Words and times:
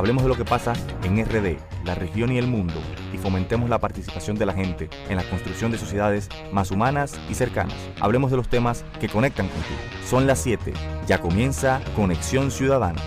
Hablemos 0.00 0.22
de 0.22 0.30
lo 0.30 0.34
que 0.34 0.46
pasa 0.46 0.72
en 1.02 1.22
RD, 1.22 1.58
la 1.84 1.94
región 1.94 2.32
y 2.32 2.38
el 2.38 2.46
mundo, 2.46 2.80
y 3.12 3.18
fomentemos 3.18 3.68
la 3.68 3.80
participación 3.80 4.34
de 4.38 4.46
la 4.46 4.54
gente 4.54 4.88
en 5.10 5.16
la 5.18 5.24
construcción 5.24 5.70
de 5.70 5.76
sociedades 5.76 6.30
más 6.52 6.70
humanas 6.70 7.20
y 7.28 7.34
cercanas. 7.34 7.76
Hablemos 8.00 8.30
de 8.30 8.38
los 8.38 8.48
temas 8.48 8.82
que 8.98 9.10
conectan 9.10 9.48
contigo. 9.48 9.78
Son 10.08 10.26
las 10.26 10.40
7. 10.40 10.72
Ya 11.06 11.18
comienza 11.20 11.82
Conexión 11.94 12.50
Ciudadana. 12.50 12.98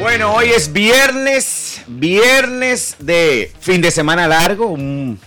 Bueno, 0.00 0.32
hoy 0.32 0.46
es 0.46 0.72
viernes, 0.72 1.82
viernes 1.86 2.96
de 3.00 3.52
fin 3.60 3.82
de 3.82 3.90
semana 3.90 4.26
largo, 4.26 4.68
un, 4.68 5.20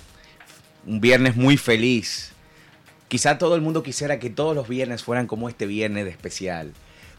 un 0.87 0.99
viernes 0.99 1.35
muy 1.35 1.57
feliz. 1.57 2.34
Quizá 3.15 3.37
todo 3.37 3.55
el 3.55 3.61
mundo 3.61 3.81
quisiera 3.81 4.19
que 4.19 4.29
todos 4.29 4.53
los 4.53 4.67
viernes 4.67 5.01
fueran 5.01 5.25
como 5.25 5.47
este 5.47 5.65
viernes 5.65 6.03
de 6.03 6.11
especial, 6.11 6.73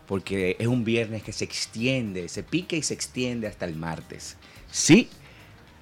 porque 0.06 0.54
es 0.58 0.66
un 0.66 0.84
viernes 0.84 1.22
que 1.22 1.32
se 1.32 1.44
extiende, 1.44 2.28
se 2.28 2.42
pica 2.42 2.76
y 2.76 2.82
se 2.82 2.92
extiende 2.92 3.46
hasta 3.46 3.64
el 3.64 3.76
martes. 3.76 4.36
Sí, 4.70 5.08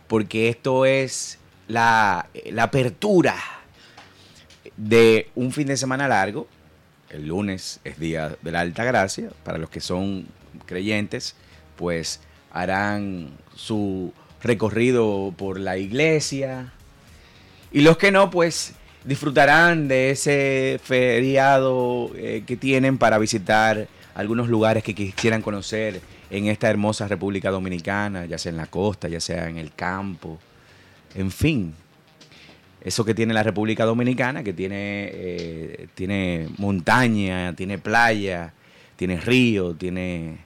porque 0.06 0.48
esto 0.48 0.86
es 0.86 1.40
la, 1.66 2.28
la 2.44 2.62
apertura 2.62 3.34
de 4.76 5.30
un 5.34 5.50
fin 5.50 5.66
de 5.66 5.76
semana 5.76 6.06
largo. 6.06 6.46
El 7.10 7.26
lunes 7.26 7.80
es 7.82 7.98
día 7.98 8.36
de 8.40 8.52
la 8.52 8.60
Alta 8.60 8.84
Gracia, 8.84 9.30
para 9.42 9.58
los 9.58 9.68
que 9.68 9.80
son 9.80 10.28
creyentes, 10.64 11.34
pues 11.74 12.20
harán 12.52 13.32
su 13.56 14.12
recorrido 14.44 15.34
por 15.36 15.58
la 15.58 15.76
iglesia. 15.76 16.72
Y 17.72 17.80
los 17.80 17.98
que 17.98 18.12
no, 18.12 18.30
pues 18.30 18.74
disfrutarán 19.04 19.88
de 19.88 20.10
ese 20.10 20.80
feriado 20.82 22.10
eh, 22.16 22.42
que 22.46 22.56
tienen 22.56 22.98
para 22.98 23.18
visitar 23.18 23.86
algunos 24.14 24.48
lugares 24.48 24.82
que 24.82 24.94
quisieran 24.94 25.42
conocer 25.42 26.00
en 26.30 26.46
esta 26.46 26.70
hermosa 26.70 27.06
República 27.06 27.50
Dominicana, 27.50 28.26
ya 28.26 28.38
sea 28.38 28.50
en 28.50 28.56
la 28.56 28.66
costa, 28.66 29.08
ya 29.08 29.20
sea 29.20 29.48
en 29.48 29.58
el 29.58 29.72
campo, 29.74 30.38
en 31.14 31.30
fin. 31.30 31.74
Eso 32.80 33.04
que 33.04 33.14
tiene 33.14 33.32
la 33.32 33.42
República 33.42 33.84
Dominicana, 33.84 34.44
que 34.44 34.52
tiene, 34.52 35.10
eh, 35.12 35.86
tiene 35.94 36.48
montaña, 36.58 37.54
tiene 37.56 37.78
playa, 37.78 38.52
tiene 38.96 39.18
río, 39.20 39.74
tiene, 39.74 40.38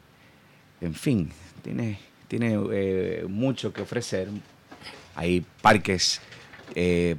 en 0.80 0.94
fin, 0.94 1.30
tiene, 1.62 1.98
tiene 2.28 2.56
eh, 2.72 3.24
mucho 3.28 3.72
que 3.72 3.82
ofrecer. 3.82 4.28
Hay 5.16 5.44
parques, 5.60 6.20
eh, 6.76 7.16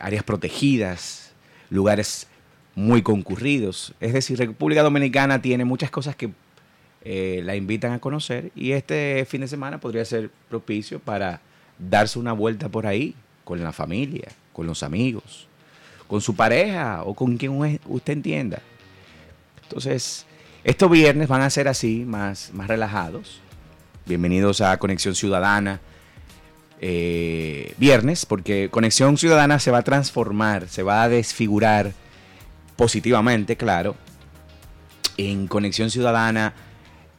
áreas 0.00 0.24
protegidas, 0.24 1.32
lugares 1.70 2.26
muy 2.74 3.02
concurridos. 3.02 3.94
Es 4.00 4.12
decir, 4.12 4.38
República 4.38 4.82
Dominicana 4.82 5.42
tiene 5.42 5.64
muchas 5.64 5.90
cosas 5.90 6.16
que 6.16 6.30
eh, 7.02 7.40
la 7.44 7.56
invitan 7.56 7.92
a 7.92 7.98
conocer 7.98 8.52
y 8.54 8.72
este 8.72 9.24
fin 9.28 9.40
de 9.40 9.48
semana 9.48 9.80
podría 9.80 10.04
ser 10.04 10.30
propicio 10.48 10.98
para 10.98 11.40
darse 11.78 12.18
una 12.18 12.32
vuelta 12.32 12.68
por 12.68 12.86
ahí 12.86 13.14
con 13.44 13.62
la 13.62 13.72
familia, 13.72 14.28
con 14.52 14.66
los 14.66 14.82
amigos, 14.82 15.48
con 16.06 16.20
su 16.20 16.34
pareja 16.36 17.02
o 17.04 17.14
con 17.14 17.36
quien 17.36 17.80
usted 17.86 18.12
entienda. 18.12 18.60
Entonces, 19.62 20.26
estos 20.62 20.90
viernes 20.90 21.28
van 21.28 21.42
a 21.42 21.50
ser 21.50 21.68
así, 21.68 22.04
más, 22.06 22.50
más 22.52 22.68
relajados. 22.68 23.40
Bienvenidos 24.04 24.60
a 24.60 24.76
Conexión 24.78 25.14
Ciudadana. 25.14 25.80
Eh, 26.82 27.74
viernes, 27.76 28.24
porque 28.24 28.70
Conexión 28.70 29.18
Ciudadana 29.18 29.58
se 29.58 29.70
va 29.70 29.78
a 29.78 29.82
transformar, 29.82 30.66
se 30.68 30.82
va 30.82 31.02
a 31.02 31.08
desfigurar 31.10 31.92
positivamente, 32.76 33.56
claro, 33.56 33.96
en 35.18 35.46
Conexión 35.46 35.90
Ciudadana 35.90 36.54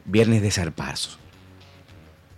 Viernes 0.06 0.42
de 0.42 0.50
Zarpazo. 0.50 1.20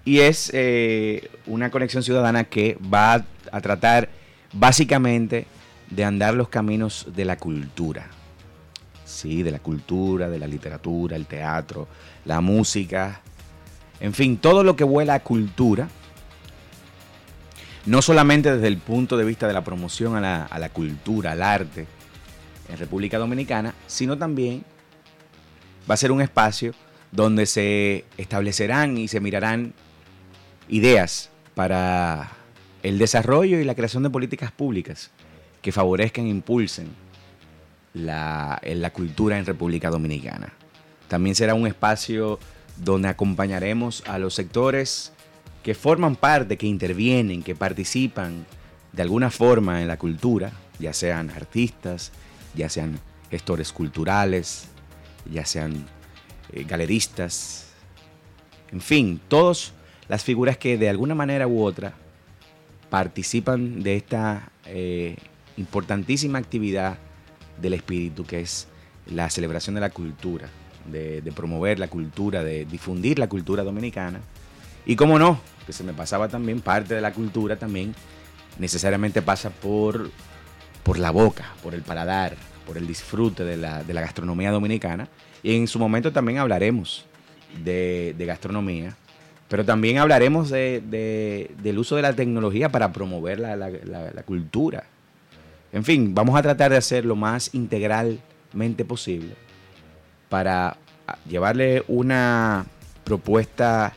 Y 0.06 0.20
es 0.20 0.52
eh, 0.54 1.30
una 1.46 1.72
conexión 1.72 2.04
ciudadana 2.04 2.44
que 2.44 2.78
va 2.94 3.26
a 3.52 3.62
tratar 3.62 4.10
básicamente 4.52 5.48
de 5.90 6.04
andar 6.04 6.34
los 6.34 6.50
caminos 6.50 7.08
de 7.16 7.24
la 7.24 7.38
cultura. 7.38 8.08
Sí, 9.06 9.44
de 9.44 9.52
la 9.52 9.60
cultura, 9.60 10.30
de 10.30 10.40
la 10.40 10.48
literatura, 10.48 11.16
el 11.16 11.26
teatro, 11.26 11.88
la 12.26 12.42
música, 12.42 13.22
en 14.00 14.14
fin, 14.14 14.38
todo 14.38 14.64
lo 14.64 14.76
que 14.76 14.84
vuela 14.84 15.14
a 15.14 15.20
cultura, 15.22 15.88
no 17.86 18.02
solamente 18.02 18.54
desde 18.54 18.68
el 18.68 18.78
punto 18.78 19.18
de 19.18 19.26
vista 19.26 19.48
de 19.48 19.54
la 19.54 19.64
promoción 19.64 20.16
a 20.16 20.48
la, 20.58 20.70
cultura, 20.70 21.34
al 21.34 21.44
arte 21.44 21.86
en 22.70 22.78
República 22.78 23.18
Dominicana, 23.18 23.74
sino 23.88 24.18
también 24.18 24.64
va 25.90 25.96
a 25.96 25.98
ser 25.98 26.12
un 26.12 26.22
espacio 26.22 26.74
donde 27.12 27.46
se 27.46 28.06
establecerán 28.18 28.98
y 28.98 29.08
se 29.08 29.20
mirarán 29.20 29.74
ideas 30.70 31.30
para 31.56 32.32
el 32.84 32.98
desarrollo 32.98 33.60
y 33.60 33.64
la 33.64 33.76
creación 33.76 34.04
de 34.04 34.10
políticas 34.10 34.52
públicas 34.52 35.12
que 35.62 35.72
favorezcan 35.72 36.26
e 36.26 36.30
impulsen 36.30 36.88
la, 37.94 38.62
la 38.64 38.90
cultura 38.92 39.38
en 39.38 39.46
República 39.46 39.90
Dominicana. 39.90 40.54
También 41.08 41.36
será 41.36 41.54
un 41.54 41.68
espacio 41.68 42.40
donde 42.78 43.10
acompañaremos 43.10 44.04
a 44.08 44.18
los 44.18 44.34
sectores 44.34 45.14
que 45.63 45.74
forman 45.74 46.16
parte, 46.16 46.57
que 46.57 46.68
intervienen, 46.68 47.41
que 47.41 47.56
participan 47.56 48.46
de 48.91 49.01
alguna 49.01 49.31
forma 49.31 49.81
en 49.81 49.88
la 49.88 49.97
cultura, 49.97 50.51
ya 50.78 50.94
sean 50.94 51.29
artistas, 51.29 52.12
ya 52.53 52.69
sean 52.69 53.00
gestores 53.31 53.72
culturales, 53.72 54.68
ya 55.31 55.46
sean 55.46 55.85
eh, 56.51 56.66
galeristas, 56.68 57.74
en 58.74 58.81
fin, 58.81 59.22
todas 59.28 59.72
las 60.09 60.24
figuras 60.24 60.57
que 60.57 60.79
de 60.79 60.90
alguna 60.90 61.13
manera 61.13 61.47
u 61.47 61.63
otra 61.63 61.94
participan 62.90 63.84
de 63.84 63.95
esta 63.95 64.51
eh, 64.66 65.16
importantísima 65.57 66.40
actividad 66.40 66.97
del 67.62 67.75
espíritu 67.75 68.25
que 68.25 68.41
es 68.41 68.68
la 69.06 69.30
celebración 69.30 69.75
de 69.75 69.81
la 69.81 69.91
cultura, 69.91 70.50
de, 70.91 71.22
promover 71.35 71.78
la 71.78 71.88
cultura, 71.88 72.44
de 72.44 72.66
difundir 72.66 73.19
la 73.19 73.30
cultura 73.30 73.63
dominicana. 73.63 74.22
Y 74.86 74.96
cómo 74.96 75.18
no, 75.20 75.40
que 75.66 75.74
se 75.74 75.84
me 75.84 75.94
pasaba 75.94 76.28
también, 76.28 76.62
parte 76.62 76.96
de 76.96 77.02
la 77.02 77.14
cultura 77.14 77.56
también 77.56 77.96
necesariamente 78.60 79.22
pasa 79.22 79.50
por, 79.50 80.12
por 80.84 81.00
la 81.00 81.12
boca, 81.12 81.46
por 81.64 81.74
el 81.74 81.82
paladar, 81.82 82.36
por 82.68 82.78
el 82.78 82.88
disfrute 82.88 83.44
de 83.44 83.58
la, 83.58 83.84
de 83.84 83.94
la 83.94 84.02
gastronomía 84.02 84.52
dominicana 84.52 85.08
y 85.44 85.58
en 85.58 85.68
su 85.68 85.78
momento 85.78 86.14
también 86.14 86.40
hablaremos 86.40 87.06
de, 87.64 88.16
gastronomía, 88.18 88.96
pero 89.50 89.66
también 89.66 89.98
hablaremos 89.98 90.50
de, 90.50 91.52
del 91.62 91.78
uso 91.78 91.98
de 91.98 92.02
la 92.02 92.14
tecnología 92.14 92.70
para 92.70 92.92
promover 92.94 93.40
la, 93.40 94.24
cultura. 94.26 94.86
En 95.74 95.84
fin, 95.84 96.16
vamos 96.16 96.38
a 96.38 96.42
tratar 96.42 96.72
de 96.72 96.78
hacer 96.78 97.04
lo 97.04 97.16
más 97.16 97.54
integralmente 97.54 98.86
posible 98.86 99.36
para 100.30 100.78
llevarle 101.28 101.84
una 101.88 102.66
propuesta 103.04 103.94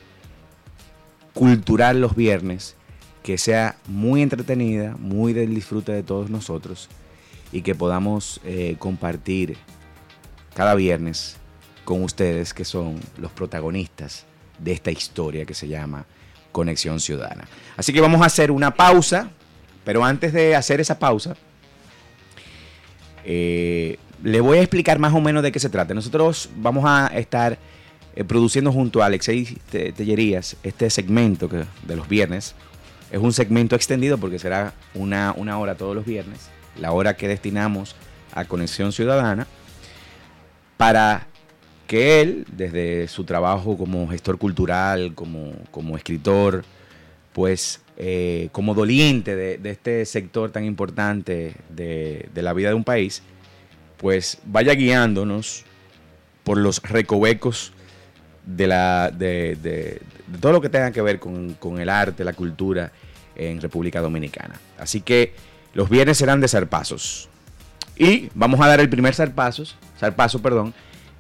cultural 1.37 2.01
los 2.01 2.17
viernes 2.17 2.77
que 3.23 3.37
sea 3.37 3.77
muy 3.89 4.23
entretenida, 4.23 4.97
muy 4.99 5.35
del 5.35 5.55
disfrute 5.55 5.93
de 5.93 6.03
todos 6.03 6.31
nosotros 6.31 6.89
y 7.53 7.61
que 7.61 7.75
podamos 7.75 8.41
eh, 8.43 8.77
compartir 8.79 9.59
cada 10.55 10.75
viernes 10.75 11.37
con 11.85 12.03
ustedes 12.03 12.55
que 12.55 12.65
son 12.65 12.99
los 13.19 13.31
protagonistas 13.33 14.25
de 14.59 14.73
esta 14.73 14.91
historia 14.91 15.45
que 15.45 15.53
se 15.53 15.69
llama 15.69 16.07
Conexión 16.53 17.01
Ciudadana. 17.01 17.47
Así 17.77 17.93
que 17.93 18.01
vamos 18.01 18.23
a 18.23 18.27
hacer 18.27 18.51
una 18.51 18.75
pausa, 18.75 19.29
pero 19.85 20.03
antes 20.03 20.33
de 20.33 20.57
hacer 20.57 20.81
esa 20.81 20.99
pausa, 20.99 21.37
eh, 23.27 23.99
le 24.23 24.41
voy 24.41 24.57
a 24.57 24.63
explicar 24.63 24.99
más 24.99 25.13
o 25.13 25.21
menos 25.21 25.43
de 25.43 25.53
qué 25.53 25.61
se 25.61 25.69
trata. 25.69 25.93
Nosotros 25.93 26.49
vamos 26.57 26.85
a 26.87 27.09
estar 27.09 27.59
eh, 28.17 28.25
produciendo 28.25 28.73
junto 28.73 29.03
a 29.03 29.07
Alexei 29.07 29.45
Tellerías 29.71 30.57
este 30.63 30.91
segmento 30.91 31.49
que, 31.49 31.65
de 31.87 31.97
los 31.97 32.09
viernes. 32.09 32.55
Es 33.13 33.21
un 33.21 33.33
segmento 33.33 33.77
extendido 33.77 34.19
porque 34.19 34.39
será 34.39 34.75
una, 34.95 35.33
una 35.37 35.59
hora 35.59 35.77
todos 35.77 35.95
los 35.95 36.05
viernes, 36.05 36.49
la 36.81 36.91
hora 36.91 37.17
que 37.17 37.29
destinamos 37.29 37.95
a 38.33 38.45
Conexión 38.45 38.93
Ciudadana 38.93 39.47
para 40.77 41.27
que 41.87 42.21
él, 42.21 42.47
desde 42.51 43.07
su 43.09 43.25
trabajo 43.25 43.79
como 43.79 44.09
gestor 44.09 44.39
cultural, 44.39 45.15
como, 45.15 45.53
como 45.71 45.97
escritor, 45.97 46.65
pues 47.33 47.81
eh, 47.97 48.49
como 48.53 48.75
doliente 48.75 49.37
de, 49.37 49.71
este 49.71 50.05
sector 50.05 50.51
tan 50.51 50.65
importante 50.65 51.55
de, 51.71 52.29
la 52.35 52.53
vida 52.53 52.71
de 52.71 52.75
un 52.75 52.85
país, 52.85 53.23
pues 53.99 54.39
vaya 54.45 54.75
guiándonos 54.75 55.65
por 56.45 56.59
los 56.59 56.83
recovecos 56.83 57.73
de, 58.47 58.67
la, 58.67 59.11
de, 59.11 60.01
todo 60.41 60.53
lo 60.53 60.61
que 60.61 60.71
tenga 60.71 60.91
que 60.91 61.03
ver 61.03 61.19
con, 61.19 61.55
con, 61.55 61.79
el 61.81 61.91
arte, 61.91 62.25
la 62.25 62.33
cultura 62.33 62.91
en 63.35 63.61
República 63.61 64.01
Dominicana. 64.01 64.55
Así 64.79 65.03
que 65.03 65.35
los 65.75 65.91
viernes 65.91 66.17
serán 66.17 66.41
de 66.41 66.49
zarpazos. 66.49 67.29
Y 67.97 68.31
vamos 68.35 68.61
a 68.61 68.69
dar 68.69 68.81
el 68.81 68.89
primer 68.89 69.15
zarpazo, 69.15 69.65
zarpazo, 69.99 70.41
perdón, 70.41 70.75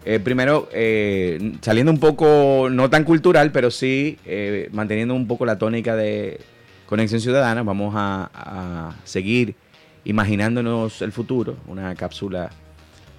eh, 0.08 0.20
primero, 0.20 0.68
eh, 0.72 1.54
saliendo 1.62 1.90
un 1.90 1.98
poco, 1.98 2.68
no 2.70 2.88
tan 2.88 3.02
cultural, 3.02 3.50
pero 3.50 3.72
sí 3.72 4.18
eh, 4.24 4.68
manteniendo 4.72 5.14
un 5.14 5.26
poco 5.26 5.44
la 5.44 5.58
tónica 5.58 5.96
de 5.96 6.38
Conexión 6.86 7.20
Ciudadana, 7.20 7.64
vamos 7.64 7.92
a, 7.96 8.94
seguir 9.02 9.56
imaginándonos 10.04 11.02
el 11.02 11.10
futuro, 11.10 11.56
una 11.66 11.92
cápsula 11.96 12.50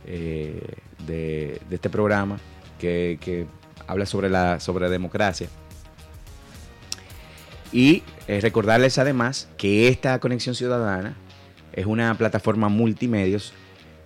de, 0.06 1.59
este 1.69 1.89
programa 1.89 2.38
que, 2.80 3.48
habla 3.88 4.06
sobre 4.06 4.30
la 4.30 4.60
sobre 4.60 4.89
democracia. 4.89 5.48
Y 7.72 8.04
recordarles 8.28 8.98
además 8.98 9.48
que 9.57 9.88
esta 9.88 10.19
Conexión 10.19 10.56
Ciudadana 10.56 11.16
es 11.74 11.86
una 11.86 12.18
plataforma 12.18 12.68
multimedios 12.69 13.54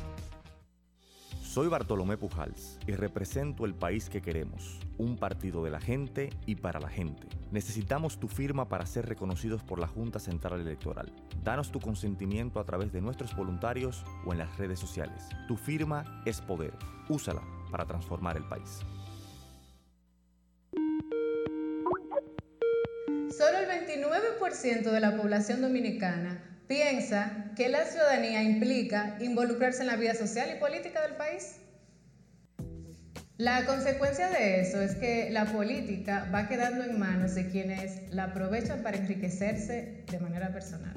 Soy 1.51 1.67
Bartolomé 1.67 2.15
Pujals 2.15 2.79
y 2.87 2.93
represento 2.93 3.65
el 3.65 3.73
país 3.73 4.09
que 4.09 4.21
queremos, 4.21 4.79
un 4.97 5.17
partido 5.17 5.65
de 5.65 5.69
la 5.69 5.81
gente 5.81 6.29
y 6.45 6.55
para 6.55 6.79
la 6.79 6.87
gente. 6.87 7.27
Necesitamos 7.51 8.21
tu 8.21 8.29
firma 8.29 8.69
para 8.69 8.85
ser 8.85 9.05
reconocidos 9.05 9.61
por 9.61 9.77
la 9.77 9.87
Junta 9.87 10.21
Central 10.21 10.61
Electoral. 10.61 11.11
Danos 11.43 11.69
tu 11.69 11.81
consentimiento 11.81 12.61
a 12.61 12.63
través 12.63 12.93
de 12.93 13.01
nuestros 13.01 13.35
voluntarios 13.35 14.05
o 14.25 14.31
en 14.31 14.37
las 14.37 14.57
redes 14.57 14.79
sociales. 14.79 15.27
Tu 15.49 15.57
firma 15.57 16.23
es 16.25 16.39
poder. 16.39 16.71
Úsala 17.09 17.41
para 17.69 17.85
transformar 17.85 18.37
el 18.37 18.47
país. 18.47 18.79
Solo 23.29 23.57
el 23.57 23.67
29% 23.89 24.89
de 24.89 24.99
la 25.01 25.17
población 25.17 25.59
dominicana 25.59 26.50
piensa 26.71 27.51
que 27.57 27.67
la 27.67 27.83
ciudadanía 27.83 28.41
implica 28.43 29.17
involucrarse 29.19 29.81
en 29.81 29.87
la 29.87 29.97
vida 29.97 30.13
social 30.15 30.49
y 30.55 30.57
política 30.57 31.01
del 31.01 31.15
país. 31.17 31.57
La 33.35 33.65
consecuencia 33.65 34.29
de 34.29 34.61
eso 34.61 34.79
es 34.81 34.95
que 34.95 35.31
la 35.31 35.47
política 35.51 36.29
va 36.33 36.47
quedando 36.47 36.85
en 36.85 36.97
manos 36.97 37.35
de 37.35 37.49
quienes 37.49 38.09
la 38.13 38.23
aprovechan 38.23 38.83
para 38.83 38.95
enriquecerse 38.95 40.05
de 40.09 40.19
manera 40.21 40.53
personal. 40.53 40.95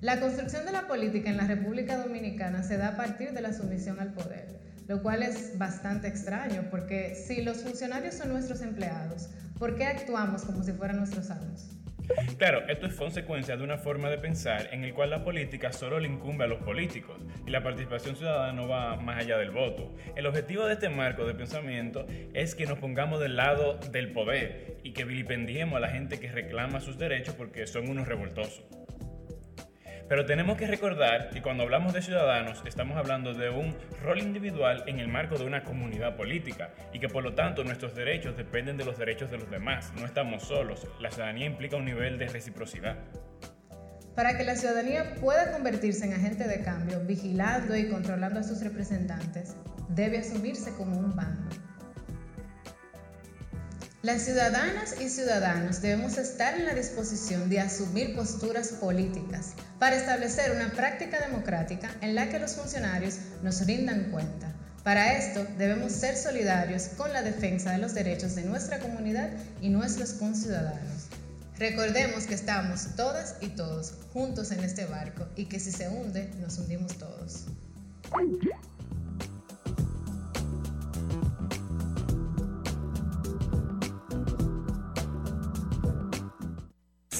La 0.00 0.20
construcción 0.20 0.66
de 0.66 0.70
la 0.70 0.86
política 0.86 1.28
en 1.28 1.38
la 1.38 1.48
República 1.48 1.96
Dominicana 1.96 2.62
se 2.62 2.76
da 2.76 2.90
a 2.90 2.96
partir 2.96 3.32
de 3.32 3.40
la 3.40 3.52
sumisión 3.52 3.98
al 3.98 4.12
poder, 4.12 4.60
lo 4.86 5.02
cual 5.02 5.24
es 5.24 5.58
bastante 5.58 6.06
extraño 6.06 6.68
porque 6.70 7.16
si 7.16 7.42
los 7.42 7.64
funcionarios 7.64 8.14
son 8.14 8.28
nuestros 8.28 8.62
empleados, 8.62 9.30
¿por 9.58 9.74
qué 9.74 9.86
actuamos 9.86 10.44
como 10.44 10.62
si 10.62 10.70
fueran 10.70 10.98
nuestros 10.98 11.28
amos? 11.32 11.79
Claro, 12.38 12.62
esto 12.68 12.86
es 12.86 12.94
consecuencia 12.94 13.56
de 13.56 13.64
una 13.64 13.76
forma 13.76 14.08
de 14.08 14.18
pensar 14.18 14.68
en 14.72 14.84
el 14.84 14.94
cual 14.94 15.10
la 15.10 15.24
política 15.24 15.72
solo 15.72 16.00
le 16.00 16.08
incumbe 16.08 16.44
a 16.44 16.46
los 16.46 16.60
políticos 16.62 17.18
y 17.46 17.50
la 17.50 17.62
participación 17.62 18.16
ciudadana 18.16 18.52
no 18.52 18.68
va 18.68 18.96
más 18.96 19.18
allá 19.18 19.36
del 19.38 19.50
voto. 19.50 19.94
El 20.16 20.26
objetivo 20.26 20.66
de 20.66 20.74
este 20.74 20.88
marco 20.88 21.26
de 21.26 21.34
pensamiento 21.34 22.06
es 22.32 22.54
que 22.54 22.66
nos 22.66 22.78
pongamos 22.78 23.20
del 23.20 23.36
lado 23.36 23.78
del 23.90 24.12
poder 24.12 24.78
y 24.82 24.92
que 24.92 25.04
vilipendiemos 25.04 25.76
a 25.76 25.80
la 25.80 25.88
gente 25.88 26.18
que 26.18 26.30
reclama 26.30 26.80
sus 26.80 26.98
derechos 26.98 27.34
porque 27.34 27.66
son 27.66 27.88
unos 27.88 28.08
revoltosos. 28.08 28.79
Pero 30.10 30.26
tenemos 30.26 30.58
que 30.58 30.66
recordar 30.66 31.30
que 31.30 31.40
cuando 31.40 31.62
hablamos 31.62 31.92
de 31.92 32.02
ciudadanos 32.02 32.64
estamos 32.66 32.96
hablando 32.96 33.32
de 33.32 33.48
un 33.48 33.76
rol 34.02 34.18
individual 34.18 34.82
en 34.88 34.98
el 34.98 35.06
marco 35.06 35.38
de 35.38 35.44
una 35.44 35.62
comunidad 35.62 36.16
política 36.16 36.70
y 36.92 36.98
que 36.98 37.08
por 37.08 37.22
lo 37.22 37.36
tanto 37.36 37.62
nuestros 37.62 37.94
derechos 37.94 38.36
dependen 38.36 38.76
de 38.76 38.84
los 38.84 38.98
derechos 38.98 39.30
de 39.30 39.38
los 39.38 39.48
demás. 39.48 39.92
No 39.94 40.04
estamos 40.04 40.42
solos. 40.42 40.84
La 40.98 41.12
ciudadanía 41.12 41.46
implica 41.46 41.76
un 41.76 41.84
nivel 41.84 42.18
de 42.18 42.26
reciprocidad. 42.26 42.96
Para 44.16 44.36
que 44.36 44.42
la 44.42 44.56
ciudadanía 44.56 45.14
pueda 45.20 45.52
convertirse 45.52 46.06
en 46.06 46.14
agente 46.14 46.48
de 46.48 46.60
cambio, 46.64 46.98
vigilando 47.06 47.76
y 47.76 47.88
controlando 47.88 48.40
a 48.40 48.42
sus 48.42 48.64
representantes, 48.64 49.54
debe 49.90 50.18
asumirse 50.18 50.74
como 50.76 50.98
un 50.98 51.14
bando. 51.14 51.69
Las 54.02 54.22
ciudadanas 54.22 54.94
y 54.98 55.10
ciudadanos 55.10 55.82
debemos 55.82 56.16
estar 56.16 56.54
en 56.54 56.64
la 56.64 56.72
disposición 56.72 57.50
de 57.50 57.60
asumir 57.60 58.16
posturas 58.16 58.68
políticas 58.68 59.52
para 59.78 59.94
establecer 59.94 60.52
una 60.52 60.72
práctica 60.72 61.20
democrática 61.20 61.94
en 62.00 62.14
la 62.14 62.30
que 62.30 62.38
los 62.38 62.54
funcionarios 62.54 63.18
nos 63.42 63.66
rindan 63.66 64.10
cuenta. 64.10 64.54
Para 64.84 65.18
esto 65.18 65.46
debemos 65.58 65.92
ser 65.92 66.16
solidarios 66.16 66.84
con 66.96 67.12
la 67.12 67.20
defensa 67.20 67.72
de 67.72 67.78
los 67.78 67.92
derechos 67.92 68.34
de 68.36 68.44
nuestra 68.44 68.78
comunidad 68.78 69.28
y 69.60 69.68
nuestros 69.68 70.14
conciudadanos. 70.14 71.08
Recordemos 71.58 72.24
que 72.24 72.32
estamos 72.32 72.96
todas 72.96 73.36
y 73.42 73.48
todos 73.48 73.92
juntos 74.14 74.50
en 74.50 74.64
este 74.64 74.86
barco 74.86 75.26
y 75.36 75.44
que 75.44 75.60
si 75.60 75.72
se 75.72 75.90
hunde, 75.90 76.30
nos 76.40 76.56
hundimos 76.56 76.96
todos. 76.96 77.44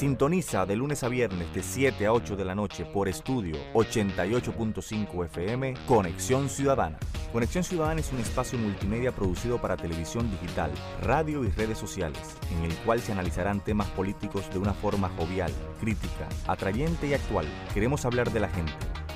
Sintoniza 0.01 0.65
de 0.65 0.77
lunes 0.77 1.05
a 1.05 1.09
viernes 1.09 1.53
de 1.53 1.63
7 1.63 2.07
a 2.07 2.15
8 2.15 2.35
de 2.35 2.47
la 2.47 2.55
noche 2.55 2.87
por 2.87 3.07
estudio 3.07 3.57
88.5 3.75 5.27
FM 5.27 5.75
Conexión 5.87 6.49
Ciudadana. 6.49 6.99
Conexión 7.35 7.65
Ciudadana 7.65 8.01
es 8.01 8.11
un 8.11 8.19
espacio 8.19 8.59
multimedia 8.59 9.13
producido 9.13 9.61
para 9.61 9.77
televisión 9.77 10.31
digital, 10.31 10.71
radio 11.03 11.45
y 11.45 11.51
redes 11.51 11.77
sociales, 11.77 12.39
en 12.51 12.65
el 12.65 12.75
cual 12.79 13.01
se 13.01 13.13
analizarán 13.13 13.63
temas 13.63 13.89
políticos 13.89 14.49
de 14.51 14.59
una 14.59 14.73
forma 14.73 15.11
jovial, 15.19 15.53
crítica, 15.81 16.31
atrayente 16.47 17.09
y 17.09 17.13
actual. 17.13 17.45
Queremos 17.75 18.07
hablar 18.07 18.33
de 18.33 18.41
la 18.41 18.49
gente 18.49 18.73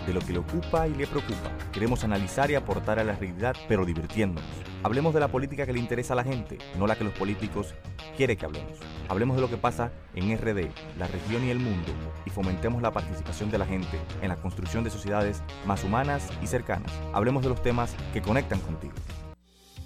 de 0.06 0.12
lo 0.12 0.20
que 0.20 0.34
le 0.34 0.40
ocupa 0.40 0.86
y 0.86 0.94
le 0.94 1.06
preocupa. 1.06 1.50
Queremos 1.72 2.04
analizar 2.04 2.50
y 2.50 2.56
aportar 2.56 2.98
a 2.98 3.04
la 3.04 3.14
realidad, 3.14 3.56
pero 3.68 3.86
divirtiéndonos. 3.86 4.44
Hablemos 4.82 5.14
de 5.14 5.20
la 5.20 5.28
política 5.28 5.64
que 5.64 5.72
le 5.72 5.78
interesa 5.78 6.12
a 6.12 6.16
la 6.16 6.24
gente, 6.24 6.58
no 6.78 6.86
la 6.86 6.96
que 6.96 7.04
los 7.04 7.14
políticos 7.14 7.74
quieren 8.16 8.36
que 8.36 8.46
hablemos. 8.46 8.78
Hablemos 9.08 9.36
de 9.36 9.42
lo 9.42 9.50
que 9.50 9.56
pasa 9.56 9.92
en 10.14 10.36
RD, 10.36 10.70
la 10.98 11.06
región 11.06 11.44
y 11.44 11.50
el 11.50 11.58
mundo, 11.58 11.92
y 12.24 12.30
fomentemos 12.30 12.82
la 12.82 12.92
participación 12.92 13.50
de 13.50 13.58
la 13.58 13.66
gente 13.66 13.98
en 14.22 14.28
la 14.28 14.36
construcción 14.36 14.84
de 14.84 14.90
sociedades 14.90 15.42
más 15.66 15.84
humanas 15.84 16.30
y 16.42 16.46
cercanas. 16.46 16.92
Hablemos 17.12 17.42
de 17.42 17.50
los 17.50 17.62
temas 17.62 17.94
que 18.12 18.22
conectan 18.22 18.60
contigo. 18.60 18.94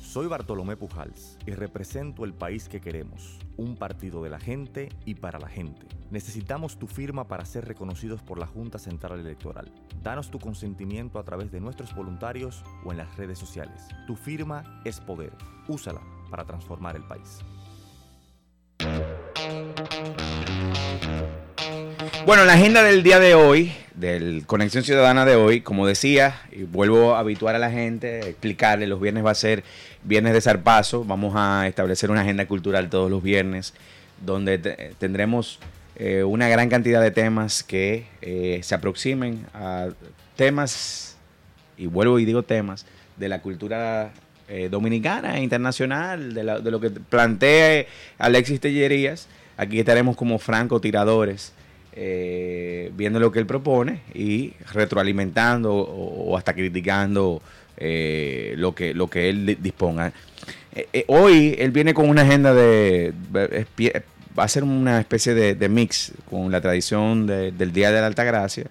Soy 0.01 0.27
Bartolomé 0.27 0.77
Pujals 0.77 1.37
y 1.47 1.51
represento 1.53 2.25
el 2.25 2.33
país 2.33 2.69
que 2.69 2.81
queremos, 2.81 3.39
un 3.59 3.77
partido 3.77 4.23
de 4.23 4.31
la 4.31 4.41
gente 4.41 4.89
y 5.05 5.17
para 5.17 5.39
la 5.39 5.49
gente. 5.49 5.87
Necesitamos 6.11 6.79
tu 6.79 6.87
firma 6.87 7.29
para 7.29 7.45
ser 7.45 7.67
reconocidos 7.67 8.23
por 8.23 8.39
la 8.39 8.47
Junta 8.47 8.79
Central 8.79 9.21
Electoral. 9.21 9.71
Danos 10.03 10.31
tu 10.31 10.39
consentimiento 10.39 11.19
a 11.19 11.25
través 11.25 11.53
de 11.53 11.61
nuestros 11.61 11.95
voluntarios 11.95 12.65
o 12.87 12.93
en 12.93 12.99
las 12.99 13.15
redes 13.19 13.39
sociales. 13.39 13.87
Tu 14.07 14.17
firma 14.17 14.81
es 14.87 14.99
poder. 14.99 15.35
Úsala 15.69 16.01
para 16.31 16.47
transformar 16.47 16.97
el 16.97 17.05
país. 17.05 17.45
Bueno, 22.29 22.45
la 22.45 22.53
agenda 22.53 22.83
del 22.83 23.03
día 23.03 23.21
de 23.21 23.35
hoy, 23.35 23.73
del 23.95 24.45
Conexión 24.45 24.85
Ciudadana 24.85 25.25
de 25.25 25.35
hoy, 25.35 25.63
como 25.63 25.87
decía, 25.87 26.43
y 26.53 26.65
vuelvo 26.65 27.15
a 27.15 27.21
habituar 27.21 27.55
a 27.55 27.59
la 27.59 27.71
gente, 27.71 28.19
explicarle, 28.29 28.87
los 28.87 29.01
viernes 29.01 29.25
va 29.25 29.31
a 29.31 29.35
ser 29.35 29.65
viernes 30.05 30.35
de 30.35 30.43
zarpazo, 30.43 31.07
vamos 31.07 31.33
a 31.37 31.67
establecer 31.67 32.11
una 32.11 32.21
agenda 32.21 32.47
cultural 32.47 32.91
todos 32.91 33.11
los 33.11 33.23
viernes, 33.23 33.73
donde 34.21 34.59
tendremos 34.99 35.59
eh, 35.97 36.23
una 36.23 36.51
gran 36.51 36.69
cantidad 36.69 37.01
de 37.01 37.13
temas 37.13 37.63
que 37.63 38.05
eh, 38.21 38.61
se 38.63 38.75
aproximen 38.75 39.47
a 39.55 39.89
temas, 40.37 41.17
y 41.79 41.87
vuelvo 41.87 42.19
y 42.19 42.27
digo 42.27 42.43
temas, 42.43 42.85
de 43.17 43.31
la 43.31 43.41
cultura 43.41 44.13
eh, 44.49 44.69
dominicana 44.71 45.39
e 45.39 45.43
internacional, 45.43 46.35
de, 46.35 46.43
de, 46.63 46.71
lo 46.71 46.81
que 46.81 46.91
plantea 46.91 47.87
Alexis 48.19 48.61
Tellerías. 48.61 49.29
Aquí 49.57 49.79
estaremos 49.79 50.17
como 50.17 50.39
francotiradores 50.39 51.53
eh, 52.01 52.93
viendo 52.95 53.19
lo 53.19 53.33
que 53.33 53.41
él 53.41 53.47
propone 53.47 54.03
y 54.15 54.53
retroalimentando 54.73 55.75
o, 55.75 56.39
hasta 56.39 56.55
criticando 56.55 57.43
eh, 57.77 58.55
lo, 58.57 58.73
que, 58.73 58.95
lo 58.95 59.11
que 59.11 59.29
él 59.29 59.59
disponga. 59.61 60.13
Eh, 60.77 61.05
hoy 61.09 61.57
él 61.59 61.73
viene 61.73 61.95
con 61.95 62.09
una 62.09 62.23
agenda 62.23 62.55
de... 62.55 63.13
va 64.39 64.45
a 64.45 64.49
ser 64.49 64.63
una 64.63 65.01
especie 65.01 65.35
de, 65.35 65.69
mix 65.69 66.13
con 66.31 66.53
la 66.53 66.61
tradición 66.61 67.27
del 67.27 67.73
Día 67.73 67.91
de 67.91 68.01
la 68.01 68.07
Alta 68.07 68.23
Gracia. 68.23 68.67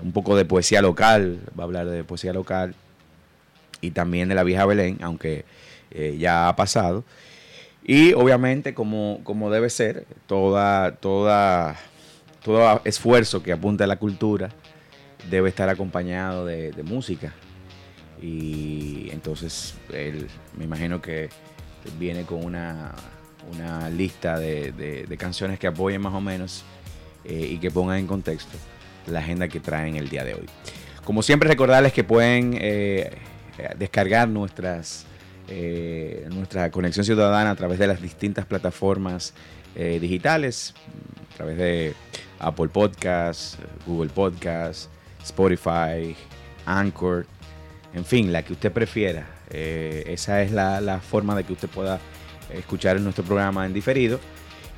un 0.00 0.12
poco 0.12 0.36
de 0.36 0.44
poesía 0.44 0.80
local, 0.80 1.40
va 1.58 1.64
a 1.64 1.66
hablar 1.66 1.86
de 1.88 2.04
poesía 2.04 2.32
local 2.32 2.76
y 3.82 3.90
también 3.90 4.30
de 4.30 4.34
la 4.34 4.44
vieja 4.44 4.64
Belén, 4.64 4.98
aunque 5.02 5.44
ya 6.18 6.48
ha 6.48 6.56
pasado. 6.56 7.04
Y 7.84 8.12
obviamente, 8.14 8.74
como, 8.74 9.20
como 9.24 9.50
debe 9.50 9.68
ser, 9.68 10.06
toda, 10.26 10.92
toda, 10.96 11.76
todo 12.42 12.80
esfuerzo 12.84 13.42
que 13.42 13.52
apunta 13.52 13.84
a 13.84 13.86
la 13.86 13.96
cultura 13.96 14.50
debe 15.30 15.48
estar 15.48 15.68
acompañado 15.68 16.46
de, 16.46 16.72
música. 16.84 17.32
Y 18.20 19.08
entonces 19.10 19.74
él 19.92 20.28
me 20.56 20.64
imagino 20.64 21.02
que 21.02 21.28
viene 21.98 22.24
con 22.24 22.44
una, 22.44 22.92
una 23.52 23.90
lista 23.90 24.38
de, 24.38 25.04
canciones 25.18 25.58
que 25.58 25.66
apoyen 25.66 26.00
más 26.00 26.14
o 26.14 26.20
menos 26.20 26.64
eh, 27.24 27.48
y 27.50 27.58
que 27.58 27.70
pongan 27.70 27.98
en 27.98 28.06
contexto 28.06 28.56
la 29.06 29.18
agenda 29.18 29.48
que 29.48 29.58
traen 29.58 29.96
el 29.96 30.08
día 30.08 30.24
de 30.24 30.34
hoy. 30.34 30.46
Como 31.04 31.22
siempre, 31.22 31.48
recordarles 31.48 31.92
que 31.92 32.04
pueden 32.04 32.56
eh, 32.60 33.10
descargar 33.78 34.28
nuestras 34.28 35.06
eh, 35.48 36.28
nuestra 36.32 36.70
conexión 36.70 37.04
ciudadana 37.04 37.50
a 37.50 37.56
través 37.56 37.78
de 37.78 37.86
las 37.86 38.00
distintas 38.00 38.46
plataformas 38.46 39.34
eh, 39.74 39.98
digitales, 40.00 40.72
a 41.30 41.36
través 41.36 41.58
de 41.58 41.94
Apple 42.38 42.68
Podcasts, 42.68 43.58
Google 43.86 44.10
Podcasts, 44.10 44.88
Spotify, 45.22 46.16
Anchor, 46.64 47.26
en 47.92 48.04
fin, 48.04 48.32
la 48.32 48.42
que 48.44 48.52
usted 48.52 48.72
prefiera. 48.72 49.26
Eh, 49.50 50.04
esa 50.06 50.40
es 50.42 50.52
la, 50.52 51.00
forma 51.00 51.34
de 51.34 51.44
que 51.44 51.52
usted 51.52 51.68
pueda 51.68 52.00
escuchar 52.54 52.98
nuestro 53.00 53.24
programa 53.24 53.66
en 53.66 53.74
diferido. 53.74 54.20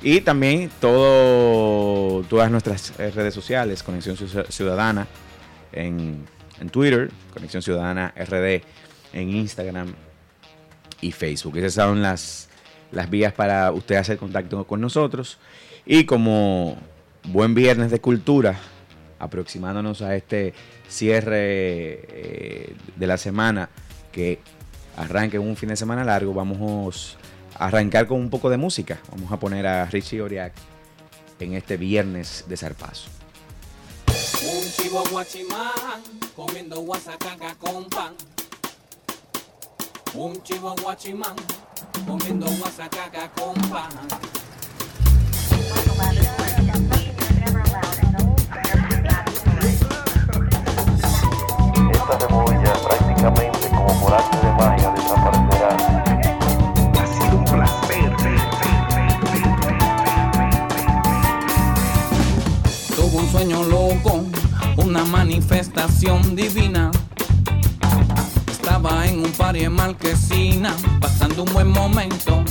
Y 0.01 0.21
también 0.21 0.69
todas 0.81 2.51
nuestras 2.51 2.97
redes 2.97 3.33
sociales, 3.33 3.81
Conexión 3.81 4.17
Ciudadana 4.49 5.07
en, 5.71 6.25
en 6.59 6.69
Twitter, 6.69 7.11
Conexión 7.33 7.61
Ciudadana 7.61 8.13
RD 8.15 8.61
en 9.13 9.29
Instagram, 9.29 9.93
y 11.01 11.11
Facebook. 11.11 11.57
Esas 11.57 11.73
son 11.73 12.01
las, 12.01 12.49
las 12.91 13.09
vías 13.09 13.33
para 13.33 13.71
usted 13.71 13.95
hacer 13.95 14.17
contacto 14.17 14.65
con 14.65 14.81
nosotros. 14.81 15.37
Y 15.85 16.05
como 16.05 16.77
buen 17.23 17.53
viernes 17.53 17.91
de 17.91 17.99
cultura, 17.99 18.57
aproximándonos 19.19 20.01
a 20.01 20.15
este 20.15 20.53
cierre 20.87 21.35
eh, 21.37 22.75
de 22.95 23.07
la 23.07 23.17
semana 23.17 23.69
que 24.11 24.39
arranque 24.97 25.39
un 25.39 25.55
fin 25.55 25.69
de 25.69 25.75
semana 25.75 26.03
largo, 26.03 26.33
vamos 26.33 27.17
a 27.57 27.67
arrancar 27.67 28.07
con 28.07 28.19
un 28.19 28.29
poco 28.29 28.49
de 28.49 28.57
música. 28.57 28.99
Vamos 29.11 29.31
a 29.31 29.39
poner 29.39 29.67
a 29.67 29.85
Richie 29.85 30.21
Oriak 30.21 30.53
en 31.39 31.53
este 31.53 31.77
viernes 31.77 32.45
de 32.47 32.57
zarpazo. 32.57 33.14
Chivo 34.95 35.09
guachimán 35.11 36.01
comiendo 36.37 36.79
guasacaca 36.79 37.53
con 37.55 37.83
pan 37.89 38.15
un 40.13 40.41
chivo 40.41 40.73
guachimán 40.81 41.35
comiendo 42.07 42.47
guasacaca 42.47 43.29
con 43.31 43.55
pan. 43.69 43.91
Divina 65.99 66.91
estaba 68.51 69.07
en 69.07 69.19
un 69.19 69.31
par 69.31 69.55
en 69.55 69.71
Marquesina, 69.71 70.75
pasando 70.99 71.43
un 71.43 71.53
buen 71.53 71.69
momento. 71.69 72.43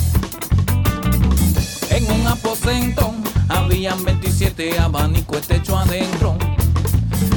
En 1.91 2.11
un 2.11 2.27
aposento 2.27 3.13
habían 3.47 4.03
27 4.03 4.79
abanicos 4.79 5.41
techo 5.41 5.77
adentro. 5.77 6.37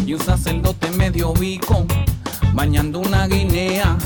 Y 0.06 0.14
un 0.14 0.20
sacerdote 0.20 0.90
medio 0.92 1.34
bico, 1.34 1.84
bañando 2.54 3.00
una 3.00 3.26
guinea. 3.26 3.96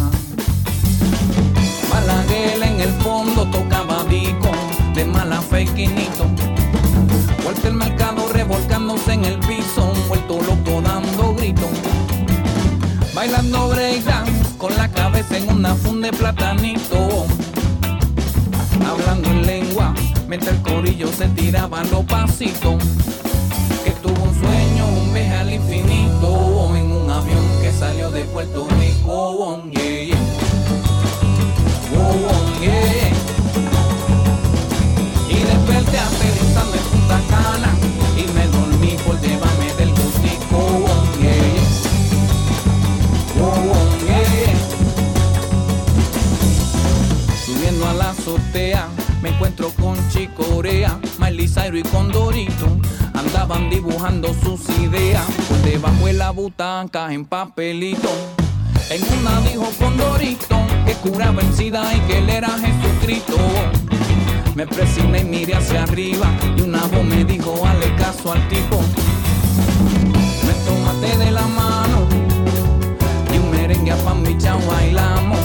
Balaguer 1.89 2.63
en 2.65 2.81
el 2.81 2.91
fondo 3.03 3.47
tocaba 3.47 4.03
dico, 4.05 4.51
de 4.95 5.05
mala 5.05 5.41
fe 5.41 5.67
quinito. 5.67 6.12
En 15.33 15.49
una 15.49 15.75
funda 15.75 16.11
de 16.11 16.17
platanito. 16.17 17.27
Hablando 18.87 19.29
en 19.31 19.47
lengua, 19.47 19.95
mientras 20.29 20.57
el 20.57 20.63
corillo 20.63 21.09
se 21.09 21.29
tiraba 21.29 21.83
los 21.85 22.05
pasitos. 22.05 22.83
Zairo 51.49 51.77
y 51.77 51.83
Condorito 51.83 52.67
andaban 53.15 53.69
dibujando 53.69 54.33
sus 54.33 54.61
ideas 54.79 55.25
debajo 55.65 56.07
de 56.07 56.13
la 56.13 56.31
butaca 56.31 57.13
en 57.13 57.25
papelito. 57.25 58.09
En 58.89 59.03
una 59.19 59.41
dijo 59.41 59.69
Condorito 59.79 60.57
que 60.87 60.95
curaba 60.95 61.43
SIDA 61.53 61.93
y 61.95 62.01
que 62.03 62.19
él 62.19 62.31
era 62.31 62.49
Jesucristo. 62.49 63.37
Me 64.55 64.67
presioné 64.67 65.21
y 65.21 65.25
miré 65.25 65.57
hacia 65.57 65.83
arriba 65.83 66.27
y 66.57 66.61
una 66.61 66.83
voz 66.87 67.05
me 67.05 67.25
dijo, 67.25 67.55
hazle 67.67 67.95
caso 67.97 68.33
al 68.33 68.49
tipo. 68.49 68.81
Me 70.47 70.53
tomaste 70.65 71.19
de 71.19 71.31
la 71.33 71.47
mano 71.49 72.07
y 73.35 73.39
un 73.39 73.51
merengue 73.51 73.91
a 73.91 73.97
pan 73.97 74.23
bailamos 74.23 75.41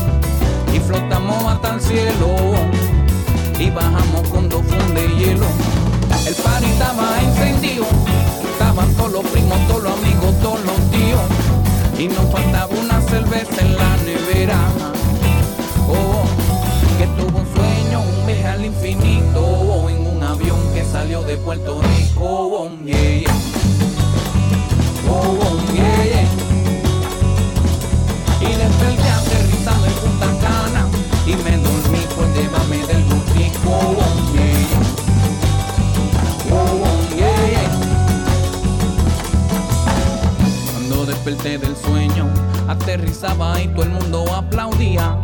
y 0.74 0.80
flotamos 0.80 1.44
hasta 1.46 1.74
el 1.74 1.82
cielo 1.82 2.87
y 3.60 3.70
bajamos 3.70 4.28
con 4.30 4.50
dos 4.50 4.62
fundes 4.66 4.94
de 4.94 5.16
hielo. 5.16 5.48
El 6.26 6.36
party 6.36 6.66
estaba 6.66 7.22
encendido, 7.22 7.86
estaban 8.52 8.94
todos 8.96 9.12
los 9.12 9.26
primos, 9.28 9.58
todos 9.68 9.84
los 9.84 9.94
amigos, 9.94 10.40
todos 10.42 10.60
los 10.66 10.92
tíos 10.92 11.48
y 12.00 12.08
nos 12.08 12.32
faltaba 12.32 12.68
una 12.76 13.02
cerveza 13.02 13.62
en 13.62 13.76
la 13.76 13.98
nevera. 14.06 14.60
Oh, 15.90 16.24
que 16.98 17.08
tuvo 17.20 17.40
un 17.40 17.48
sueño, 17.56 18.02
un 18.02 18.26
viaje 18.28 18.48
al 18.48 18.66
infinito 18.66 19.44
oh, 19.44 19.90
en 19.90 20.06
un 20.06 20.22
avión 20.22 20.60
que 20.74 20.84
salió 20.84 21.24
de 21.24 21.38
Puerto 21.38 21.82
Rico. 21.82 22.24
Oh, 22.24 22.70
yeah, 22.86 23.20
yeah. 23.20 23.34
Oh, 25.10 25.40
oh, 25.42 25.74
yeah. 25.74 26.28
Y 28.42 28.46
desperté 28.46 29.10
aterrizando 29.10 29.88
en 29.88 29.94
Punta 29.94 30.28
Cana 30.42 30.88
y 31.26 31.32
me 31.32 31.58
dormí 31.58 32.06
por 32.16 32.28
llevarme 32.36 32.78
del 32.86 33.07
Cuando 40.74 41.06
desperté 41.06 41.58
del 41.58 41.76
sueño, 41.76 42.28
aterrizaba 42.68 43.62
y 43.62 43.68
todo 43.68 43.84
el 43.84 43.90
mundo 43.90 44.26
aplaudía. 44.34 45.20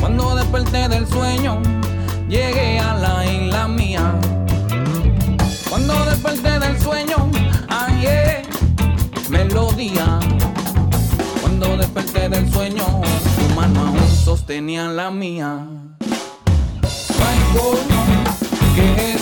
Cuando 0.00 0.34
desperté 0.34 0.88
del 0.88 1.06
sueño, 1.06 1.62
llegué 2.28 2.80
a 2.80 2.94
la 2.94 3.24
isla 3.24 3.68
mía. 3.68 4.14
Cuando 5.70 6.04
desperté 6.04 6.58
del 6.58 6.80
sueño, 6.80 7.30
hallé 7.68 8.42
melodía. 9.30 10.18
Cuando 11.40 11.76
desperté 11.76 12.28
del 12.28 12.52
sueño, 12.52 12.84
tu 13.36 13.54
mano 13.54 13.80
aún 13.86 14.08
sostenía 14.24 14.88
la 14.88 15.10
mía. 15.10 15.81
Coño, 17.52 18.24
¿qué 18.74 19.14
es 19.14 19.21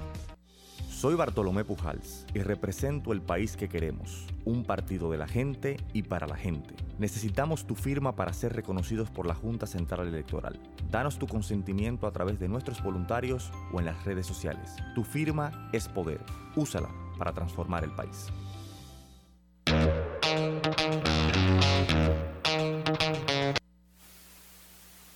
Soy 1.01 1.15
Bartolomé 1.15 1.65
Pujals 1.65 2.27
y 2.35 2.41
represento 2.41 3.11
el 3.11 3.23
país 3.23 3.57
que 3.57 3.67
queremos, 3.67 4.27
un 4.45 4.63
partido 4.63 5.09
de 5.09 5.17
la 5.17 5.27
gente 5.27 5.77
y 5.93 6.03
para 6.03 6.27
la 6.27 6.35
gente. 6.35 6.75
Necesitamos 6.99 7.65
tu 7.65 7.73
firma 7.73 8.15
para 8.15 8.33
ser 8.33 8.53
reconocidos 8.53 9.09
por 9.09 9.25
la 9.25 9.33
Junta 9.33 9.65
Central 9.65 10.07
Electoral. 10.07 10.59
Danos 10.91 11.17
tu 11.17 11.25
consentimiento 11.25 12.05
a 12.05 12.11
través 12.11 12.39
de 12.39 12.47
nuestros 12.47 12.83
voluntarios 12.83 13.51
o 13.73 13.79
en 13.79 13.87
las 13.87 14.05
redes 14.05 14.27
sociales. 14.27 14.75
Tu 14.93 15.03
firma 15.03 15.71
es 15.73 15.87
poder. 15.87 16.19
Úsala 16.55 16.91
para 17.17 17.33
transformar 17.33 17.83
el 17.83 17.95
país. 17.95 18.27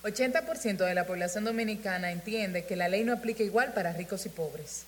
80% 0.02 0.78
de 0.78 0.94
la 0.94 1.06
población 1.06 1.44
dominicana 1.44 2.10
entiende 2.10 2.64
que 2.64 2.74
la 2.74 2.88
ley 2.88 3.04
no 3.04 3.12
aplica 3.12 3.44
igual 3.44 3.72
para 3.72 3.92
ricos 3.92 4.26
y 4.26 4.30
pobres. 4.30 4.84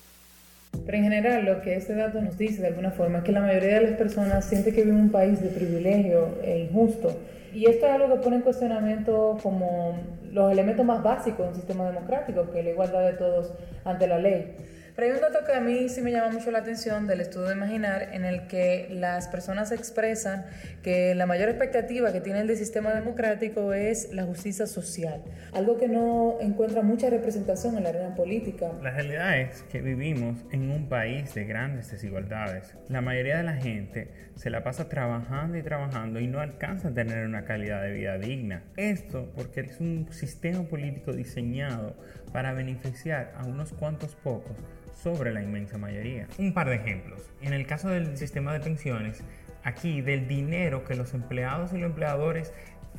Pero 0.71 0.97
en 0.97 1.03
general 1.03 1.45
lo 1.45 1.61
que 1.61 1.75
este 1.75 1.93
dato 1.95 2.21
nos 2.21 2.37
dice 2.37 2.61
de 2.61 2.67
alguna 2.67 2.91
forma 2.91 3.19
es 3.19 3.23
que 3.23 3.31
la 3.31 3.41
mayoría 3.41 3.79
de 3.79 3.89
las 3.89 3.97
personas 3.97 4.45
siente 4.45 4.73
que 4.73 4.83
vive 4.83 4.95
en 4.95 5.01
un 5.03 5.11
país 5.11 5.41
de 5.41 5.49
privilegio 5.49 6.39
e 6.43 6.59
injusto. 6.59 7.15
Y 7.53 7.65
esto 7.65 7.87
es 7.87 7.91
algo 7.91 8.15
que 8.15 8.21
pone 8.21 8.37
en 8.37 8.41
cuestionamiento 8.41 9.37
como 9.41 9.97
los 10.31 10.51
elementos 10.51 10.85
más 10.85 11.01
básicos 11.03 11.45
de 11.45 11.49
un 11.49 11.55
sistema 11.55 11.85
democrático, 11.85 12.49
que 12.51 12.59
es 12.59 12.65
la 12.65 12.71
igualdad 12.71 13.05
de 13.05 13.13
todos 13.13 13.53
ante 13.85 14.07
la 14.07 14.19
ley. 14.19 14.55
Pero 14.99 15.13
hay 15.13 15.17
un 15.17 15.21
dato 15.21 15.45
que 15.45 15.53
a 15.53 15.61
mí 15.61 15.87
sí 15.87 16.01
me 16.01 16.11
llama 16.11 16.29
mucho 16.29 16.51
la 16.51 16.57
atención 16.57 17.07
del 17.07 17.21
estudio 17.21 17.47
de 17.47 17.53
Imaginar, 17.55 18.09
en 18.11 18.25
el 18.25 18.47
que 18.47 18.89
las 18.91 19.29
personas 19.29 19.71
expresan 19.71 20.45
que 20.83 21.15
la 21.15 21.25
mayor 21.25 21.47
expectativa 21.47 22.11
que 22.11 22.19
tienen 22.19 22.47
del 22.47 22.57
sistema 22.57 22.93
democrático 22.93 23.71
es 23.71 24.11
la 24.11 24.25
justicia 24.25 24.67
social, 24.67 25.23
algo 25.53 25.77
que 25.77 25.87
no 25.87 26.35
encuentra 26.41 26.81
mucha 26.81 27.09
representación 27.09 27.77
en 27.77 27.83
la 27.83 27.91
arena 27.91 28.13
política. 28.13 28.73
La 28.83 28.91
realidad 28.91 29.39
es 29.39 29.63
que 29.71 29.79
vivimos 29.79 30.43
en 30.51 30.69
un 30.69 30.89
país 30.89 31.33
de 31.33 31.45
grandes 31.45 31.89
desigualdades. 31.91 32.75
La 32.89 32.99
mayoría 32.99 33.37
de 33.37 33.43
la 33.43 33.55
gente 33.55 34.09
se 34.39 34.49
la 34.49 34.63
pasa 34.63 34.87
trabajando 34.87 35.57
y 35.57 35.63
trabajando 35.63 36.21
y 36.21 36.27
no 36.27 36.39
alcanza 36.39 36.87
a 36.87 36.93
tener 36.93 37.27
una 37.27 37.43
calidad 37.43 37.81
de 37.81 37.91
vida 37.91 38.17
digna. 38.17 38.63
Esto 38.77 39.29
porque 39.35 39.59
es 39.59 39.81
un 39.81 40.07
sistema 40.11 40.63
político 40.63 41.11
diseñado 41.11 41.97
para 42.31 42.53
beneficiar 42.53 43.33
a 43.37 43.43
unos 43.43 43.73
cuantos 43.73 44.15
pocos 44.15 44.55
sobre 45.03 45.33
la 45.33 45.43
inmensa 45.43 45.77
mayoría. 45.77 46.25
Un 46.37 46.53
par 46.53 46.69
de 46.69 46.75
ejemplos. 46.75 47.29
En 47.41 47.51
el 47.51 47.67
caso 47.67 47.89
del 47.89 48.15
sistema 48.15 48.53
de 48.53 48.61
pensiones, 48.61 49.25
aquí 49.65 49.99
del 49.99 50.29
dinero 50.29 50.85
que 50.85 50.95
los 50.95 51.13
empleados 51.13 51.73
y 51.73 51.77
los 51.77 51.89
empleadores 51.89 52.53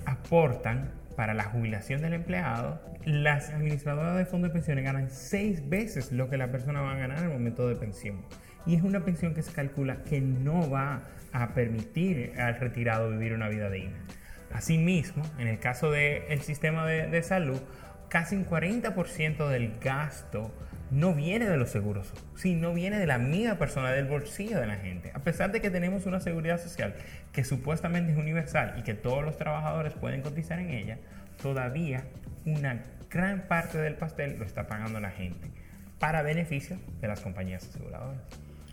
aportan 0.05 0.91
para 1.17 1.33
la 1.33 1.45
jubilación 1.45 2.03
del 2.03 2.13
empleado, 2.13 2.83
las 3.07 3.49
administradoras 3.49 4.19
de 4.19 4.27
fondos 4.27 4.51
de 4.51 4.53
pensiones 4.53 4.85
ganan 4.85 5.09
seis 5.09 5.67
veces 5.67 6.13
lo 6.13 6.29
que 6.29 6.37
la 6.37 6.51
persona 6.51 6.83
va 6.83 6.93
a 6.93 6.99
ganar 6.99 7.17
en 7.21 7.25
el 7.25 7.31
momento 7.31 7.67
de 7.67 7.77
pensión. 7.77 8.27
Y 8.67 8.75
es 8.75 8.83
una 8.83 9.07
pensión 9.07 9.33
que 9.33 9.41
se 9.41 9.53
calcula 9.53 10.03
que 10.05 10.21
no 10.21 10.69
va 10.69 11.03
a 11.33 11.55
permitir 11.55 12.35
al 12.39 12.59
retirado 12.59 13.11
vivir 13.11 13.33
una 13.33 13.49
vida 13.49 13.71
digna. 13.71 13.99
Asimismo, 14.53 15.23
en 15.39 15.49
el 15.49 15.59
caso 15.59 15.91
del 15.91 16.41
sistema 16.43 16.87
de, 16.87 17.07
de 17.07 17.23
salud, 17.23 17.61
casi 18.09 18.37
un 18.37 18.47
40% 18.47 19.49
del 19.49 19.79
gasto 19.79 20.53
no 20.91 21.15
viene 21.15 21.49
de 21.49 21.57
los 21.57 21.71
seguros, 21.71 22.13
sino 22.35 22.75
viene 22.75 22.99
de 22.99 23.07
la 23.07 23.15
amiga 23.15 23.57
personal 23.57 23.95
del 23.95 24.07
bolsillo 24.07 24.59
de 24.59 24.67
la 24.67 24.77
gente. 24.77 25.13
A 25.15 25.21
pesar 25.21 25.53
de 25.53 25.61
que 25.61 25.71
tenemos 25.71 26.07
una 26.07 26.21
seguridad 26.21 26.61
social 26.61 26.95
que 27.33 27.45
supuestamente 27.45 28.13
es 28.13 28.19
universal 28.19 28.75
y 28.77 28.83
que 28.83 28.95
todos 28.95 29.25
los 29.25 29.37
trabajadores 29.37 29.95
pueden 29.95 30.23
cotizar 30.23 30.59
en 30.59 30.71
ella, 30.71 30.99
todavía 31.41 32.05
una 32.45 32.83
gran 33.09 33.43
parte 33.43 33.79
del 33.79 33.95
pastel 33.95 34.39
lo 34.39 34.45
está 34.45 34.67
pagando 34.67 35.01
la 35.01 35.11
gente 35.11 35.49
para 35.99 36.23
beneficio 36.23 36.79
de 37.01 37.09
las 37.09 37.21
compañías 37.21 37.65
aseguradoras. 37.69 38.23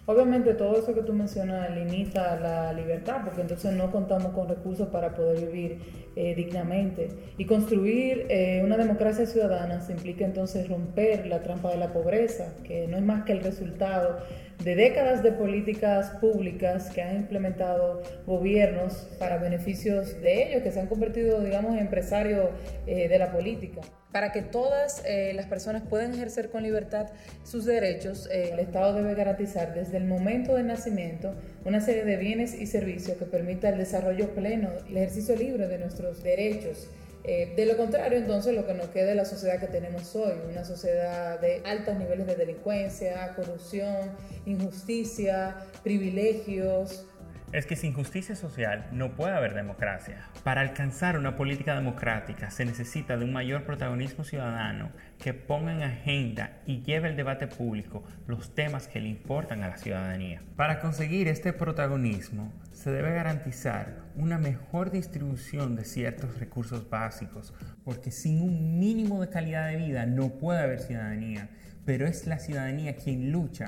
Obviamente 0.09 0.53
todo 0.53 0.79
eso 0.79 0.93
que 0.93 1.01
tú 1.01 1.11
mencionas 1.11 1.69
limita 1.69 2.39
la 2.39 2.71
libertad, 2.71 3.23
porque 3.25 3.41
entonces 3.41 3.73
no 3.73 3.91
contamos 3.91 4.31
con 4.31 4.47
recursos 4.47 4.87
para 4.87 5.13
poder 5.13 5.45
vivir 5.51 5.79
eh, 6.15 6.33
dignamente. 6.33 7.09
Y 7.37 7.43
construir 7.43 8.25
eh, 8.29 8.61
una 8.63 8.77
democracia 8.77 9.25
ciudadana 9.25 9.81
se 9.81 9.91
implica 9.91 10.23
entonces 10.23 10.69
romper 10.69 11.27
la 11.27 11.43
trampa 11.43 11.71
de 11.71 11.77
la 11.77 11.91
pobreza, 11.91 12.53
que 12.63 12.87
no 12.87 12.95
es 12.95 13.03
más 13.03 13.25
que 13.25 13.33
el 13.33 13.43
resultado 13.43 14.19
de 14.63 14.75
décadas 14.75 15.23
de 15.23 15.33
políticas 15.33 16.11
públicas 16.21 16.89
que 16.89 17.01
han 17.01 17.17
implementado 17.17 18.01
gobiernos 18.25 19.09
para 19.19 19.37
beneficios 19.39 20.21
de 20.21 20.47
ellos, 20.47 20.63
que 20.63 20.71
se 20.71 20.79
han 20.79 20.87
convertido, 20.87 21.41
digamos, 21.41 21.73
en 21.73 21.79
empresarios 21.79 22.47
eh, 22.85 23.09
de 23.09 23.19
la 23.19 23.33
política. 23.33 23.81
Para 24.17 24.31
que 24.31 24.41
todas 24.41 25.03
eh, 25.05 25.31
las 25.35 25.45
personas 25.45 25.83
puedan 25.87 26.11
ejercer 26.11 26.49
con 26.49 26.63
libertad 26.63 27.05
sus 27.43 27.65
derechos, 27.65 28.27
eh, 28.31 28.49
el 28.51 28.57
Estado 28.57 28.95
debe 28.95 29.13
garantizar 29.13 29.75
desde 29.75 29.97
el 29.97 30.05
momento 30.05 30.55
del 30.55 30.65
nacimiento 30.65 31.35
una 31.65 31.81
serie 31.81 32.03
de 32.03 32.17
bienes 32.17 32.59
y 32.59 32.65
servicios 32.65 33.15
que 33.17 33.25
permita 33.25 33.69
el 33.69 33.77
desarrollo 33.77 34.33
pleno 34.33 34.69
y 34.87 34.93
el 34.93 34.97
ejercicio 34.97 35.35
libre 35.35 35.67
de 35.67 35.77
nuestros 35.77 36.23
derechos. 36.23 36.87
Eh, 37.25 37.53
de 37.55 37.67
lo 37.67 37.77
contrario, 37.77 38.17
entonces, 38.17 38.55
lo 38.55 38.65
que 38.65 38.73
nos 38.73 38.87
queda 38.87 39.11
es 39.11 39.15
la 39.15 39.25
sociedad 39.25 39.59
que 39.59 39.67
tenemos 39.67 40.15
hoy, 40.15 40.33
una 40.49 40.63
sociedad 40.63 41.39
de 41.39 41.61
altos 41.63 41.95
niveles 41.99 42.25
de 42.25 42.37
delincuencia, 42.37 43.35
corrupción, 43.35 44.13
injusticia, 44.47 45.57
privilegios, 45.83 47.05
es 47.53 47.65
que 47.65 47.75
sin 47.75 47.93
justicia 47.93 48.35
social 48.35 48.87
no 48.91 49.15
puede 49.15 49.33
haber 49.33 49.53
democracia. 49.53 50.17
Para 50.43 50.61
alcanzar 50.61 51.17
una 51.17 51.35
política 51.35 51.75
democrática 51.75 52.51
se 52.51 52.65
necesita 52.65 53.17
de 53.17 53.25
un 53.25 53.31
mayor 53.31 53.63
protagonismo 53.63 54.23
ciudadano 54.23 54.89
que 55.17 55.33
ponga 55.33 55.73
en 55.73 55.83
agenda 55.83 56.59
y 56.65 56.81
lleve 56.81 57.09
el 57.09 57.15
debate 57.15 57.47
público 57.47 58.03
los 58.27 58.53
temas 58.53 58.87
que 58.87 58.99
le 58.99 59.07
importan 59.07 59.63
a 59.63 59.69
la 59.69 59.77
ciudadanía. 59.77 60.41
Para 60.55 60.79
conseguir 60.79 61.27
este 61.27 61.53
protagonismo 61.53 62.53
se 62.73 62.91
debe 62.91 63.13
garantizar 63.13 64.03
una 64.15 64.37
mejor 64.37 64.91
distribución 64.91 65.75
de 65.75 65.85
ciertos 65.85 66.39
recursos 66.39 66.89
básicos, 66.89 67.53
porque 67.83 68.11
sin 68.11 68.41
un 68.41 68.77
mínimo 68.77 69.21
de 69.21 69.29
calidad 69.29 69.69
de 69.69 69.77
vida 69.77 70.05
no 70.05 70.29
puede 70.37 70.61
haber 70.61 70.79
ciudadanía, 70.79 71.49
pero 71.85 72.05
es 72.05 72.27
la 72.27 72.39
ciudadanía 72.39 72.95
quien 72.97 73.31
lucha 73.31 73.67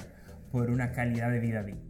por 0.51 0.69
una 0.69 0.91
calidad 0.91 1.31
de 1.31 1.39
vida 1.39 1.63
digna. 1.63 1.89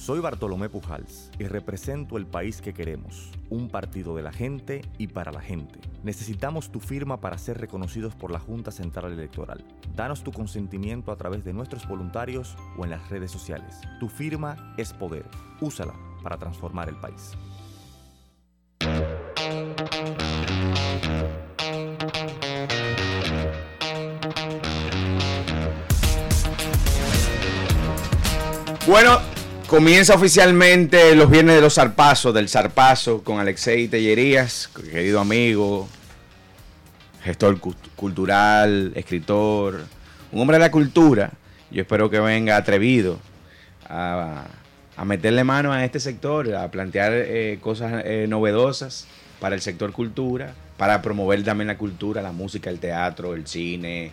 Soy 0.00 0.18
Bartolomé 0.20 0.70
Pujals 0.70 1.30
y 1.38 1.44
represento 1.44 2.16
el 2.16 2.24
país 2.24 2.62
que 2.62 2.72
queremos, 2.72 3.32
un 3.50 3.68
partido 3.68 4.16
de 4.16 4.22
la 4.22 4.32
gente 4.32 4.80
y 4.96 5.08
para 5.08 5.30
la 5.30 5.42
gente. 5.42 5.78
Necesitamos 6.02 6.72
tu 6.72 6.80
firma 6.80 7.20
para 7.20 7.36
ser 7.36 7.58
reconocidos 7.58 8.14
por 8.14 8.30
la 8.30 8.38
Junta 8.38 8.70
Central 8.70 9.12
Electoral. 9.12 9.62
Danos 9.94 10.24
tu 10.24 10.32
consentimiento 10.32 11.12
a 11.12 11.16
través 11.16 11.44
de 11.44 11.52
nuestros 11.52 11.86
voluntarios 11.86 12.56
o 12.78 12.84
en 12.84 12.90
las 12.92 13.10
redes 13.10 13.30
sociales. 13.30 13.78
Tu 14.00 14.08
firma 14.08 14.74
es 14.78 14.94
poder. 14.94 15.26
Úsala 15.60 15.92
para 16.22 16.38
transformar 16.38 16.88
el 16.88 16.96
país. 16.96 17.32
Bueno, 28.86 29.20
comienza 29.70 30.16
oficialmente 30.16 31.14
los 31.14 31.30
viernes 31.30 31.54
de 31.54 31.60
los 31.60 31.74
zarpazos, 31.76 32.34
del 32.34 32.48
zarpazo 32.48 33.22
con 33.22 33.38
Alexei 33.38 33.86
Tellerías, 33.86 34.66
querido 34.68 35.20
amigo, 35.20 35.88
gestor 37.22 37.60
cu- 37.60 37.76
cultural, 37.94 38.90
escritor, 38.96 39.84
un 40.32 40.40
hombre 40.40 40.56
de 40.56 40.64
la 40.64 40.72
cultura. 40.72 41.30
Yo 41.70 41.82
espero 41.82 42.10
que 42.10 42.18
venga 42.18 42.56
atrevido 42.56 43.20
a, 43.88 44.46
a 44.96 45.04
meterle 45.04 45.44
mano 45.44 45.72
a 45.72 45.84
este 45.84 46.00
sector, 46.00 46.52
a 46.52 46.68
plantear 46.72 47.12
eh, 47.14 47.60
cosas 47.62 48.02
eh, 48.04 48.26
novedosas 48.28 49.06
para 49.38 49.54
el 49.54 49.60
sector 49.60 49.92
cultura, 49.92 50.52
para 50.78 51.00
promover 51.00 51.44
también 51.44 51.68
la 51.68 51.78
cultura, 51.78 52.22
la 52.22 52.32
música, 52.32 52.70
el 52.70 52.80
teatro, 52.80 53.34
el 53.34 53.46
cine, 53.46 54.10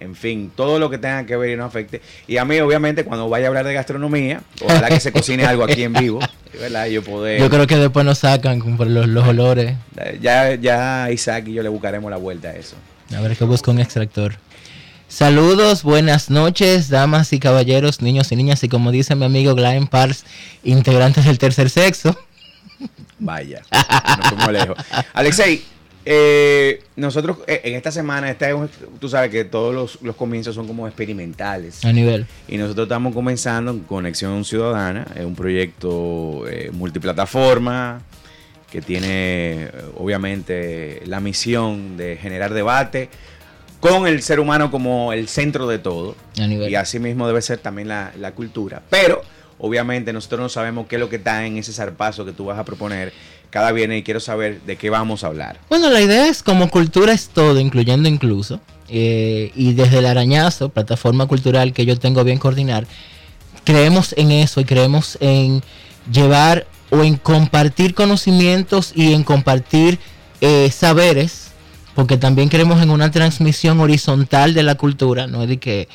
en 0.00 0.16
fin, 0.16 0.50
todo 0.54 0.78
lo 0.78 0.90
que 0.90 0.98
tenga 0.98 1.24
que 1.26 1.36
ver 1.36 1.50
y 1.50 1.56
nos 1.56 1.66
afecte. 1.66 2.00
Y 2.26 2.38
a 2.38 2.44
mí, 2.44 2.58
obviamente, 2.60 3.04
cuando 3.04 3.28
vaya 3.28 3.46
a 3.46 3.48
hablar 3.48 3.66
de 3.66 3.74
gastronomía, 3.74 4.40
ojalá 4.62 4.88
que 4.88 4.98
se 4.98 5.12
cocine 5.12 5.44
algo 5.44 5.62
aquí 5.64 5.82
en 5.82 5.92
vivo, 5.92 6.20
¿verdad? 6.58 6.86
Yo 6.86 7.02
poder... 7.02 7.40
Yo 7.40 7.50
creo 7.50 7.66
que 7.66 7.76
después 7.76 8.04
nos 8.04 8.18
sacan 8.18 8.76
por 8.76 8.86
los, 8.86 9.06
los 9.06 9.28
olores. 9.28 9.76
Ya, 10.20 10.54
ya 10.54 11.10
Isaac 11.10 11.48
y 11.48 11.52
yo 11.52 11.62
le 11.62 11.68
buscaremos 11.68 12.10
la 12.10 12.16
vuelta 12.16 12.48
a 12.48 12.56
eso. 12.56 12.76
A 13.16 13.20
ver 13.20 13.36
que 13.36 13.44
busca 13.44 13.70
un 13.70 13.80
extractor. 13.80 14.36
Saludos, 15.08 15.82
buenas 15.82 16.30
noches, 16.30 16.88
damas 16.88 17.32
y 17.32 17.40
caballeros, 17.40 18.00
niños 18.00 18.30
y 18.30 18.36
niñas, 18.36 18.62
y 18.62 18.68
como 18.68 18.92
dice 18.92 19.16
mi 19.16 19.24
amigo 19.24 19.56
Glenn 19.56 19.88
Pars, 19.88 20.24
integrantes 20.62 21.24
del 21.24 21.36
tercer 21.36 21.68
sexo. 21.68 22.16
Vaya, 23.18 23.60
nos 24.18 24.28
fuimos 24.28 24.52
lejos. 24.52 24.78
Alexei, 25.12 25.64
eh, 26.12 26.82
nosotros 26.96 27.38
eh, 27.46 27.60
en 27.62 27.74
esta 27.76 27.92
semana, 27.92 28.28
esta 28.30 28.48
es 28.48 28.54
un- 28.54 28.68
tú 28.98 29.08
sabes 29.08 29.30
que 29.30 29.44
todos 29.44 29.72
los, 29.72 30.02
los 30.02 30.16
comienzos 30.16 30.56
son 30.56 30.66
como 30.66 30.88
experimentales. 30.88 31.84
A 31.84 31.92
nivel. 31.92 32.26
Y 32.48 32.56
nosotros 32.56 32.86
estamos 32.86 33.14
comenzando 33.14 33.70
en 33.70 33.78
Conexión 33.80 34.44
Ciudadana, 34.44 35.06
es 35.14 35.24
un 35.24 35.36
proyecto 35.36 36.48
eh, 36.48 36.70
multiplataforma 36.72 38.02
que 38.72 38.82
tiene 38.82 39.08
eh, 39.66 39.70
obviamente 39.96 41.02
la 41.06 41.20
misión 41.20 41.96
de 41.96 42.16
generar 42.16 42.54
debate 42.54 43.08
con 43.78 44.08
el 44.08 44.20
ser 44.22 44.40
humano 44.40 44.70
como 44.72 45.12
el 45.12 45.28
centro 45.28 45.68
de 45.68 45.78
todo. 45.78 46.16
A 46.40 46.46
nivel. 46.48 46.70
Y 46.70 46.74
así 46.74 46.98
mismo 46.98 47.28
debe 47.28 47.40
ser 47.40 47.58
también 47.58 47.86
la, 47.86 48.12
la 48.18 48.32
cultura. 48.32 48.82
Pero 48.90 49.22
obviamente 49.60 50.12
nosotros 50.12 50.40
no 50.40 50.48
sabemos 50.48 50.86
qué 50.88 50.96
es 50.96 51.00
lo 51.00 51.08
que 51.08 51.16
está 51.16 51.46
en 51.46 51.58
ese 51.58 51.72
zarpazo 51.72 52.24
que 52.24 52.32
tú 52.32 52.46
vas 52.46 52.58
a 52.58 52.64
proponer 52.64 53.12
cada 53.50 53.72
viernes 53.72 54.00
y 54.00 54.02
quiero 54.02 54.20
saber 54.20 54.60
de 54.62 54.76
qué 54.76 54.90
vamos 54.90 55.24
a 55.24 55.28
hablar. 55.28 55.58
Bueno, 55.68 55.90
la 55.90 56.00
idea 56.00 56.28
es 56.28 56.42
como 56.42 56.70
cultura 56.70 57.12
es 57.12 57.28
todo, 57.28 57.58
incluyendo 57.60 58.08
incluso. 58.08 58.60
eh, 58.88 59.52
y 59.54 59.72
desde 59.74 59.98
el 59.98 60.06
arañazo, 60.06 60.68
plataforma 60.68 61.26
cultural 61.26 61.72
que 61.72 61.86
yo 61.86 61.96
tengo 61.96 62.24
bien 62.24 62.38
coordinar, 62.38 62.86
creemos 63.64 64.14
en 64.16 64.32
eso 64.32 64.60
y 64.60 64.64
creemos 64.64 65.16
en 65.20 65.62
llevar 66.12 66.66
o 66.90 67.04
en 67.04 67.16
compartir 67.16 67.94
conocimientos 67.94 68.92
y 68.96 69.12
en 69.12 69.22
compartir 69.22 70.00
eh, 70.40 70.70
saberes, 70.72 71.52
porque 71.94 72.16
también 72.16 72.48
creemos 72.48 72.82
en 72.82 72.90
una 72.90 73.10
transmisión 73.10 73.78
horizontal 73.80 74.54
de 74.54 74.62
la 74.64 74.74
cultura, 74.74 75.26
no 75.28 75.42
es 75.42 75.48
de 75.48 75.58
que 75.58 75.88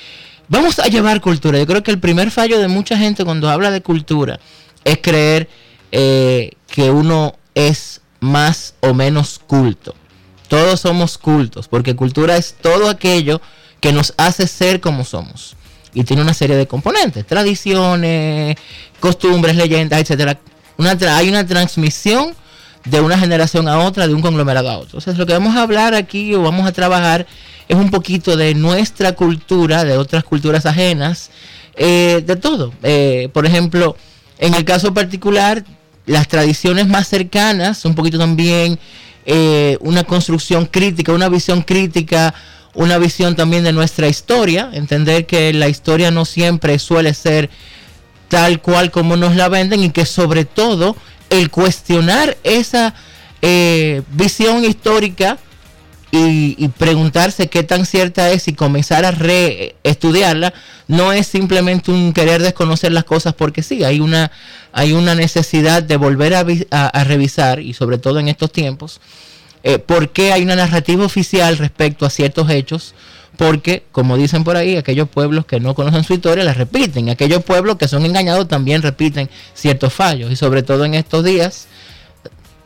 vamos 0.48 0.80
a 0.80 0.88
llevar 0.88 1.22
cultura. 1.22 1.58
Yo 1.60 1.66
creo 1.66 1.84
que 1.84 1.92
el 1.92 2.00
primer 2.00 2.32
fallo 2.32 2.60
de 2.60 2.68
mucha 2.68 2.98
gente 2.98 3.26
cuando 3.26 3.50
habla 3.50 3.72
de 3.72 3.82
cultura 3.82 4.40
es 4.84 5.00
creer 5.02 5.50
eh, 5.92 6.52
que 6.68 6.92
uno 6.92 7.36
es 7.54 8.02
más 8.20 8.74
o 8.82 8.94
menos 8.94 9.40
culto. 9.46 9.96
Todos 10.48 10.82
somos 10.82 11.18
cultos, 11.18 11.68
porque 11.68 11.96
cultura 11.96 12.38
es 12.38 12.56
todo 12.62 12.90
aquello 12.90 13.42
que 13.80 13.92
nos 13.92 14.14
hace 14.18 14.48
ser 14.48 14.80
como 14.80 15.04
somos. 15.04 15.56
Y 15.94 16.04
tiene 16.04 16.22
una 16.22 16.34
serie 16.34 16.56
de 16.56 16.68
componentes, 16.68 17.26
tradiciones, 17.26 18.58
costumbres, 19.00 19.56
leyendas, 19.56 20.04
tra- 20.10 20.38
hay 21.16 21.30
una 21.30 21.46
transmisión 21.46 22.36
de 22.86 23.02
una 23.02 23.18
generación 23.18 23.68
a 23.68 23.80
otra, 23.80 24.08
de 24.08 24.14
un 24.14 24.22
conglomerado 24.22 24.70
a 24.70 24.78
otro. 24.78 25.00
Entonces, 25.00 25.18
lo 25.18 25.26
que 25.26 25.34
vamos 25.34 25.56
a 25.56 25.64
hablar 25.64 25.96
aquí 25.96 26.34
o 26.34 26.42
vamos 26.42 26.68
a 26.68 26.72
trabajar 26.72 27.26
es 27.68 27.76
un 27.76 27.90
poquito 27.90 28.38
de 28.38 28.54
nuestra 28.54 29.14
cultura, 29.14 29.84
de 29.84 29.98
otras 29.98 30.24
culturas 30.24 30.66
ajenas, 30.66 31.32
eh, 31.76 32.24
de 32.26 32.36
todo. 32.36 32.74
Eh, 32.84 33.30
por 33.34 33.46
ejemplo, 33.46 33.98
en 34.38 34.54
el 34.54 34.64
caso 34.64 34.94
particular, 34.94 35.64
las 36.06 36.28
tradiciones 36.28 36.88
más 36.88 37.08
cercanas, 37.08 37.84
un 37.86 37.96
poquito 37.96 38.20
también 38.20 38.80
eh, 39.26 39.78
una 39.82 40.04
construcción 40.04 40.68
crítica, 40.68 41.12
una 41.12 41.30
visión 41.30 41.64
crítica, 41.64 42.34
una 42.76 42.98
visión 42.98 43.36
también 43.36 43.64
de 43.64 43.74
nuestra 43.74 44.08
historia, 44.08 44.70
entender 44.74 45.26
que 45.26 45.52
la 45.54 45.68
historia 45.68 46.12
no 46.12 46.26
siempre 46.26 46.78
suele 46.78 47.14
ser 47.14 47.50
tal 48.28 48.62
cual 48.62 48.92
como 48.92 49.16
nos 49.16 49.36
la 49.36 49.50
venden 49.50 49.84
y 49.84 49.90
que 49.90 50.06
sobre 50.06 50.46
todo 50.46 50.96
el 51.30 51.50
cuestionar 51.50 52.38
esa 52.44 52.94
eh, 53.42 54.02
visión 54.12 54.64
histórica 54.64 55.38
y, 56.12 56.70
preguntarse 56.78 57.48
qué 57.50 57.64
tan 57.64 57.86
cierta 57.86 58.32
es 58.32 58.48
y 58.48 58.54
comenzar 58.54 59.04
a 59.04 59.12
reestudiarla 59.12 60.54
no 60.88 61.12
es 61.12 61.28
simplemente 61.28 61.92
un 61.92 62.14
querer 62.14 62.42
desconocer 62.42 62.94
las 62.94 63.04
cosas 63.04 63.34
porque 63.34 63.62
sí, 63.62 63.84
hay 63.84 64.00
una, 64.00 64.32
hay 64.72 64.94
una 64.94 65.14
necesidad 65.14 65.84
de 65.84 65.98
volver 65.98 66.34
a 66.36 67.04
revisar 67.04 67.60
y 67.60 67.74
sobre 67.74 67.98
todo 67.98 68.20
en 68.20 68.30
estos 68.30 68.52
tiempos 68.52 69.02
eh, 69.68 69.80
por 69.80 70.12
qué 70.12 70.32
hay 70.32 70.44
una 70.44 70.56
narrativa 70.56 71.04
oficial 71.04 71.58
respecto 71.58 72.06
a 72.06 72.12
ciertos 72.12 72.52
hechos, 72.52 72.94
porque, 73.38 73.84
como 73.92 74.18
dicen 74.18 74.44
por 74.44 74.58
ahí, 74.58 74.78
aquellos 74.78 75.08
pueblos 75.10 75.46
que 75.46 75.60
no 75.60 75.76
conocen 75.76 76.04
su 76.04 76.14
historia 76.14 76.44
la 76.44 76.54
repiten, 76.54 77.10
aquellos 77.10 77.44
pueblos 77.44 77.78
que 77.78 77.88
son 77.88 78.06
engañados 78.06 78.48
también 78.48 78.82
repiten 78.82 79.30
ciertos 79.54 79.94
fallos, 79.94 80.32
y 80.32 80.36
sobre 80.36 80.64
todo 80.64 80.86
en 80.86 80.94
estos 80.96 81.24
días, 81.24 81.68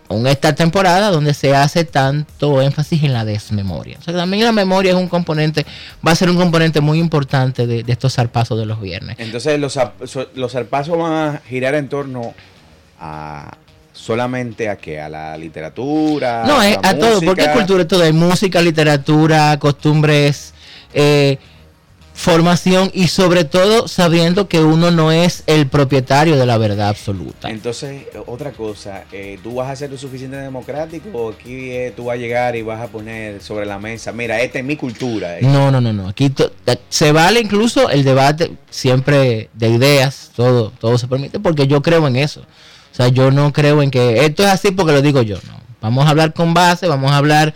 en 0.09 0.25
esta 0.25 0.55
temporada 0.55 1.11
donde 1.11 1.33
se 1.35 1.55
hace 1.55 1.83
tanto 1.85 2.61
énfasis 2.63 3.03
en 3.03 3.13
la 3.13 3.25
desmemoria. 3.25 3.97
O 3.99 4.01
sea, 4.01 4.15
también 4.15 4.43
la 4.43 4.51
memoria 4.51 4.91
es 4.91 4.97
un 4.97 5.07
componente, 5.07 5.65
va 6.05 6.13
a 6.13 6.15
ser 6.15 6.29
un 6.31 6.37
componente 6.37 6.81
muy 6.81 6.97
importante 6.99 7.67
de, 7.67 7.83
de 7.83 7.91
estos 7.91 8.15
zarpazos 8.15 8.57
de 8.57 8.65
los 8.65 8.81
viernes. 8.81 9.17
Entonces 9.19 9.59
los, 9.59 9.77
los 10.33 10.51
zarpazos 10.51 10.97
van 10.97 11.11
a 11.11 11.41
girar 11.47 11.75
en 11.75 11.89
torno 11.89 12.33
a 12.99 13.55
solamente 13.93 14.69
a 14.69 14.77
que 14.77 14.99
a 14.99 15.09
la 15.09 15.37
literatura, 15.37 16.43
No, 16.47 16.61
es 16.63 16.77
la 16.81 16.89
a 16.89 16.97
todo, 16.97 17.21
porque 17.21 17.41
música. 17.41 17.53
cultura 17.53 17.81
es 17.81 17.87
todo, 17.87 18.03
hay 18.03 18.13
música, 18.13 18.61
literatura, 18.61 19.59
costumbres, 19.59 20.53
eh, 20.93 21.37
formación 22.19 22.91
y 22.93 23.07
sobre 23.07 23.45
todo 23.45 23.87
sabiendo 23.87 24.49
que 24.49 24.59
uno 24.59 24.91
no 24.91 25.09
es 25.09 25.43
el 25.47 25.67
propietario 25.67 26.35
de 26.35 26.45
la 26.45 26.57
verdad 26.57 26.89
absoluta. 26.89 27.49
Entonces, 27.49 28.07
otra 28.25 28.51
cosa, 28.51 29.05
eh, 29.13 29.39
¿tú 29.41 29.55
vas 29.55 29.69
a 29.69 29.75
ser 29.77 29.89
lo 29.89 29.97
suficiente 29.97 30.35
democrático 30.35 31.07
o 31.13 31.31
aquí 31.31 31.71
eh, 31.71 31.93
tú 31.95 32.05
vas 32.05 32.15
a 32.15 32.17
llegar 32.17 32.57
y 32.57 32.61
vas 32.61 32.81
a 32.81 32.87
poner 32.87 33.41
sobre 33.41 33.65
la 33.65 33.79
mesa, 33.79 34.11
mira, 34.11 34.41
esta 34.41 34.59
es 34.59 34.65
mi 34.65 34.75
cultura? 34.75 35.39
eh"? 35.39 35.43
No, 35.43 35.71
no, 35.71 35.79
no, 35.79 35.93
no. 35.93 36.09
Aquí 36.09 36.25
eh, 36.65 36.77
se 36.89 37.13
vale 37.13 37.39
incluso 37.39 37.89
el 37.89 38.03
debate 38.03 38.51
siempre 38.69 39.49
de 39.53 39.69
ideas, 39.69 40.31
todo, 40.35 40.71
todo 40.71 40.97
se 40.97 41.07
permite, 41.07 41.39
porque 41.39 41.67
yo 41.67 41.81
creo 41.81 42.05
en 42.05 42.17
eso. 42.17 42.41
O 42.41 42.95
sea, 42.95 43.07
yo 43.07 43.31
no 43.31 43.53
creo 43.53 43.81
en 43.81 43.91
que 43.91 44.25
esto 44.25 44.43
es 44.43 44.49
así 44.49 44.71
porque 44.71 44.91
lo 44.91 45.01
digo 45.01 45.21
yo. 45.21 45.37
No. 45.47 45.57
Vamos 45.79 46.05
a 46.05 46.09
hablar 46.09 46.33
con 46.33 46.53
base, 46.53 46.85
vamos 46.85 47.11
a 47.13 47.17
hablar 47.17 47.53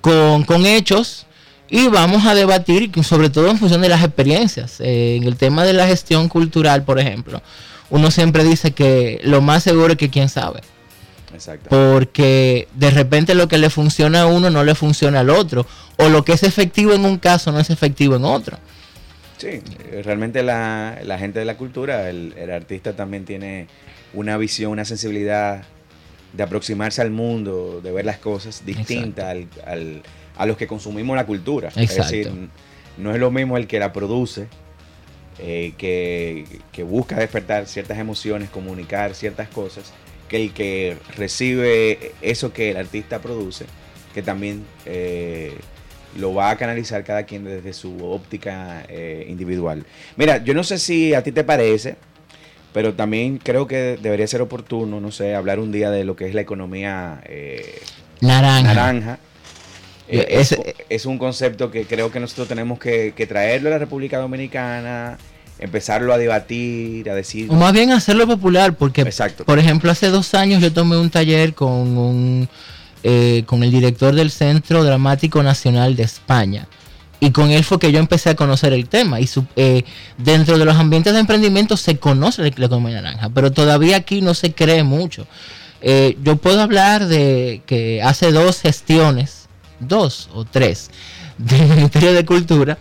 con, 0.00 0.42
con 0.42 0.66
hechos 0.66 1.26
y 1.72 1.88
vamos 1.88 2.26
a 2.26 2.34
debatir 2.34 2.90
sobre 3.02 3.30
todo 3.30 3.48
en 3.50 3.56
función 3.58 3.80
de 3.80 3.88
las 3.88 4.04
experiencias. 4.04 4.78
Eh, 4.80 5.16
en 5.16 5.24
el 5.24 5.36
tema 5.36 5.64
de 5.64 5.72
la 5.72 5.86
gestión 5.86 6.28
cultural, 6.28 6.84
por 6.84 7.00
ejemplo, 7.00 7.40
uno 7.88 8.10
siempre 8.10 8.44
dice 8.44 8.72
que 8.72 9.18
lo 9.24 9.40
más 9.40 9.62
seguro 9.62 9.92
es 9.92 9.98
que 9.98 10.10
quién 10.10 10.28
sabe 10.28 10.60
Exacto. 11.32 11.68
porque 11.70 12.68
de 12.74 12.90
repente 12.90 13.34
lo 13.34 13.48
que 13.48 13.56
le 13.56 13.70
funciona 13.70 14.20
a 14.22 14.26
uno 14.26 14.50
no 14.50 14.64
le 14.64 14.74
funciona 14.74 15.20
al 15.20 15.30
otro, 15.30 15.66
o 15.96 16.08
lo 16.10 16.24
que 16.26 16.32
es 16.34 16.42
efectivo 16.42 16.92
en 16.92 17.06
un 17.06 17.16
caso 17.16 17.50
no 17.52 17.58
es 17.58 17.70
efectivo 17.70 18.16
en 18.16 18.24
otro. 18.26 18.58
Sí, 19.38 19.60
realmente 20.04 20.42
la, 20.42 20.98
la 21.04 21.18
gente 21.18 21.38
de 21.38 21.46
la 21.46 21.56
cultura, 21.56 22.10
el, 22.10 22.34
el 22.36 22.50
artista 22.50 22.94
también 22.94 23.24
tiene 23.24 23.66
una 24.14 24.36
visión, 24.36 24.72
una 24.72 24.84
sensibilidad 24.84 25.62
de 26.34 26.42
aproximarse 26.42 27.00
al 27.00 27.10
mundo, 27.10 27.80
de 27.82 27.92
ver 27.92 28.04
las 28.04 28.18
cosas 28.18 28.62
distintas 28.66 29.24
al, 29.30 29.46
al- 29.66 30.02
a 30.36 30.46
los 30.46 30.56
que 30.56 30.66
consumimos 30.66 31.16
la 31.16 31.26
cultura. 31.26 31.68
Es 31.68 31.76
Exacto. 31.76 32.02
decir, 32.04 32.26
n- 32.28 32.48
no 32.98 33.12
es 33.14 33.20
lo 33.20 33.30
mismo 33.30 33.56
el 33.56 33.66
que 33.66 33.78
la 33.78 33.92
produce, 33.92 34.48
eh, 35.38 35.72
que, 35.78 36.46
que 36.72 36.82
busca 36.82 37.16
despertar 37.16 37.66
ciertas 37.66 37.98
emociones, 37.98 38.50
comunicar 38.50 39.14
ciertas 39.14 39.48
cosas, 39.48 39.92
que 40.28 40.36
el 40.44 40.52
que 40.52 40.96
recibe 41.16 42.12
eso 42.22 42.52
que 42.52 42.70
el 42.70 42.76
artista 42.76 43.20
produce, 43.20 43.64
que 44.14 44.22
también 44.22 44.64
eh, 44.86 45.54
lo 46.18 46.34
va 46.34 46.50
a 46.50 46.56
canalizar 46.56 47.02
cada 47.04 47.24
quien 47.24 47.44
desde 47.44 47.72
su 47.72 48.04
óptica 48.04 48.84
eh, 48.88 49.26
individual. 49.28 49.84
Mira, 50.16 50.42
yo 50.44 50.52
no 50.54 50.64
sé 50.64 50.78
si 50.78 51.14
a 51.14 51.22
ti 51.22 51.32
te 51.32 51.44
parece, 51.44 51.96
pero 52.74 52.94
también 52.94 53.38
creo 53.38 53.66
que 53.66 53.98
debería 54.00 54.26
ser 54.26 54.42
oportuno, 54.42 55.00
no 55.00 55.10
sé, 55.10 55.34
hablar 55.34 55.58
un 55.58 55.72
día 55.72 55.90
de 55.90 56.04
lo 56.04 56.16
que 56.16 56.26
es 56.26 56.34
la 56.34 56.40
economía 56.42 57.22
Naranja. 58.20 58.62
naranja. 58.74 59.18
Eh, 60.20 60.26
es, 60.40 60.52
ese- 60.52 60.74
es 60.88 61.06
un 61.06 61.18
concepto 61.18 61.70
que 61.70 61.84
creo 61.86 62.10
que 62.10 62.20
nosotros 62.20 62.48
tenemos 62.48 62.78
que, 62.78 63.14
que 63.16 63.26
traerlo 63.26 63.68
a 63.68 63.72
la 63.72 63.78
República 63.78 64.18
Dominicana, 64.18 65.18
empezarlo 65.58 66.12
a 66.12 66.18
debatir, 66.18 67.08
a 67.10 67.14
decir... 67.14 67.46
O 67.50 67.54
más 67.54 67.72
bien 67.72 67.90
hacerlo 67.92 68.26
popular, 68.26 68.74
porque, 68.76 69.02
Exacto. 69.02 69.44
por 69.44 69.58
ejemplo, 69.58 69.90
hace 69.90 70.08
dos 70.08 70.34
años 70.34 70.60
yo 70.60 70.72
tomé 70.72 70.96
un 70.98 71.08
taller 71.10 71.54
con, 71.54 71.96
un, 71.96 72.48
eh, 73.04 73.44
con 73.46 73.62
el 73.62 73.70
director 73.70 74.14
del 74.14 74.30
Centro 74.30 74.82
Dramático 74.84 75.42
Nacional 75.42 75.96
de 75.96 76.02
España. 76.02 76.68
Y 77.20 77.30
con 77.30 77.52
él 77.52 77.62
fue 77.62 77.78
que 77.78 77.92
yo 77.92 78.00
empecé 78.00 78.30
a 78.30 78.34
conocer 78.34 78.72
el 78.72 78.88
tema. 78.88 79.20
Y 79.20 79.28
su- 79.28 79.46
eh, 79.54 79.84
dentro 80.18 80.58
de 80.58 80.64
los 80.64 80.74
ambientes 80.76 81.12
de 81.12 81.20
emprendimiento 81.20 81.76
se 81.76 81.96
conoce 81.96 82.42
la, 82.42 82.50
la 82.56 82.66
economía 82.66 83.00
naranja, 83.00 83.30
pero 83.32 83.52
todavía 83.52 83.96
aquí 83.98 84.20
no 84.20 84.34
se 84.34 84.52
cree 84.52 84.82
mucho. 84.82 85.28
Eh, 85.80 86.16
yo 86.24 86.36
puedo 86.36 86.60
hablar 86.60 87.06
de 87.06 87.62
que 87.66 88.02
hace 88.02 88.32
dos 88.32 88.60
gestiones, 88.60 89.41
dos 89.88 90.28
o 90.34 90.44
tres, 90.44 90.90
del 91.38 91.66
Ministerio 91.76 92.12
de 92.12 92.24
Cultura, 92.24 92.78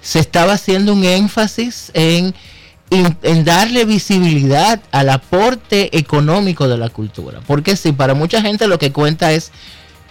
se 0.00 0.18
estaba 0.18 0.54
haciendo 0.54 0.92
un 0.92 1.04
énfasis 1.04 1.90
en, 1.94 2.34
en- 2.90 3.16
en 3.22 3.44
darle 3.44 3.84
visibilidad 3.84 4.80
al 4.90 5.08
aporte 5.10 5.96
económico 5.96 6.68
de 6.68 6.76
la 6.78 6.88
cultura. 6.88 7.40
Porque 7.46 7.76
si 7.76 7.92
para 7.92 8.14
mucha 8.14 8.42
gente 8.42 8.66
lo 8.66 8.78
que 8.78 8.92
cuenta 8.92 9.32
es 9.32 9.50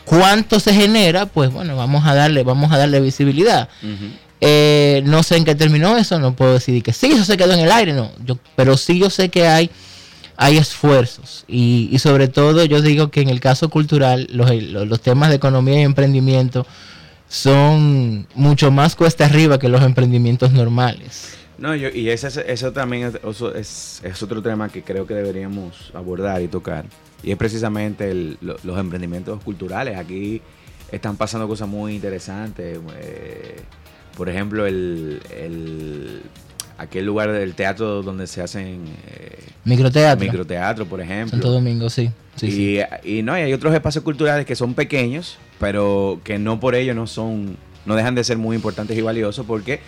cuánto 0.06 0.60
se 0.60 0.74
genera, 0.74 1.26
pues 1.26 1.52
bueno, 1.52 1.76
vamos 1.76 2.06
a 2.08 2.16
darle, 2.16 2.44
vamos 2.44 2.72
a 2.72 2.78
darle 2.78 3.00
visibilidad. 3.02 3.70
Eh, 4.44 5.04
no 5.06 5.22
sé 5.22 5.38
en 5.38 5.46
qué 5.46 5.54
terminó 5.54 5.98
eso, 5.98 6.18
no 6.20 6.36
puedo 6.36 6.54
decir 6.54 6.82
que 6.82 6.94
sí, 6.94 7.12
eso 7.12 7.24
se 7.26 7.38
quedó 7.38 7.54
en 7.54 7.60
el 7.60 7.72
aire, 7.72 7.94
no. 7.94 8.12
Yo, 8.26 8.38
pero 8.56 8.76
sí 8.78 8.98
yo 8.98 9.10
sé 9.12 9.30
que 9.30 9.48
hay, 9.48 9.70
hay 10.38 10.58
esfuerzos 10.58 11.46
y, 11.48 11.98
sobre 12.00 12.28
todo 12.28 12.66
yo 12.66 12.82
digo 12.82 13.12
que 13.12 13.22
en 13.22 13.30
el 13.30 13.40
caso 13.40 13.70
cultural 13.70 14.28
los, 14.32 14.52
los, 14.64 15.02
temas 15.02 15.30
de 15.30 15.36
economía 15.36 15.80
y 15.80 15.84
emprendimiento 15.84 16.66
son 17.28 18.28
mucho 18.36 18.72
más 18.72 18.96
cuesta 18.96 19.26
arriba 19.26 19.58
que 19.60 19.70
los 19.70 19.82
emprendimientos 19.82 20.52
normales. 20.52 21.36
No, 21.58 21.76
yo, 21.76 21.90
y 21.90 22.10
ese, 22.10 22.28
es- 22.28 22.38
eso 22.38 22.72
también 22.74 23.08
es, 23.08 23.16
eso 23.24 23.54
es, 23.56 24.02
es 24.04 24.24
otro 24.24 24.42
tema 24.42 24.68
que 24.70 24.82
creo 24.84 25.06
que 25.06 25.14
deberíamos 25.14 25.92
abordar 25.94 26.42
y 26.42 26.48
tocar. 26.48 26.86
Y 27.24 27.32
es 27.32 27.38
precisamente 27.38 28.10
el- 28.10 28.38
lo- 28.42 28.58
los 28.64 28.78
emprendimientos 28.80 29.42
culturales. 29.44 29.96
Aquí 29.98 30.42
están 30.92 31.16
pasando 31.18 31.48
cosas 31.48 31.68
muy 31.70 31.96
interesantes. 31.96 32.80
eh, 33.00 33.56
por 34.18 34.28
ejemplo, 34.28 34.66
el- 34.66 35.22
aquel 36.82 37.06
lugar 37.06 37.32
del 37.32 37.54
teatro 37.56 38.02
donde 38.04 38.28
se 38.28 38.42
hacen 38.42 38.82
eh, 39.08 39.38
Microteatro. 39.66 40.26
microteatro, 40.26 40.86
por 40.86 41.02
ejemplo. 41.02 41.32
Santo 41.32 41.52
Domingo, 41.52 41.90
sí. 41.90 42.10
sí, 42.36 42.48
y, 42.48 42.52
sí. 42.52 43.18
y 43.20 43.24
no, 43.24 43.38
y 43.38 43.42
hay 43.42 43.54
otros 43.54 43.74
espacios 43.74 44.04
culturales 44.04 44.46
que 44.46 44.56
son 44.56 44.74
pequeños, 44.74 45.38
pero 45.60 46.20
que 46.24 46.40
no 46.40 46.60
por 46.60 46.76
ello 46.76 46.94
no 46.96 47.08
son, 47.08 47.58
no 47.86 47.96
dejan 47.96 48.16
de 48.16 48.24
ser 48.24 48.38
muy 48.38 48.56
importantes 48.56 48.98
y 48.98 49.02
valiosos 49.02 49.46
porque 49.46 49.80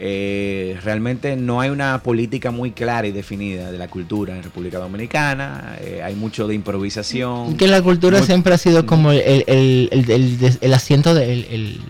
eh, 0.00 0.76
realmente 0.84 1.34
no 1.36 1.60
hay 1.60 1.70
una 1.70 2.02
política 2.04 2.50
muy 2.52 2.70
clara 2.70 3.08
y 3.08 3.12
definida 3.12 3.72
de 3.72 3.78
la 3.78 3.88
cultura 3.88 4.36
en 4.36 4.42
República 4.44 4.78
Dominicana. 4.78 5.76
eh, 5.80 6.02
hay 6.04 6.14
mucho 6.14 6.46
de 6.46 6.54
improvisación. 6.54 7.56
Que 7.56 7.66
la 7.66 7.82
cultura 7.82 8.18
Muy- 8.18 8.26
siempre 8.26 8.54
ha 8.54 8.58
sido 8.58 8.86
como 8.86 9.10
el, 9.10 9.44
el, 9.48 9.88
el- 9.90 10.56
el- 10.60 10.74
asiento 10.74 11.14
de 11.14 11.32
el- 11.32 11.44
el- 11.50 11.80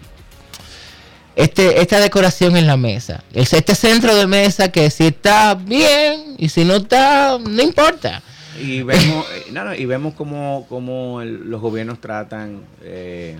este, 1.38 1.80
esta 1.80 2.00
decoración 2.00 2.56
en 2.56 2.66
la 2.66 2.76
mesa. 2.76 3.22
Este 3.32 3.76
centro 3.76 4.16
de 4.16 4.26
mesa 4.26 4.72
que 4.72 4.90
si 4.90 5.06
está 5.06 5.54
bien 5.54 6.34
y 6.36 6.48
si 6.48 6.64
no 6.64 6.74
está, 6.74 7.38
no 7.38 7.62
importa. 7.62 8.20
Y 8.60 8.82
vemos, 8.82 9.24
eh, 9.32 9.46
no, 9.52 9.64
no, 9.64 9.72
y 9.72 9.86
vemos 9.86 10.14
cómo, 10.14 10.66
cómo 10.68 11.22
los 11.22 11.60
gobiernos 11.60 12.00
tratan 12.00 12.62
eh, 12.82 13.36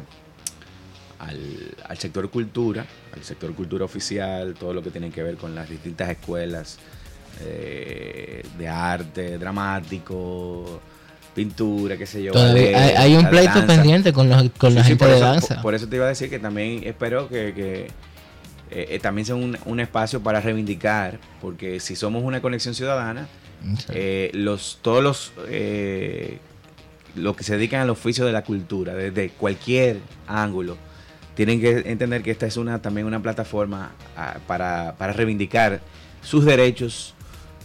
al, 1.18 1.40
al 1.88 1.98
sector 1.98 2.30
cultura, 2.30 2.86
al 3.12 3.24
sector 3.24 3.52
cultura 3.52 3.84
oficial, 3.84 4.54
todo 4.54 4.72
lo 4.72 4.80
que 4.80 4.90
tiene 4.90 5.10
que 5.10 5.24
ver 5.24 5.36
con 5.36 5.56
las 5.56 5.68
distintas 5.68 6.08
escuelas 6.08 6.78
eh, 7.40 8.44
de 8.56 8.68
arte, 8.68 9.38
dramático, 9.38 10.80
pintura, 11.34 11.96
qué 11.96 12.06
sé 12.06 12.22
yo. 12.22 12.32
Todavía 12.32 12.72
ballet, 12.72 12.74
hay, 12.76 12.94
hay 13.12 13.16
un 13.16 13.24
la 13.24 13.30
pleito 13.30 13.52
danza. 13.60 13.66
pendiente 13.66 14.12
con, 14.12 14.28
los, 14.28 14.50
con 14.58 14.74
la 14.74 14.80
Sí, 14.82 14.84
sí, 14.84 14.88
gente 14.90 15.06
de 15.06 15.16
eso- 15.16 15.24
danza. 15.24 15.54
Por, 15.56 15.62
por 15.62 15.74
eso 15.74 15.88
te 15.88 15.96
iba 15.96 16.04
a 16.06 16.08
decir 16.08 16.28
que 16.30 16.38
también 16.38 16.82
espero 16.84 17.28
que, 17.28 17.52
que, 17.54 17.82
eh, 18.70 18.86
eh, 18.90 18.98
también 19.00 19.24
sea 19.26 19.34
un, 19.34 19.56
un 19.64 19.80
espacio 19.80 20.20
para 20.22 20.40
reivindicar, 20.40 21.18
porque 21.40 21.80
si 21.80 21.96
somos 21.96 22.22
una 22.24 22.40
conexión 22.42 22.74
ciudadana, 22.74 23.26
Sí. 23.78 23.86
eh, 23.92 24.30
los 24.34 24.78
todos 24.82 25.02
los 25.02 25.32
eh, 25.48 26.38
los 27.16 27.34
que 27.34 27.42
se 27.42 27.56
dedican 27.56 27.80
al 27.80 27.90
oficio 27.90 28.24
de 28.24 28.30
la 28.32 28.42
cultura, 28.44 28.94
desde 28.94 29.30
cualquier 29.30 29.98
ángulo, 30.28 30.76
tienen 31.34 31.60
que 31.60 31.82
entender 31.86 32.22
que 32.22 32.30
esta 32.30 32.46
es 32.46 32.56
una 32.56 32.80
también 32.80 33.06
una 33.08 33.20
plataforma 33.20 33.90
ah, 34.16 34.36
para, 34.46 34.94
para 34.96 35.12
reivindicar 35.12 35.80
sus 36.22 36.44
derechos 36.44 37.14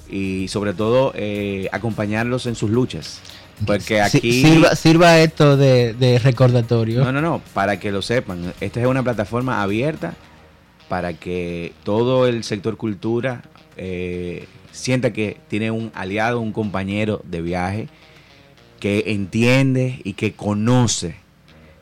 y 0.09 0.47
sobre 0.47 0.73
todo 0.73 1.11
eh, 1.15 1.69
acompañarlos 1.71 2.47
en 2.47 2.55
sus 2.55 2.71
luchas. 2.71 3.19
Porque 3.65 4.01
aquí... 4.01 4.41
sirva, 4.41 4.75
sirva 4.75 5.19
esto 5.19 5.55
de, 5.57 5.93
de 5.93 6.19
recordatorio. 6.19 7.03
No, 7.03 7.11
no, 7.11 7.21
no, 7.21 7.41
para 7.53 7.79
que 7.79 7.91
lo 7.91 8.01
sepan. 8.01 8.53
Esta 8.59 8.81
es 8.81 8.87
una 8.87 9.03
plataforma 9.03 9.61
abierta 9.61 10.15
para 10.89 11.13
que 11.13 11.73
todo 11.83 12.27
el 12.27 12.43
sector 12.43 12.77
cultura 12.77 13.41
eh, 13.77 14.47
sienta 14.71 15.13
que 15.13 15.37
tiene 15.47 15.71
un 15.71 15.91
aliado, 15.95 16.39
un 16.41 16.51
compañero 16.51 17.21
de 17.25 17.41
viaje 17.41 17.87
que 18.79 19.05
entiende 19.07 20.01
y 20.03 20.13
que 20.13 20.33
conoce 20.33 21.15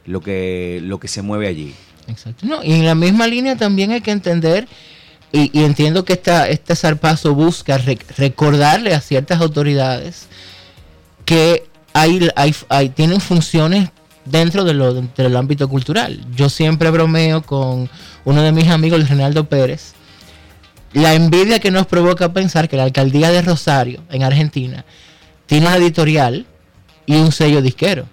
lo 0.06 0.22
que, 0.22 0.80
lo 0.84 1.00
que 1.00 1.08
se 1.08 1.22
mueve 1.22 1.48
allí. 1.48 1.74
Exacto. 2.08 2.46
No, 2.46 2.64
y 2.64 2.74
en 2.74 2.86
la 2.86 2.96
misma 2.96 3.28
línea 3.28 3.56
también 3.56 3.92
hay 3.92 4.02
que 4.02 4.12
entender, 4.12 4.68
y, 5.32 5.50
y 5.58 5.64
entiendo 5.64 6.06
que 6.06 6.14
esta, 6.14 6.48
este 6.48 6.76
zarpazo 6.76 7.34
busca 7.34 7.78
re- 7.78 7.98
recordarle 8.18 8.94
a 8.94 9.02
ciertas 9.02 9.42
autoridades 9.42 10.28
que 11.32 11.64
hay, 11.94 12.30
hay, 12.36 12.54
hay- 12.68 12.90
tienen 12.90 13.22
funciones 13.22 13.90
dentro 14.26 14.66
de 14.66 14.74
lo, 14.74 14.94
dentro 14.94 15.24
del 15.24 15.38
ámbito 15.38 15.70
cultural. 15.70 16.20
Yo 16.36 16.50
siempre 16.50 16.90
bromeo 16.92 17.42
con 17.42 17.90
uno 18.26 18.42
de 18.42 18.52
mis 18.52 18.68
amigos, 18.70 19.08
Reinaldo 19.08 19.46
Pérez, 19.46 19.94
la 20.92 21.14
envidia 21.14 21.60
que 21.60 21.72
nos 21.72 21.88
provoca 21.88 22.34
pensar 22.34 22.68
que 22.68 22.76
la 22.76 22.84
alcaldía 22.84 23.32
de 23.32 23.42
Rosario, 23.42 24.02
en 24.12 24.24
Argentina, 24.24 24.84
tiene 25.46 25.68
una 25.68 25.78
editorial 25.78 26.46
y 27.06 27.16
un 27.16 27.32
sello 27.32 27.62
disquero 27.62 28.06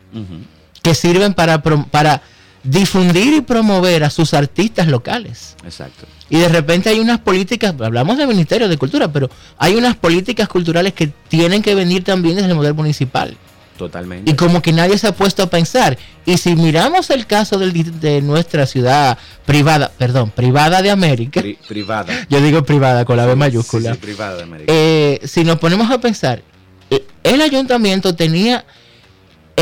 que 0.81 0.95
sirven 0.95 1.35
para, 1.35 1.61
para 1.91 2.23
difundir 2.63 3.35
y 3.35 3.41
promover 3.41 4.05
a 4.05 4.11
sus 4.11 4.35
artistas 4.35 4.89
locales. 4.89 5.57
Exacto. 5.65 6.07
Y 6.29 6.39
de 6.39 6.49
repente 6.49 6.89
hay 6.91 6.99
unas 7.01 7.21
políticas, 7.21 7.75
hablamos 7.81 8.19
del 8.19 8.29
Ministerio 8.29 8.69
de 8.69 8.77
Cultura, 8.77 9.11
pero 9.13 9.31
hay 9.57 9.75
unas 9.77 9.97
políticas 9.97 10.49
culturales 10.49 10.93
que 10.93 11.07
tienen 11.29 11.63
que 11.63 11.75
venir 11.75 12.05
también 12.05 12.37
desde 12.37 12.49
el 12.51 12.55
modelo 12.55 12.75
municipal. 12.75 13.37
Totalmente. 13.79 14.29
Y 14.29 14.35
como 14.35 14.61
que 14.61 14.73
nadie 14.73 14.99
se 14.99 15.07
ha 15.07 15.13
puesto 15.13 15.45
a 15.45 15.51
pensar. 15.51 15.97
Y 16.27 16.37
si 16.39 16.57
miramos 16.57 17.11
el 17.11 17.27
caso 17.29 17.59
del 17.59 17.73
de 18.01 18.21
nuestra 18.23 18.67
ciudad 18.67 19.17
privada, 19.47 19.93
perdón, 19.97 20.33
privada 20.33 20.83
de 20.83 20.91
América, 20.91 21.41
Pri- 21.41 21.59
privada. 21.69 22.13
yo 22.29 22.41
digo 22.41 22.65
privada 22.65 23.05
con 23.05 23.17
la 23.17 23.25
B 23.25 23.37
mayúscula, 23.37 23.91
Sí, 23.91 23.95
sí, 23.95 24.01
privada 24.01 24.37
de 24.37 24.43
América. 24.43 24.73
eh, 24.75 25.21
si 25.25 25.45
nos 25.45 25.59
ponemos 25.61 25.89
a 25.93 26.01
pensar, 26.01 26.43
eh, 26.91 27.07
el 27.23 27.41
ayuntamiento 27.41 28.17
tenía 28.17 28.65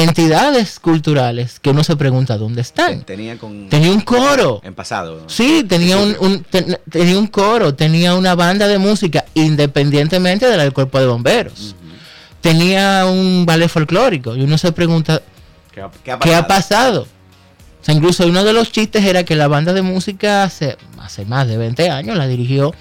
entidades 0.02 0.78
culturales 0.80 1.58
que 1.60 1.70
uno 1.70 1.82
se 1.84 1.96
pregunta 1.96 2.36
dónde 2.38 2.60
están. 2.60 3.02
Tenía 3.02 3.36
con... 3.38 3.68
Tenía 3.68 3.90
un 3.90 4.00
coro. 4.00 4.60
En 4.64 4.74
pasado. 4.74 5.20
¿no? 5.22 5.28
Sí, 5.28 5.64
tenía 5.68 5.96
un, 5.98 6.16
un- 6.20 6.42
ten- 6.44 6.78
tenía 6.90 7.18
un 7.18 7.26
coro, 7.26 7.74
tenía 7.74 8.14
una 8.14 8.34
banda 8.34 8.66
de 8.68 8.78
música 8.78 9.24
independientemente 9.34 10.46
del 10.46 10.72
cuerpo 10.72 10.98
de 11.00 11.06
bomberos. 11.06 11.74
Tenía 12.40 13.06
un 13.06 13.44
ballet 13.46 13.68
folclórico 13.68 14.36
y 14.36 14.42
uno 14.42 14.56
se 14.58 14.70
pregunta 14.72 15.20
¿Qué 15.72 15.80
ha, 15.80 15.90
qué 16.04 16.12
ha 16.12 16.18
qué 16.18 16.34
ha 16.34 16.46
pasado? 16.46 17.02
pasado. 17.02 17.08
O 17.82 17.84
sea, 17.86 17.94
incluso 17.94 18.26
uno 18.26 18.44
de 18.44 18.52
los 18.52 18.70
chistes 18.72 19.04
era 19.04 19.24
que 19.24 19.36
la 19.36 19.48
banda 19.48 19.72
de 19.72 19.82
música 19.82 20.42
hace, 20.44 20.76
hace 21.00 21.24
más 21.24 21.46
de 21.48 21.56
20 21.56 21.90
años 21.90 22.16
la 22.16 22.26
dirigió 22.26 22.74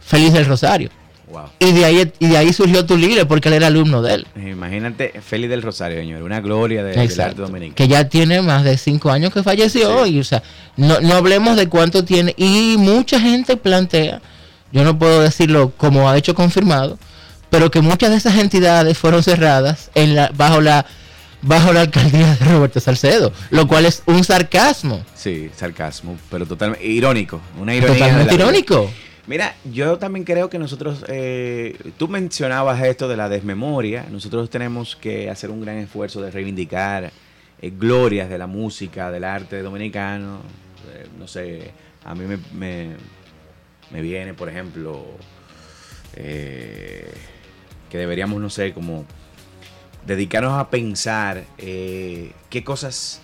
Félix 0.00 0.32
del 0.34 0.46
Rosario. 0.46 0.90
Wow. 1.30 1.44
Y 1.60 1.72
de 1.72 1.84
ahí, 1.84 2.12
y 2.18 2.26
de 2.28 2.36
ahí 2.36 2.52
surgió 2.52 2.84
Tulile 2.84 3.24
porque 3.26 3.48
él 3.48 3.54
era 3.54 3.68
alumno 3.68 4.02
de 4.02 4.14
él. 4.14 4.26
Imagínate, 4.34 5.12
Félix 5.24 5.50
del 5.50 5.62
Rosario, 5.62 5.98
señor. 5.98 6.22
Una 6.22 6.40
gloria 6.40 6.82
de- 6.82 6.92
del 6.96 7.20
arte 7.20 7.40
dominicano. 7.40 7.74
Que 7.76 7.86
ya 7.88 8.08
tiene 8.08 8.42
más 8.42 8.64
de 8.64 8.76
cinco 8.76 9.10
años 9.10 9.32
que 9.32 9.42
falleció. 9.42 10.04
Sí. 10.04 10.12
Y, 10.16 10.20
o 10.20 10.24
sea, 10.24 10.42
no, 10.76 11.00
no 11.00 11.14
hablemos 11.14 11.56
de 11.56 11.68
cuánto 11.68 12.04
tiene. 12.04 12.34
Y 12.36 12.76
mucha 12.78 13.20
gente 13.20 13.56
plantea, 13.56 14.20
yo 14.72 14.82
no 14.84 14.98
puedo 14.98 15.22
decirlo 15.22 15.72
como 15.76 16.08
ha 16.10 16.16
hecho 16.18 16.34
confirmado, 16.34 16.98
pero 17.48 17.70
que 17.70 17.80
muchas 17.80 18.10
de 18.10 18.16
esas 18.16 18.36
entidades 18.38 18.98
fueron 18.98 19.22
cerradas 19.22 19.90
en 19.94 20.14
la, 20.16 20.30
bajo 20.34 20.60
la 20.60 20.84
bajo 21.42 21.72
la 21.72 21.80
alcaldía 21.80 22.36
de 22.36 22.44
Roberto 22.44 22.80
Salcedo, 22.80 23.32
lo 23.50 23.66
cual 23.66 23.86
es 23.86 24.02
un 24.04 24.22
sarcasmo. 24.24 25.02
Sí, 25.14 25.48
sarcasmo, 25.56 26.18
pero 26.30 26.44
totalmente 26.44 26.86
irónico. 26.86 27.40
Una 27.58 27.74
ironía. 27.74 27.94
Totalmente 27.94 28.34
vida. 28.36 28.44
Mira, 29.26 29.54
yo 29.64 29.98
también 29.98 30.24
creo 30.24 30.50
que 30.50 30.58
nosotros, 30.58 31.04
eh, 31.08 31.76
tú 31.98 32.08
mencionabas 32.08 32.82
esto 32.82 33.06
de 33.06 33.16
la 33.16 33.28
desmemoria, 33.28 34.06
nosotros 34.10 34.50
tenemos 34.50 34.96
que 34.96 35.30
hacer 35.30 35.50
un 35.50 35.60
gran 35.60 35.76
esfuerzo 35.76 36.20
de 36.20 36.30
reivindicar 36.30 37.12
eh, 37.60 37.70
glorias 37.70 38.28
de 38.28 38.38
la 38.38 38.46
música, 38.46 39.10
del 39.10 39.24
arte 39.24 39.62
dominicano. 39.62 40.40
Eh, 40.92 41.06
no 41.18 41.28
sé, 41.28 41.70
a 42.04 42.14
mí 42.14 42.24
me, 42.24 42.38
me, 42.52 42.96
me 43.90 44.00
viene, 44.00 44.34
por 44.34 44.48
ejemplo, 44.48 45.04
que 46.14 47.06
deberíamos, 47.92 48.40
no 48.40 48.50
sé, 48.50 48.72
como 48.72 49.04
dedicarnos 50.06 50.58
a 50.58 50.70
pensar 50.70 51.44
qué 51.56 52.64
cosas 52.64 53.20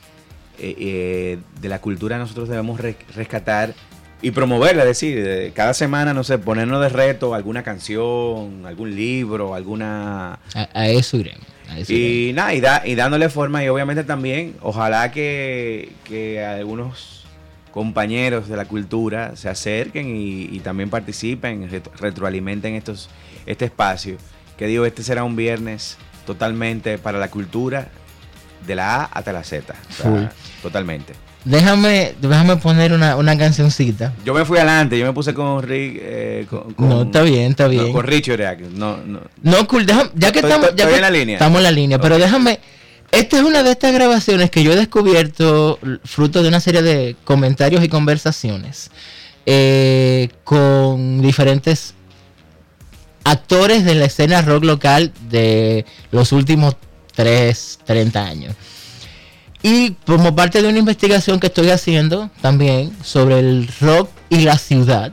de 0.59 1.38
la 1.62 1.80
cultura 1.80 2.16
nosotros 2.16 2.48
debemos 2.48 2.80
re- 2.80 2.96
rescatar 3.14 3.74
y 4.22 4.31
promoverla, 4.31 4.83
es 4.83 4.88
decir, 4.88 5.52
cada 5.55 5.74
semana, 5.74 6.14
no 6.14 6.24
sé, 6.24 6.38
ponernos 6.38 6.81
de 6.81 6.88
reto 6.88 7.35
alguna 7.35 7.62
canción, 7.62 8.64
algún 8.66 8.94
libro, 8.96 9.55
alguna... 9.55 10.38
A, 10.55 10.68
a 10.72 10.88
eso 10.88 11.18
iremos. 11.18 11.44
a 11.68 11.79
eso 11.79 11.92
iremos. 11.92 12.11
Y 12.11 12.33
nada, 12.33 12.55
y, 12.55 12.61
da- 12.61 12.83
y 12.87 12.94
dándole 12.94 13.29
forma 13.29 13.62
y 13.62 13.68
obviamente 13.68 14.05
también, 14.05 14.57
ojalá 14.62 15.11
que, 15.12 15.92
que 16.05 16.44
algunos 16.44 17.24
compañeros 17.72 18.48
de 18.48 18.57
la 18.57 18.64
cultura 18.64 19.37
se 19.37 19.50
acerquen 19.50 20.16
y, 20.16 20.44
y 20.44 20.61
también 20.61 20.88
participen, 20.88 21.70
retro- 21.70 21.92
retroalimenten 21.98 22.74
estos, 22.74 23.11
este 23.44 23.66
espacio. 23.66 24.16
Que 24.57 24.66
digo, 24.66 24.87
este 24.87 25.02
será 25.02 25.24
un 25.24 25.37
viernes 25.37 25.98
totalmente 26.24 26.96
para 26.96 27.18
la 27.18 27.29
cultura, 27.31 27.88
de 28.66 28.74
la 28.74 29.02
A 29.02 29.05
hasta 29.05 29.33
la 29.33 29.44
Z. 29.44 29.74
o 29.90 29.92
sea, 29.92 30.11
Full. 30.11 30.24
totalmente. 30.62 31.12
Déjame, 31.46 32.14
déjame 32.20 32.56
poner 32.56 32.92
una, 32.92 33.14
una 33.14 33.38
cancioncita. 33.38 34.12
Yo 34.24 34.35
me 34.35 34.44
fui 34.44 34.59
adelante, 34.59 34.98
yo 34.98 35.06
me 35.06 35.12
puse 35.12 35.32
con 35.32 35.62
Rick. 35.62 35.98
eh, 36.02 36.46
con, 36.50 36.72
con- 36.74 36.88
No, 36.88 37.02
está 37.02 37.22
bien, 37.22 37.52
está 37.52 37.64
no, 37.64 37.70
bien. 37.70 37.92
con 37.92 38.04
Richard 38.04 38.59
No, 38.74 38.96
no. 38.96 39.20
No, 39.42 39.66
cool, 39.68 39.87
déjame- 39.87 40.11
ya 40.16 40.32
que 40.32 40.40
Estoy- 40.40 40.50
estamos, 40.50 40.70
estoy 40.70 40.78
ya 40.85 40.88
que 40.88 40.94
en 40.96 41.00
la 41.02 41.11
línea. 41.11 41.35
estamos 41.37 41.59
en 41.59 41.62
la 41.62 41.70
línea, 41.70 42.00
pero 42.00 42.18
déjame, 42.18 42.59
esta 43.12 43.37
es 43.37 43.42
una 43.44 43.62
de 43.62 43.70
estas 43.70 43.92
grabaciones 43.94 44.50
que 44.50 44.64
yo 44.64 44.72
he 44.72 44.76
descubierto 44.76 45.78
fruto 46.04 46.42
de 46.42 46.48
una 46.48 46.59
serie 46.59 46.82
de 46.82 47.14
comentarios 47.22 47.85
y 47.85 47.88
conversaciones 47.88 48.90
eh, 49.46 50.28
con 50.42 51.22
diferentes 51.22 51.94
actores 53.22 53.85
de 53.85 53.94
la 53.94 54.06
escena 54.06 54.42
rock 54.42 54.64
local 54.64 55.12
de 55.30 55.85
los 56.11 56.32
últimos 56.32 56.74
3, 57.14 57.78
30 57.85 58.24
años. 58.26 58.54
Y 59.68 59.96
como 60.06 60.36
parte 60.36 60.62
de 60.62 60.68
una 60.68 60.78
investigación 60.78 61.40
que 61.40 61.48
estoy 61.48 61.70
haciendo 61.70 62.30
también 62.40 62.96
sobre 63.02 63.40
el 63.40 63.68
rock 63.80 64.08
y 64.28 64.42
la 64.42 64.58
ciudad, 64.58 65.12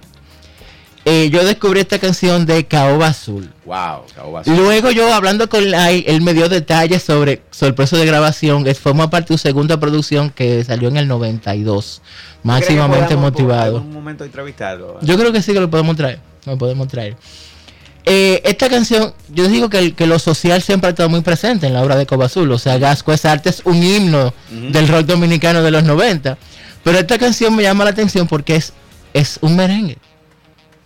eh, 1.05 1.31
yo 1.31 1.43
descubrí 1.43 1.79
esta 1.79 1.97
canción 1.97 2.45
de 2.45 2.63
Caoba 2.67 3.07
Azul. 3.07 3.51
Wow, 3.65 4.03
Cabo 4.13 4.37
Azul. 4.37 4.55
Luego 4.55 4.91
yo 4.91 5.11
hablando 5.11 5.49
con 5.49 5.71
Lai, 5.71 6.03
él 6.05 6.21
me 6.21 6.35
dio 6.35 6.49
detalles 6.49 7.01
sobre, 7.01 7.41
sobre 7.49 7.69
el 7.69 7.73
proceso 7.73 7.97
de 7.97 8.05
grabación, 8.05 8.63
que 8.63 8.75
forma 8.75 9.09
parte 9.09 9.33
de 9.33 9.39
su 9.39 9.41
segunda 9.41 9.79
producción 9.79 10.29
que 10.29 10.63
salió 10.63 10.87
en 10.87 10.97
el 10.97 11.07
92, 11.07 12.03
máximamente 12.43 13.07
¿Crees 13.07 13.09
que 13.09 13.15
podamos 13.15 13.31
por 13.31 13.41
motivado. 13.41 13.77
algún 13.77 13.91
momento 13.91 14.23
entrevistarlo? 14.23 14.99
Yo 15.01 15.17
creo 15.17 15.31
que 15.31 15.41
sí 15.41 15.51
que 15.51 15.61
lo 15.61 15.71
podemos 15.71 15.95
traer, 15.95 16.19
lo 16.45 16.59
podemos 16.59 16.87
traer. 16.89 17.17
Eh, 18.05 18.41
esta 18.43 18.69
canción, 18.69 19.13
yo 19.29 19.47
digo 19.47 19.69
que, 19.69 19.79
el- 19.79 19.95
que 19.95 20.07
lo 20.07 20.19
social 20.19 20.61
siempre 20.61 20.87
ha 20.87 20.89
estado 20.91 21.07
muy 21.09 21.21
presente 21.21 21.67
en 21.67 21.73
la 21.73 21.81
obra 21.81 21.95
de 21.95 22.05
Coba 22.05 22.25
Azul, 22.25 22.51
o 22.51 22.59
sea, 22.59 22.77
Gasco 22.77 23.13
es 23.13 23.23
arte 23.25 23.49
es 23.49 23.61
un 23.65 23.81
himno 23.81 24.33
del 24.49 24.87
rock 24.89 25.05
dominicano 25.05 25.61
de 25.63 25.71
los 25.71 25.83
90, 25.85 26.37
pero 26.83 26.99
esta 26.99 27.17
canción 27.17 27.55
me 27.55 27.63
llama 27.63 27.85
la 27.85 27.91
atención 27.91 28.27
porque 28.27 28.55
es, 28.57 28.73
es 29.13 29.37
un 29.41 29.55
merengue. 29.55 29.97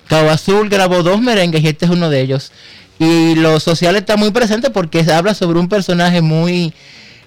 Cabo 0.07 0.29
Azul 0.29 0.69
grabó 0.69 1.01
dos 1.03 1.19
merengues 1.19 1.63
y 1.63 1.67
este 1.67 1.85
es 1.85 1.91
uno 1.91 2.09
de 2.09 2.21
ellos. 2.21 2.51
Y 2.99 3.35
lo 3.35 3.59
social 3.59 3.95
está 3.95 4.15
muy 4.15 4.31
presente 4.31 4.69
porque 4.69 4.99
habla 5.11 5.33
sobre 5.33 5.59
un 5.59 5.67
personaje 5.69 6.21
muy 6.21 6.73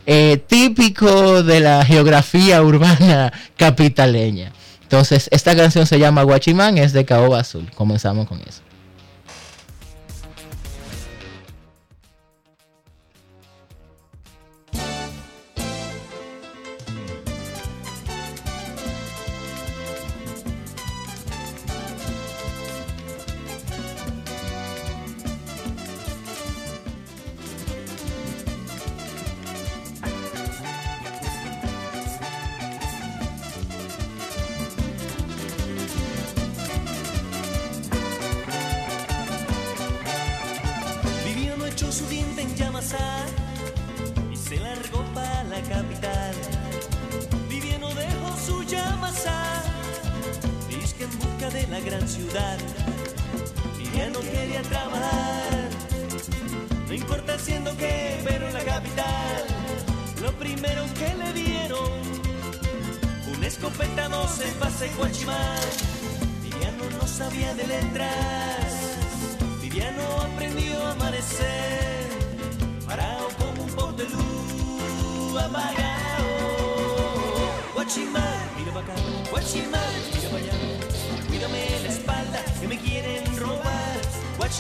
eh, 0.07 0.41
típico 0.47 1.43
de 1.43 1.61
la 1.61 1.85
geografía 1.85 2.63
urbana 2.63 3.33
capitaleña. 3.57 4.53
Entonces, 4.83 5.29
esta 5.31 5.55
canción 5.55 5.87
se 5.87 5.99
llama 5.99 6.23
Guachimán, 6.23 6.79
es 6.79 6.93
de 6.93 7.05
Caoba 7.05 7.41
Azul. 7.41 7.69
Comenzamos 7.75 8.27
con 8.27 8.41
eso. 8.41 8.61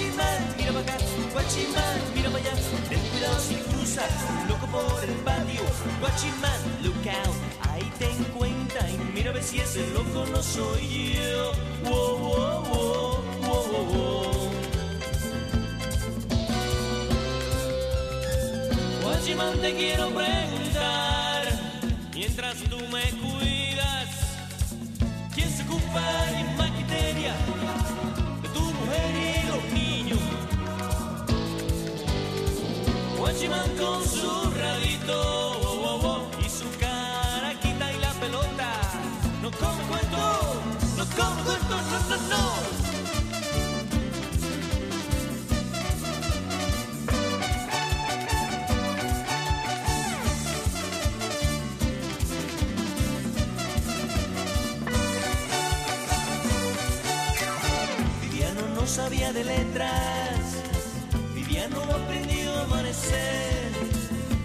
Guachimán, 0.01 0.57
mira 0.57 0.73
para 0.73 0.81
acá, 0.81 0.97
Guachimán, 1.31 1.99
mira 2.15 2.31
para 2.31 2.43
allá, 2.43 2.55
ten 2.89 3.01
cuidado 3.11 3.39
si 3.39 3.55
cruzas, 3.57 4.11
loco 4.49 4.67
por 4.69 5.05
el 5.05 5.15
patio. 5.17 5.61
Guachimán, 6.01 6.61
look 6.83 7.07
out, 7.07 7.37
ahí 7.69 7.93
ten 7.99 8.25
cuenta 8.33 8.81
y 8.89 8.97
mira 9.13 9.29
a 9.29 9.35
ver 9.35 9.43
si 9.43 9.61
ese 9.61 9.87
loco 9.91 10.25
no 10.33 10.43
soy 10.43 11.17
yo. 11.17 11.53
Wow, 11.85 12.19
wow, 12.19 12.65
wow, 12.65 13.19
wow, 13.43 13.85
wow. 13.93 14.51
Guachimán, 19.03 19.61
te 19.61 19.77
quiero 19.77 20.09
preguntar, 20.15 21.45
mientras 22.15 22.57
tú 22.71 22.79
me 22.89 23.03
cuidas, 23.03 23.30
de 59.41 59.45
letras, 59.45 60.41
Viviano 61.35 61.81
aprendió 61.83 62.53
a 62.57 62.65
amanecer, 62.65 63.73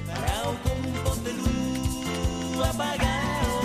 parado 0.08 0.56
como 0.64 0.90
un 0.90 0.96
pote 1.04 1.30
de 1.30 1.34
luz 1.34 2.66
apagado. 2.66 3.60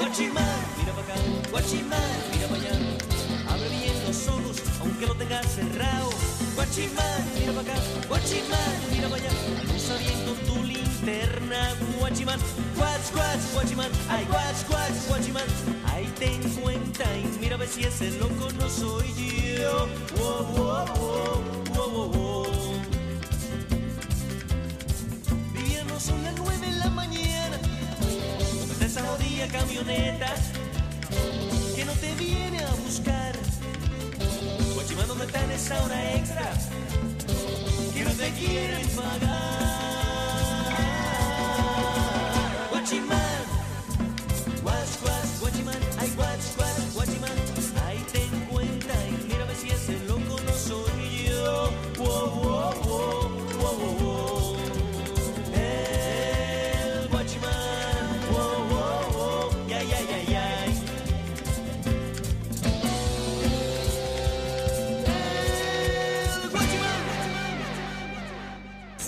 Guachimán, 0.00 0.44
mira 0.78 0.92
para 0.94 1.06
acá, 1.06 1.14
Guachimán, 1.50 2.00
mira 2.32 2.48
para 2.48 2.60
allá, 2.60 2.74
abre 3.48 3.68
bien 3.68 4.04
los 4.06 4.28
ojos 4.28 4.56
aunque 4.80 5.06
lo 5.06 5.14
tengas 5.14 5.46
cerrado. 5.46 6.10
Guachimán, 6.56 7.20
mira 7.38 7.52
para 7.52 7.72
acá, 7.72 7.80
Guachimán, 8.08 8.74
mira 8.90 9.08
para 9.08 9.22
allá, 9.22 9.30
alusa 9.60 9.96
bien 9.98 10.24
con 10.26 10.36
tu 10.46 10.64
linterna. 10.64 11.74
Guachimán, 12.00 12.40
guach, 12.76 13.12
guach, 13.12 13.52
Guachimán, 13.54 13.90
ay, 14.08 14.24
guach, 14.24 14.66
guach, 14.68 15.08
Guachimán, 15.08 15.46
mira 17.40 17.56
a 17.56 17.58
ver 17.58 17.68
si 17.68 17.84
ese 17.84 18.10
loco 18.12 18.48
no 18.58 18.68
soy 18.68 19.06
yo. 19.58 19.88
Wow. 20.16 20.84
Viviendo 25.52 26.00
son 26.00 26.22
las 26.24 26.34
nueve 26.36 26.66
de 26.66 26.72
la 26.72 26.90
mañana. 26.90 27.58
¿Dónde 28.58 28.72
está 28.72 28.86
esa 28.86 29.06
jodida 29.06 29.46
camioneta 29.48 30.34
que 31.76 31.84
no 31.84 31.92
te 31.92 32.14
viene 32.14 32.60
a 32.60 32.70
buscar? 32.84 33.36
Guachimán, 34.74 35.08
¿dónde 35.08 35.26
está 35.26 35.44
en 35.44 35.50
esa 35.50 35.84
hora 35.84 36.14
extra? 36.14 36.52
Que 37.92 38.04
no 38.04 38.10
te 38.10 38.30
quieren 38.30 38.88
pagar. 38.88 39.43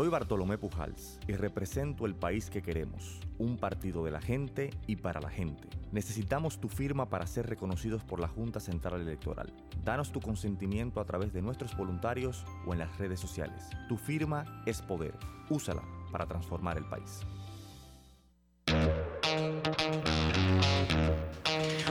Soy 0.00 0.08
Bartolomé 0.08 0.56
Pujals 0.56 1.18
y 1.28 1.34
represento 1.34 2.06
el 2.06 2.14
país 2.14 2.48
que 2.48 2.62
queremos, 2.62 3.20
un 3.36 3.58
partido 3.58 4.02
de 4.02 4.10
la 4.10 4.22
gente 4.22 4.70
y 4.86 4.96
para 4.96 5.20
la 5.20 5.28
gente. 5.28 5.68
Necesitamos 5.92 6.58
tu 6.58 6.70
firma 6.70 7.10
para 7.10 7.26
ser 7.26 7.46
reconocidos 7.46 8.02
por 8.02 8.18
la 8.18 8.26
Junta 8.26 8.60
Central 8.60 9.02
Electoral. 9.02 9.52
Danos 9.84 10.10
tu 10.10 10.22
consentimiento 10.22 11.02
a 11.02 11.04
través 11.04 11.34
de 11.34 11.42
nuestros 11.42 11.76
voluntarios 11.76 12.46
o 12.66 12.72
en 12.72 12.78
las 12.78 12.96
redes 12.96 13.20
sociales. 13.20 13.68
Tu 13.90 13.98
firma 13.98 14.62
es 14.64 14.80
poder. 14.80 15.12
Úsala 15.50 15.82
para 16.10 16.24
transformar 16.24 16.78
el 16.78 16.86
país. 16.86 17.20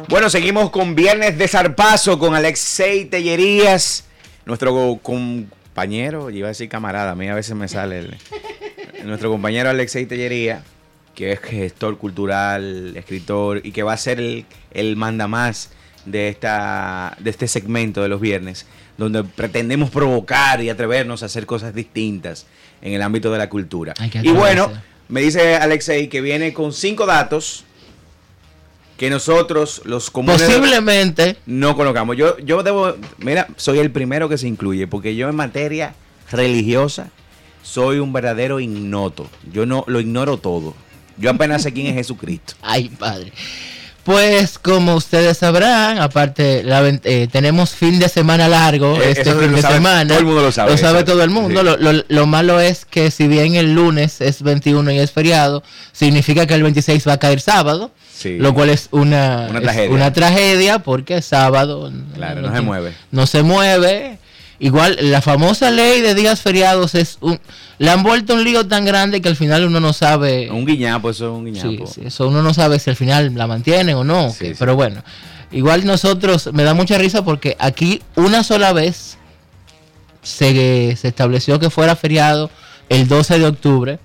Bueno, 0.10 0.32
seguimos 0.32 0.72
con 0.72 0.95
Viernes 0.95 1.38
de 1.38 1.47
Zarpazo 1.47 2.18
con 2.18 2.34
Alexei 2.34 3.05
Tellerías, 3.05 4.05
nuestro 4.47 4.97
compañero, 5.84 6.30
iba 6.30 6.47
a 6.47 6.49
decir 6.49 6.67
camarada, 6.67 7.11
a 7.11 7.15
mí 7.15 7.27
a 7.30 7.36
veces 7.36 7.55
me 7.55 7.67
sale 7.69 7.99
el- 7.99 8.17
nuestro 9.05 9.30
compañero 9.32 9.69
Alexei 9.69 10.05
Tellería, 10.05 10.61
que 11.15 11.32
es 11.32 11.39
gestor 11.39 11.97
cultural, 11.97 12.95
escritor 12.97 13.61
y 13.63 13.71
que 13.71 13.82
va 13.84 13.93
a 13.93 13.97
ser 13.97 14.19
el, 14.19 14.45
el 14.71 14.97
mandamás 14.97 15.69
de, 16.05 16.27
esta, 16.27 17.15
de 17.19 17.30
este 17.30 17.47
segmento 17.47 18.01
de 18.03 18.09
los 18.09 18.19
viernes, 18.19 18.65
donde 18.97 19.23
pretendemos 19.23 19.89
provocar 19.89 20.61
y 20.61 20.69
atrevernos 20.69 21.23
a 21.23 21.27
hacer 21.27 21.45
cosas 21.45 21.73
distintas 21.73 22.45
en 22.82 22.91
el 22.93 23.01
ámbito 23.01 23.32
de 23.32 23.38
la 23.38 23.47
cultura. 23.49 23.93
Y 24.21 24.32
bueno, 24.32 24.69
me 25.07 25.21
dice 25.21 25.55
Alexei 25.55 26.09
que 26.09 26.19
viene 26.19 26.51
con 26.53 26.73
cinco 26.73 27.05
datos 27.05 27.63
que 28.99 29.09
nosotros, 29.09 29.81
los 29.85 30.11
comunes, 30.11 30.41
Posiblemente. 30.43 31.37
no 31.47 31.75
colocamos. 31.75 32.17
Yo, 32.17 32.37
yo 32.39 32.61
debo, 32.63 32.95
mira, 33.17 33.47
soy 33.55 33.79
el 33.79 33.89
primero 33.91 34.27
que 34.29 34.37
se 34.37 34.47
incluye, 34.47 34.85
porque 34.87 35.15
yo 35.15 35.27
en 35.29 35.35
materia 35.35 35.95
religiosa 36.29 37.09
soy 37.63 37.99
un 37.99 38.13
verdadero 38.13 38.59
ignoto. 38.59 39.27
Yo 39.51 39.65
no 39.65 39.83
lo 39.87 39.99
ignoro 39.99 40.37
todo. 40.37 40.75
Yo 41.17 41.29
apenas 41.31 41.63
sé 41.63 41.73
quién 41.73 41.87
es 41.87 41.93
Jesucristo. 41.95 42.53
Ay, 42.61 42.89
padre. 42.89 43.31
Pues 44.03 44.57
como 44.57 44.95
ustedes 44.95 45.37
sabrán, 45.37 45.99
aparte 45.99 46.63
la 46.63 46.81
eh, 47.03 47.27
tenemos 47.31 47.71
fin 47.75 47.99
de 47.99 48.09
semana 48.09 48.47
largo 48.47 48.95
Eh, 48.97 49.11
este 49.11 49.33
fin 49.33 49.51
lo 49.51 49.55
de 49.57 49.61
sabe- 49.61 49.75
semana. 49.75 50.07
todo 50.07 50.19
el 50.19 50.25
mundo 50.25 50.41
lo 50.41 50.51
sabe, 50.51 50.73
eso. 50.73 51.05
todo 51.05 51.21
el 51.23 51.29
mundo. 51.29 51.59
Sí. 51.59 51.65
Lo, 51.65 51.77
lo- 51.77 52.03
lo 52.07 52.25
malo 52.25 52.59
es 52.59 52.85
que 52.85 53.11
si 53.11 53.27
bien 53.27 53.55
el 53.55 53.75
lunes 53.75 54.19
es 54.21 54.41
21 54.41 54.91
y 54.91 54.99
es 54.99 55.11
feriado, 55.11 55.63
significa 55.91 56.47
que 56.47 56.55
el 56.55 56.63
26 56.63 57.07
va 57.07 57.13
a 57.13 57.19
caer 57.19 57.39
sábado. 57.39 57.91
Sí. 58.20 58.38
Lo 58.38 58.53
cual 58.53 58.70
es 58.70 58.89
una, 58.91 59.47
Una 59.49 59.59
es 59.59 59.63
tragedia. 59.63 59.89
una 59.95 60.11
tragedia 60.11 60.80
porque 60.80 61.17
es 61.17 61.26
sábado. 61.26 61.89
Claro, 62.15 62.41
no 62.41 62.53
se 62.53 62.61
mueve. 62.61 62.93
No 63.11 63.26
se 63.26 63.43
mueve. 63.43 64.20
Igual, 64.59 64.97
la 64.99 65.22
famosa 65.22 65.72
ley 65.72 66.01
de 66.01 66.13
días 66.15 66.41
feriados 66.41 66.93
es 66.93 67.17
un... 67.22 67.39
Le 67.78 67.89
han 67.89 68.03
vuelto 68.03 68.34
un 68.34 68.43
lío 68.43 68.67
tan 68.67 68.84
grande 68.84 69.22
que 69.22 69.30
al 69.30 69.38
final 69.38 69.63
uno 69.65 69.80
no 69.80 69.93
sabe... 69.93 70.51
Un 70.51 70.65
guiñapo, 70.65 71.09
eso 71.11 71.28
es 71.28 71.32
un 71.32 71.45
guiñapo. 71.45 71.88
sí, 71.88 72.01
eso 72.03 72.28
uno 72.28 72.43
no 72.43 72.53
sabe 72.53 72.78
si 72.80 72.89
al 72.89 72.97
final 72.97 73.32
la 73.36 73.47
mantienen 73.47 73.95
o 73.95 74.03
no. 74.03 74.32
Sí. 74.38 74.51
Pero 74.59 74.76
bueno, 74.76 75.01
igual 75.53 75.86
nosotros, 75.86 76.49
me 76.51 76.63
da 76.63 76.74
mucha 76.74 76.97
risa 76.97 77.24
porque 77.24 77.55
aquí 77.57 78.01
una 78.17 78.43
sola 78.43 78.74
vez 78.74 79.17
se, 80.22 80.95
se 80.97 81.07
estableció 81.07 81.57
que 81.59 81.70
fuera 81.70 81.95
feriado 81.95 82.51
el 82.89 83.07
12 83.07 83.39
de 83.39 83.45
octubre. 83.45 83.99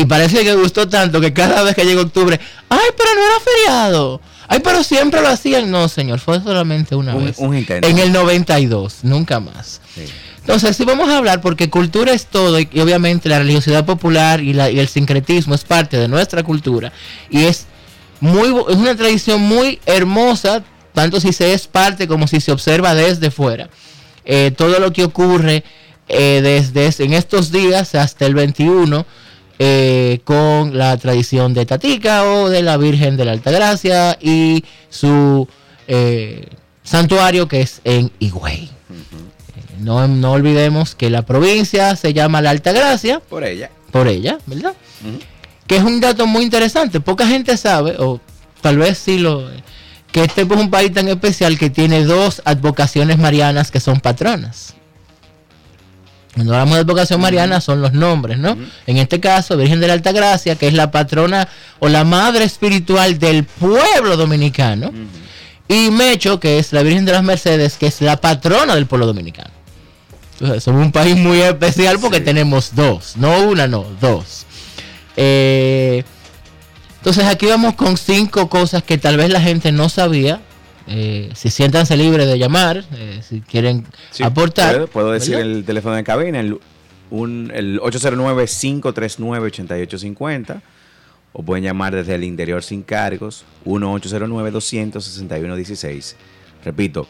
Y 0.00 0.04
parece 0.04 0.44
que 0.44 0.54
gustó 0.54 0.88
tanto 0.88 1.20
que 1.20 1.32
cada 1.32 1.62
vez 1.62 1.74
que 1.74 1.84
llega 1.84 2.02
octubre, 2.02 2.38
ay, 2.68 2.78
pero 2.96 3.10
no 3.14 3.20
era 3.24 3.40
feriado. 3.40 4.20
Ay, 4.48 4.60
pero 4.62 4.82
siempre 4.84 5.20
lo 5.22 5.28
hacían. 5.28 5.70
No, 5.70 5.88
señor, 5.88 6.18
fue 6.20 6.40
solamente 6.40 6.94
una 6.94 7.14
Un- 7.14 7.26
vez. 7.26 7.36
un 7.38 7.56
intento. 7.56 7.88
En 7.88 7.98
el 7.98 8.12
92, 8.12 8.98
nunca 9.02 9.40
más. 9.40 9.80
Sí. 9.94 10.02
Entonces, 10.40 10.76
sí 10.76 10.84
vamos 10.84 11.08
a 11.08 11.16
hablar 11.18 11.40
porque 11.40 11.70
cultura 11.70 12.12
es 12.12 12.26
todo 12.26 12.60
y, 12.60 12.68
y 12.72 12.80
obviamente 12.80 13.28
la 13.28 13.38
religiosidad 13.40 13.84
popular 13.84 14.40
y, 14.40 14.52
la- 14.52 14.70
y 14.70 14.78
el 14.78 14.86
sincretismo 14.88 15.54
es 15.54 15.64
parte 15.64 15.96
de 15.98 16.06
nuestra 16.08 16.42
cultura 16.44 16.92
y 17.30 17.44
es 17.44 17.66
muy 18.20 18.48
es 18.70 18.76
una 18.76 18.94
tradición 18.96 19.40
muy 19.40 19.80
hermosa, 19.86 20.62
tanto 20.94 21.20
si 21.20 21.32
se 21.32 21.52
es 21.52 21.66
parte 21.66 22.06
como 22.06 22.28
si 22.28 22.40
se 22.40 22.52
observa 22.52 22.94
desde 22.94 23.30
fuera. 23.32 23.68
Eh, 24.24 24.52
todo 24.56 24.78
lo 24.78 24.92
que 24.92 25.04
ocurre 25.04 25.64
eh, 26.08 26.40
desde 26.42 26.86
es- 26.86 27.00
en 27.00 27.12
estos 27.14 27.50
días 27.50 27.96
hasta 27.96 28.26
el 28.26 28.34
21 28.36 29.04
eh, 29.58 30.20
con 30.24 30.76
la 30.76 30.96
tradición 30.98 31.54
de 31.54 31.64
Tatica 31.66 32.24
o 32.24 32.48
de 32.48 32.62
la 32.62 32.76
Virgen 32.76 33.16
de 33.16 33.24
la 33.24 33.32
Altagracia 33.32 34.18
y 34.20 34.64
su 34.90 35.48
eh, 35.88 36.46
santuario 36.82 37.48
que 37.48 37.62
es 37.62 37.80
en 37.84 38.10
Higüey. 38.18 38.70
No, 39.80 40.08
no 40.08 40.32
olvidemos 40.32 40.94
que 40.94 41.10
la 41.10 41.22
provincia 41.22 41.96
se 41.96 42.12
llama 42.12 42.40
La 42.40 42.50
Altagracia 42.50 43.20
Por 43.20 43.44
ella. 43.44 43.70
por 43.90 44.08
ella, 44.08 44.38
¿verdad? 44.46 44.74
Que 45.66 45.76
es 45.76 45.82
un 45.82 46.00
dato 46.00 46.26
muy 46.26 46.44
interesante. 46.44 47.00
Poca 47.00 47.26
gente 47.26 47.56
sabe, 47.56 47.96
o 47.98 48.20
tal 48.60 48.78
vez 48.78 48.98
sí 48.98 49.18
lo... 49.18 49.48
Que 50.12 50.24
este 50.24 50.42
es 50.42 50.50
un 50.50 50.70
país 50.70 50.92
tan 50.94 51.08
especial 51.08 51.58
que 51.58 51.68
tiene 51.68 52.04
dos 52.04 52.40
advocaciones 52.46 53.18
marianas 53.18 53.70
que 53.70 53.80
son 53.80 54.00
patronas. 54.00 54.75
Cuando 56.36 56.52
hablamos 56.52 56.74
de 56.74 56.80
advocación 56.82 57.20
mariana 57.20 57.60
son 57.60 57.80
los 57.82 57.92
nombres, 57.94 58.36
¿no? 58.38 58.56
En 58.86 58.98
este 58.98 59.18
caso, 59.20 59.56
Virgen 59.56 59.80
de 59.80 59.88
la 59.88 59.94
Altagracia, 59.94 60.54
que 60.54 60.68
es 60.68 60.74
la 60.74 60.90
patrona 60.90 61.48
o 61.78 61.88
la 61.88 62.04
madre 62.04 62.44
espiritual 62.44 63.18
del 63.18 63.44
pueblo 63.44 64.16
dominicano. 64.18 64.92
Y 65.66 65.90
Mecho, 65.90 66.38
que 66.38 66.58
es 66.58 66.72
la 66.74 66.82
Virgen 66.82 67.06
de 67.06 67.12
las 67.12 67.24
Mercedes, 67.24 67.76
que 67.78 67.86
es 67.86 68.00
la 68.02 68.18
patrona 68.20 68.74
del 68.74 68.86
pueblo 68.86 69.06
dominicano. 69.06 69.50
Entonces, 70.34 70.62
somos 70.62 70.82
un 70.84 70.92
país 70.92 71.16
muy 71.16 71.40
especial 71.40 71.98
porque 71.98 72.18
Sí. 72.18 72.24
tenemos 72.24 72.74
dos, 72.74 73.14
no 73.16 73.40
una, 73.48 73.66
no, 73.66 73.86
dos. 74.00 74.44
Eh, 75.16 76.04
entonces 76.98 77.24
aquí 77.24 77.46
vamos 77.46 77.74
con 77.74 77.96
cinco 77.96 78.48
cosas 78.50 78.82
que 78.82 78.98
tal 78.98 79.16
vez 79.16 79.30
la 79.30 79.40
gente 79.40 79.72
no 79.72 79.88
sabía. 79.88 80.42
Eh, 80.88 81.30
si 81.34 81.50
siéntanse 81.50 81.96
libres 81.96 82.26
de 82.28 82.38
llamar, 82.38 82.84
eh, 82.94 83.20
si 83.26 83.40
quieren 83.40 83.86
Sí, 84.10 84.22
aportar. 84.22 84.74
Puedo, 84.74 84.86
puedo 84.88 85.10
decir 85.12 85.36
el 85.36 85.64
teléfono 85.64 85.94
de 85.96 86.04
cabina, 86.04 86.38
el, 86.40 86.58
un, 87.10 87.50
el 87.54 87.80
809-539-8850. 87.80 90.60
O 91.38 91.42
pueden 91.42 91.64
llamar 91.64 91.94
desde 91.94 92.14
el 92.14 92.24
interior 92.24 92.62
sin 92.62 92.82
cargos, 92.82 93.44
1-809-261-16. 93.66 96.14
Repito, 96.64 97.06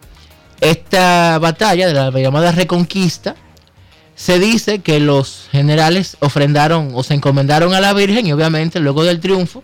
esta 0.63 1.39
batalla 1.39 1.87
de 1.87 1.93
la 1.93 2.11
llamada 2.11 2.53
Reconquista 2.53 3.37
se 4.15 4.39
dice 4.39 4.79
que 4.79 4.99
los 4.99 5.47
generales 5.53 6.17
ofrendaron 6.21 6.93
o 6.95 7.03
se 7.03 7.13
encomendaron 7.13 7.75
a 7.75 7.83
la 7.83 7.93
Virgen 7.93 8.27
y 8.27 8.33
obviamente 8.33 8.81
luego 8.81 9.05
del 9.05 9.21
triunfo 9.21 9.63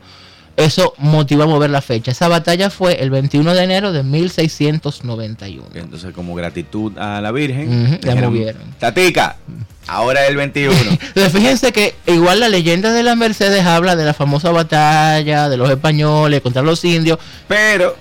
eso 0.59 0.93
motivó 0.99 1.45
a 1.45 1.47
mover 1.47 1.71
la 1.71 1.81
fecha. 1.81 2.11
Esa 2.11 2.29
batalla 2.29 2.69
fue 2.69 3.03
el 3.03 3.09
21 3.09 3.55
de 3.55 3.63
enero 3.63 3.93
de 3.93 4.03
1691. 4.03 5.69
Entonces, 5.73 6.13
como 6.13 6.35
gratitud 6.35 6.99
a 6.99 7.23
la 7.23 7.33
Virgen, 7.33 7.93
la 8.03 8.13
dijeron, 8.13 8.35
movieron. 8.35 8.63
Tatica, 8.79 9.37
ahora 9.87 10.25
es 10.25 10.31
el 10.31 10.37
21. 10.37 10.75
Entonces, 10.91 11.33
fíjense 11.33 11.73
que 11.73 11.95
igual 12.07 12.41
la 12.41 12.51
leyenda 12.51 12.93
de 12.93 13.03
la 13.03 13.15
Mercedes 13.15 13.65
habla 13.65 13.97
de 13.97 14.05
la 14.05 14.13
famosa 14.13 14.51
batalla 14.51 15.49
de 15.49 15.57
los 15.57 15.71
españoles 15.71 16.43
contra 16.43 16.61
los 16.61 16.85
indios, 16.85 17.19
Pero 17.49 17.97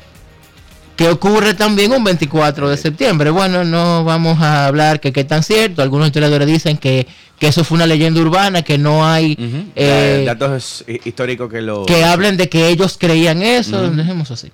que 1.00 1.08
ocurre 1.08 1.54
también 1.54 1.94
un 1.94 2.04
24 2.04 2.70
de 2.70 2.76
septiembre. 2.76 3.30
Bueno, 3.30 3.64
no 3.64 4.04
vamos 4.04 4.42
a 4.42 4.66
hablar 4.66 5.00
que 5.00 5.14
qué 5.14 5.24
tan 5.24 5.44
cierto. 5.44 5.82
Algunos 5.82 6.08
historiadores 6.08 6.46
dicen 6.46 6.76
que, 6.78 7.08
que 7.40 7.48
eso 7.48 7.64
fue 7.64 7.78
una 7.78 7.86
leyenda 7.88 8.20
urbana, 8.20 8.64
que 8.64 8.78
no 8.78 9.08
hay 9.08 9.38
eh, 9.78 10.24
da- 10.26 10.36
datos 10.36 10.84
hi- 10.90 11.00
históricos 11.06 11.50
que 11.50 11.62
lo... 11.62 11.86
que 11.86 12.04
hablen 12.04 12.36
de 12.36 12.50
que 12.50 12.68
ellos 12.68 12.98
creían 13.00 13.42
eso. 13.42 13.82
Ujú. 13.82 13.96
Dejemos 13.96 14.30
así. 14.32 14.52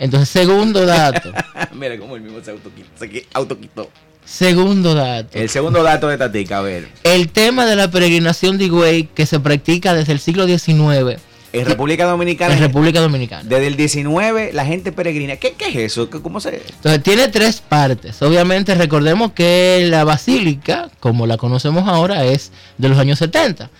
Entonces, 0.00 0.28
segundo 0.28 0.84
dato. 0.84 1.30
Mira 1.74 1.96
cómo 1.96 2.16
el 2.16 2.22
mismo 2.22 2.40
se 2.44 2.50
autoquitó. 2.50 2.88
Se 2.98 3.08
qui- 3.08 3.24
autoquitó. 3.32 3.88
segundo 4.24 4.96
dato. 4.96 5.38
El 5.38 5.48
segundo 5.48 5.84
dato 5.84 6.08
de 6.08 6.18
Tatica, 6.18 6.58
a 6.58 6.62
ver. 6.62 6.88
El 7.04 7.28
tema 7.28 7.66
de 7.66 7.76
la 7.76 7.88
peregrinación 7.88 8.58
de 8.58 8.64
Higüey 8.64 9.04
que 9.14 9.26
se 9.26 9.38
practica 9.38 9.94
desde 9.94 10.12
el 10.12 10.18
siglo 10.18 10.44
XIX 10.48 11.20
En 11.52 11.64
República 11.64 12.04
Dominicana, 12.04 12.54
en 12.54 12.60
República 12.60 13.00
Dominicana. 13.00 13.42
desde 13.44 13.66
el 13.68 13.76
19, 13.76 14.50
la 14.52 14.66
gente 14.66 14.92
peregrina. 14.92 15.36
¿Qué, 15.36 15.52
qué 15.56 15.68
es 15.70 15.76
eso? 15.92 16.10
¿Qué- 16.10 16.20
¿Cómo 16.20 16.40
se...? 16.40 16.62
Entonces 16.68 17.02
tiene 17.02 17.28
tres 17.28 17.60
partes. 17.66 18.20
Obviamente 18.20 18.74
recordemos 18.74 19.32
que 19.32 19.86
la 19.90 20.04
basílica, 20.04 20.90
como 21.00 21.26
la 21.26 21.38
conocemos 21.38 21.88
ahora, 21.88 22.24
es 22.26 22.52
de 22.76 22.88
los 22.90 22.98
años 22.98 23.18
70. 23.18 23.70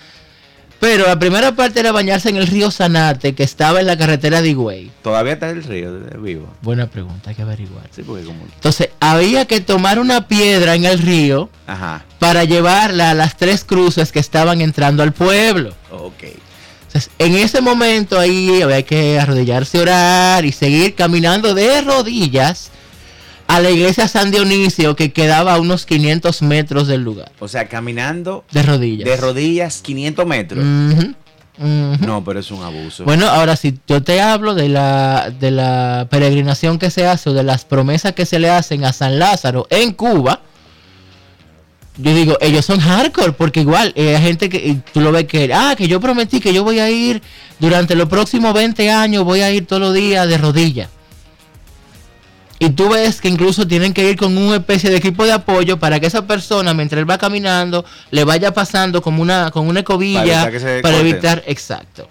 Pero 0.81 1.09
la 1.09 1.19
primera 1.19 1.57
parte 1.57 1.81
era 1.81 1.91
bañarse 1.91 2.29
en 2.29 2.37
el 2.37 2.47
río 2.47 2.71
Sanate, 2.71 3.35
que 3.35 3.43
estaba 3.43 3.81
en 3.81 3.87
la 3.89 3.99
carretera 3.99 4.41
de 4.41 4.51
Higüey. 4.51 4.93
Todavía 5.03 5.33
está 5.33 5.51
el 5.51 5.65
río 5.65 5.93
vivo. 6.21 6.49
Buena 6.63 6.87
pregunta, 6.87 7.31
hay 7.31 7.37
que 7.37 7.43
averiguar. 7.43 7.83
Sí, 7.91 8.03
porque 8.03 8.25
como... 8.25 8.45
Entonces 8.45 8.91
había 9.01 9.45
que 9.47 9.61
tomar 9.61 9.99
una 9.99 10.29
piedra 10.29 10.77
en 10.77 10.85
el 10.85 11.01
río 11.01 11.51
Ajá, 11.67 12.05
para 12.21 12.45
llevarla 12.45 13.11
a 13.11 13.15
las 13.15 13.37
tres 13.37 13.65
cruces 13.65 14.13
que 14.13 14.21
estaban 14.21 14.61
entrando 14.61 15.03
al 15.03 15.13
pueblo. 15.13 15.75
ok. 15.91 16.15
Entonces, 16.89 17.11
en 17.19 17.35
ese 17.35 17.61
momento 17.61 18.19
ahí 18.19 18.61
había 18.63 18.83
que 18.83 19.19
arrodillarse, 19.21 19.79
orar 19.79 20.45
y 20.45 20.53
seguir 20.53 20.95
caminando 20.95 21.55
de 21.55 21.81
rodillas 21.83 22.71
a 23.47 23.61
la 23.61 23.71
iglesia 23.71 24.09
San 24.09 24.31
Dionisio 24.31 24.97
que 24.97 25.13
quedaba 25.13 25.55
a 25.55 25.61
unos 25.61 25.87
500 25.87 26.43
metros 26.43 26.87
del 26.89 27.03
lugar. 27.03 27.31
O 27.39 27.49
sea, 27.49 27.69
caminando 27.69 28.45
De 28.53 28.63
rodillas. 28.63 29.09
de 29.09 29.17
rodillas 29.17 29.81
500 29.83 30.27
metros. 30.27 30.65
No, 31.59 32.23
pero 32.25 32.39
es 32.41 32.51
un 32.51 32.63
abuso. 32.63 33.05
Bueno, 33.05 33.27
ahora 33.27 33.57
si 33.57 33.79
yo 33.89 34.03
te 34.03 34.21
hablo 34.21 34.55
de 34.55 34.69
la, 34.69 35.31
de 35.39 35.51
la 35.51 36.07
peregrinación 36.09 36.79
que 36.79 36.91
se 36.91 37.07
hace 37.07 37.31
o 37.31 37.33
de 37.35 37.43
las 37.43 37.65
promesas 37.65 38.13
que 38.13 38.27
se 38.27 38.39
le 38.39 38.49
hacen 38.49 38.85
a 38.85 38.93
San 38.93 39.19
Lázaro 39.19 39.67
en 39.71 39.93
Cuba, 39.93 40.41
yo 41.99 42.15
digo, 42.15 42.39
ellos 42.41 42.65
son 42.65 42.79
hardcore, 42.79 43.33
porque 43.33 43.61
igual 43.61 43.93
eh, 43.97 44.17
hay 44.17 44.23
gente 44.23 44.49
que 44.49 44.79
tú 44.93 45.01
lo 45.01 45.11
ves 45.11 45.25
que, 45.27 45.53
ah, 45.53 45.75
que 45.77 45.89
yo 45.89 46.01
prometí 46.01 46.41
que 46.41 46.55
yo 46.55 46.63
voy 46.63 46.79
a 46.79 46.89
ir 46.89 47.21
durante 47.59 47.97
los 47.97 48.09
próximos 48.09 48.55
20 48.55 48.91
años, 48.91 49.25
voy 49.25 49.41
a 49.41 49.51
ir 49.51 49.67
todos 49.67 49.83
los 49.83 49.95
días 49.95 50.29
de 50.29 50.39
rodillas. 50.39 50.89
Y 52.61 52.71
tú 52.71 52.89
ves 52.89 53.21
que 53.21 53.29
incluso 53.29 53.67
tienen 53.67 53.93
que 53.93 54.09
ir 54.09 54.17
con 54.17 54.37
una 54.37 54.57
especie 54.57 54.91
de 54.91 54.97
equipo 54.97 55.25
de 55.25 55.33
apoyo 55.33 55.79
para 55.79 56.01
que 56.01 56.07
esa 56.07 56.27
persona, 56.27 56.75
mientras 56.75 56.99
él 56.99 57.09
va 57.09 57.19
caminando, 57.19 57.85
le 58.11 58.25
vaya 58.25 58.53
pasando 58.53 59.01
como 59.01 59.23
una, 59.23 59.51
con 59.51 59.69
una 59.69 59.81
evitar 59.81 60.61
se 60.61 60.81
para 60.81 60.99
evitar, 60.99 61.43
exacto. 61.47 62.09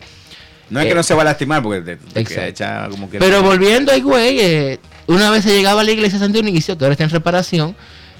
no 0.69 0.79
es 0.79 0.85
que 0.85 0.91
eh, 0.93 0.95
no 0.95 1.03
se 1.03 1.13
va 1.13 1.23
a 1.23 1.25
lastimar 1.25 1.61
porque 1.61 1.81
te, 1.81 1.95
te 1.97 2.19
Exacto. 2.21 2.29
queda 2.29 2.47
hecha 2.47 2.89
como 2.89 3.09
que. 3.09 3.19
Pero 3.19 3.43
volviendo 3.43 3.91
ahí, 3.91 4.01
güey, 4.01 4.39
eh, 4.39 4.79
una 5.07 5.29
vez 5.31 5.43
se 5.43 5.53
llegaba 5.53 5.81
a 5.81 5.83
la 5.83 5.91
iglesia 5.91 6.17
de 6.17 6.25
San 6.25 6.31
Dionisio, 6.31 6.77
que 6.77 6.85
ahora 6.85 6.93
está 6.93 7.03
en 7.03 7.09
reparación, 7.09 7.75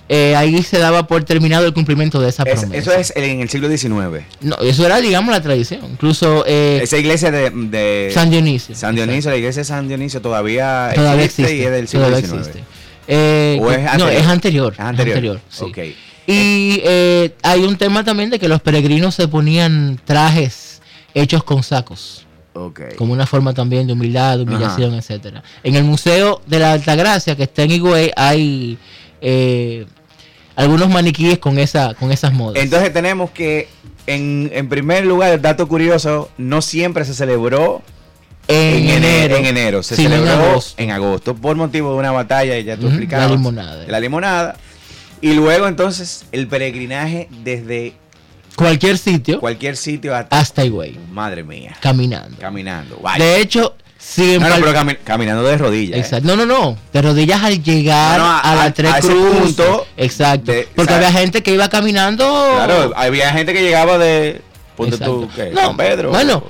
eh, 0.10 0.36
ahí 0.36 0.62
se 0.64 0.78
daba 0.80 1.06
por 1.08 1.24
terminado 1.26 1.66
el 1.66 1.74
cumplimiento 1.74 2.20
de 2.22 2.30
esa 2.30 2.44
Es- 2.44 2.60
promesa. 2.62 2.78
eso 2.80 2.94
es 2.94 3.14
en 3.16 3.42
el 3.42 3.50
siglo 3.50 3.68
XIX. 3.70 4.24
No, 4.42 4.56
eso 4.58 4.86
era, 4.86 5.02
digamos, 5.02 5.32
la 5.34 5.42
tradición. 5.42 5.82
Incluso 5.92 6.46
eh, 6.48 6.80
Esa 6.82 6.98
iglesia 6.98 7.30
de, 7.32 7.50
de 7.50 8.12
San 8.14 8.30
Dionisio. 8.30 8.76
San 8.76 8.96
Dionisio, 8.96 9.32
la 9.32 9.38
iglesia 9.38 9.62
de 9.62 9.66
San 9.66 9.88
Dionisio 9.88 10.22
todavía, 10.22 10.92
Todavía 10.96 11.26
existe, 11.26 11.44
existe. 11.44 11.64
y 11.64 11.66
es 11.66 11.72
del 11.72 11.88
siglo 11.88 12.08
XIX. 12.16 12.34
existe. 12.34 12.64
Eh, 13.10 13.58
¿O 13.62 13.72
es 13.72 13.80
no, 13.84 13.90
anterior? 13.90 14.12
es 14.14 14.28
anterior. 14.28 14.74
Es 14.74 14.80
anterior. 14.80 15.42
es 15.50 15.56
sí. 15.58 15.64
Ok. 15.66 15.78
Y 16.30 16.82
eh, 16.84 17.34
hay 17.42 17.64
un 17.64 17.78
tema 17.78 18.04
también 18.04 18.30
de 18.30 18.38
que 18.40 18.48
los 18.50 18.62
peregrinos 18.62 19.16
se 19.16 19.28
ponían 19.30 20.00
trajes 20.06 20.82
hechos 21.14 21.44
con 21.44 21.64
sacos. 21.64 22.24
Ok. 22.60 22.96
como 22.98 23.14
una 23.14 23.28
forma 23.28 23.54
también 23.54 23.86
de 23.86 23.94
humildad, 23.94 24.38
de 24.38 24.44
humillación, 24.44 24.96
etcétera. 24.96 25.44
En 25.64 25.76
el 25.76 25.84
Museo 25.84 26.42
de 26.48 26.58
la 26.58 26.72
Altagracia, 26.72 27.36
que 27.36 27.44
está 27.44 27.62
en 27.62 27.70
Higüey, 27.72 28.12
hay 28.16 28.80
eh, 29.22 29.86
algunos 30.58 30.90
maniquíes 30.90 31.38
con 31.38 31.58
esa 31.60 31.94
con 31.94 32.12
esas 32.12 32.34
modas. 32.34 32.62
Entonces 32.62 32.92
tenemos 32.92 33.32
que, 33.32 33.70
en, 34.08 34.50
en 34.54 34.68
primer 34.68 35.06
lugar, 35.06 35.32
el 35.32 35.42
dato 35.42 35.68
curioso, 35.70 36.30
no 36.38 36.62
siempre 36.62 37.06
se 37.06 37.14
celebró 37.14 37.82
en, 38.50 38.90
enero, 38.90 39.36
En 39.38 39.46
enero, 39.46 39.84
se 39.84 39.96
sino 39.96 40.16
en 40.16 40.22
celebró 40.24 40.50
agosto. 40.50 40.82
en 40.82 40.92
agosto 40.92 41.36
por 41.36 41.56
motivo 41.58 41.92
de 41.94 41.98
una 42.00 42.12
batalla, 42.12 42.58
y 42.58 42.64
ya 42.64 42.76
tú 42.76 42.84
Ujú, 42.88 42.90
explicabas. 42.96 43.30
la 43.30 43.36
limonada. 43.36 43.86
La 43.88 44.00
limonada. 44.00 44.58
Y 45.22 45.34
luego 45.34 45.68
entonces 45.68 46.26
el 46.32 46.48
peregrinaje 46.48 47.28
desde 47.44 47.94
cualquier 48.56 48.98
sitio 48.98 49.40
cualquier 49.40 49.76
sitio 49.78 50.16
hasta... 50.16 50.38
hasta 50.40 50.64
Higüey, 50.66 50.98
Madre 51.12 51.44
mía. 51.44 51.76
caminando. 51.82 52.38
Caminando. 52.40 52.98
Vaya. 53.02 53.24
De 53.24 53.42
hecho, 53.42 53.76
No, 54.18 54.40
no, 54.50 54.56
pero 54.56 54.74
cami- 54.74 54.98
caminando 55.04 55.44
de 55.44 55.58
rodillas. 55.58 55.98
¿eh? 55.98 56.02
Exacto. 56.02 56.28
No, 56.28 56.36
no, 56.36 56.46
no. 56.46 56.78
De 56.94 57.02
rodillas 57.02 57.44
al 57.44 57.62
llegar 57.62 58.18
No, 58.18 58.26
no, 58.26 58.32
a- 58.32 58.40
a, 58.40 58.52
a- 58.52 58.56
las 58.56 58.74
tres 58.74 58.94
a 58.94 59.00
cruces. 59.00 59.42
punto 59.42 59.88
Exacto. 59.98 60.52
de- 60.52 60.68
Porque 60.76 60.94
había 60.94 61.12
gente 61.12 61.44
que 61.44 61.54
iba 61.54 61.70
caminando. 61.70 62.26
Claro, 62.56 62.94
había 62.96 63.32
gente 63.32 63.54
que 63.54 63.62
llegaba 63.62 63.98
de... 63.98 64.42
No, 64.78 65.62
San 65.62 65.78
Pedro. 65.78 66.10
bueno, 66.12 66.44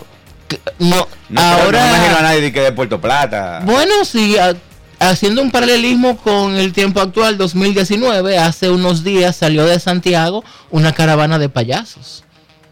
no, 0.79 1.07
No, 1.29 1.41
ahora. 1.41 1.79
no 1.85 1.91
me 1.91 1.97
imagino 1.97 2.17
a 2.17 2.21
nadie 2.21 2.51
que 2.51 2.59
de 2.61 2.71
Puerto 2.73 2.99
Plata. 3.01 3.61
Bueno, 3.63 4.05
sí, 4.05 4.37
a- 4.37 4.55
haciendo 4.99 5.41
un 5.41 5.51
paralelismo 5.51 6.17
con 6.17 6.55
el 6.55 6.73
tiempo 6.73 6.99
actual, 7.01 7.37
2019, 7.37 8.37
hace 8.37 8.69
unos 8.69 9.03
días 9.03 9.35
salió 9.35 9.65
de 9.65 9.79
Santiago 9.79 10.43
una 10.71 10.91
caravana 10.93 11.39
de 11.39 11.49
payasos. 11.49 12.23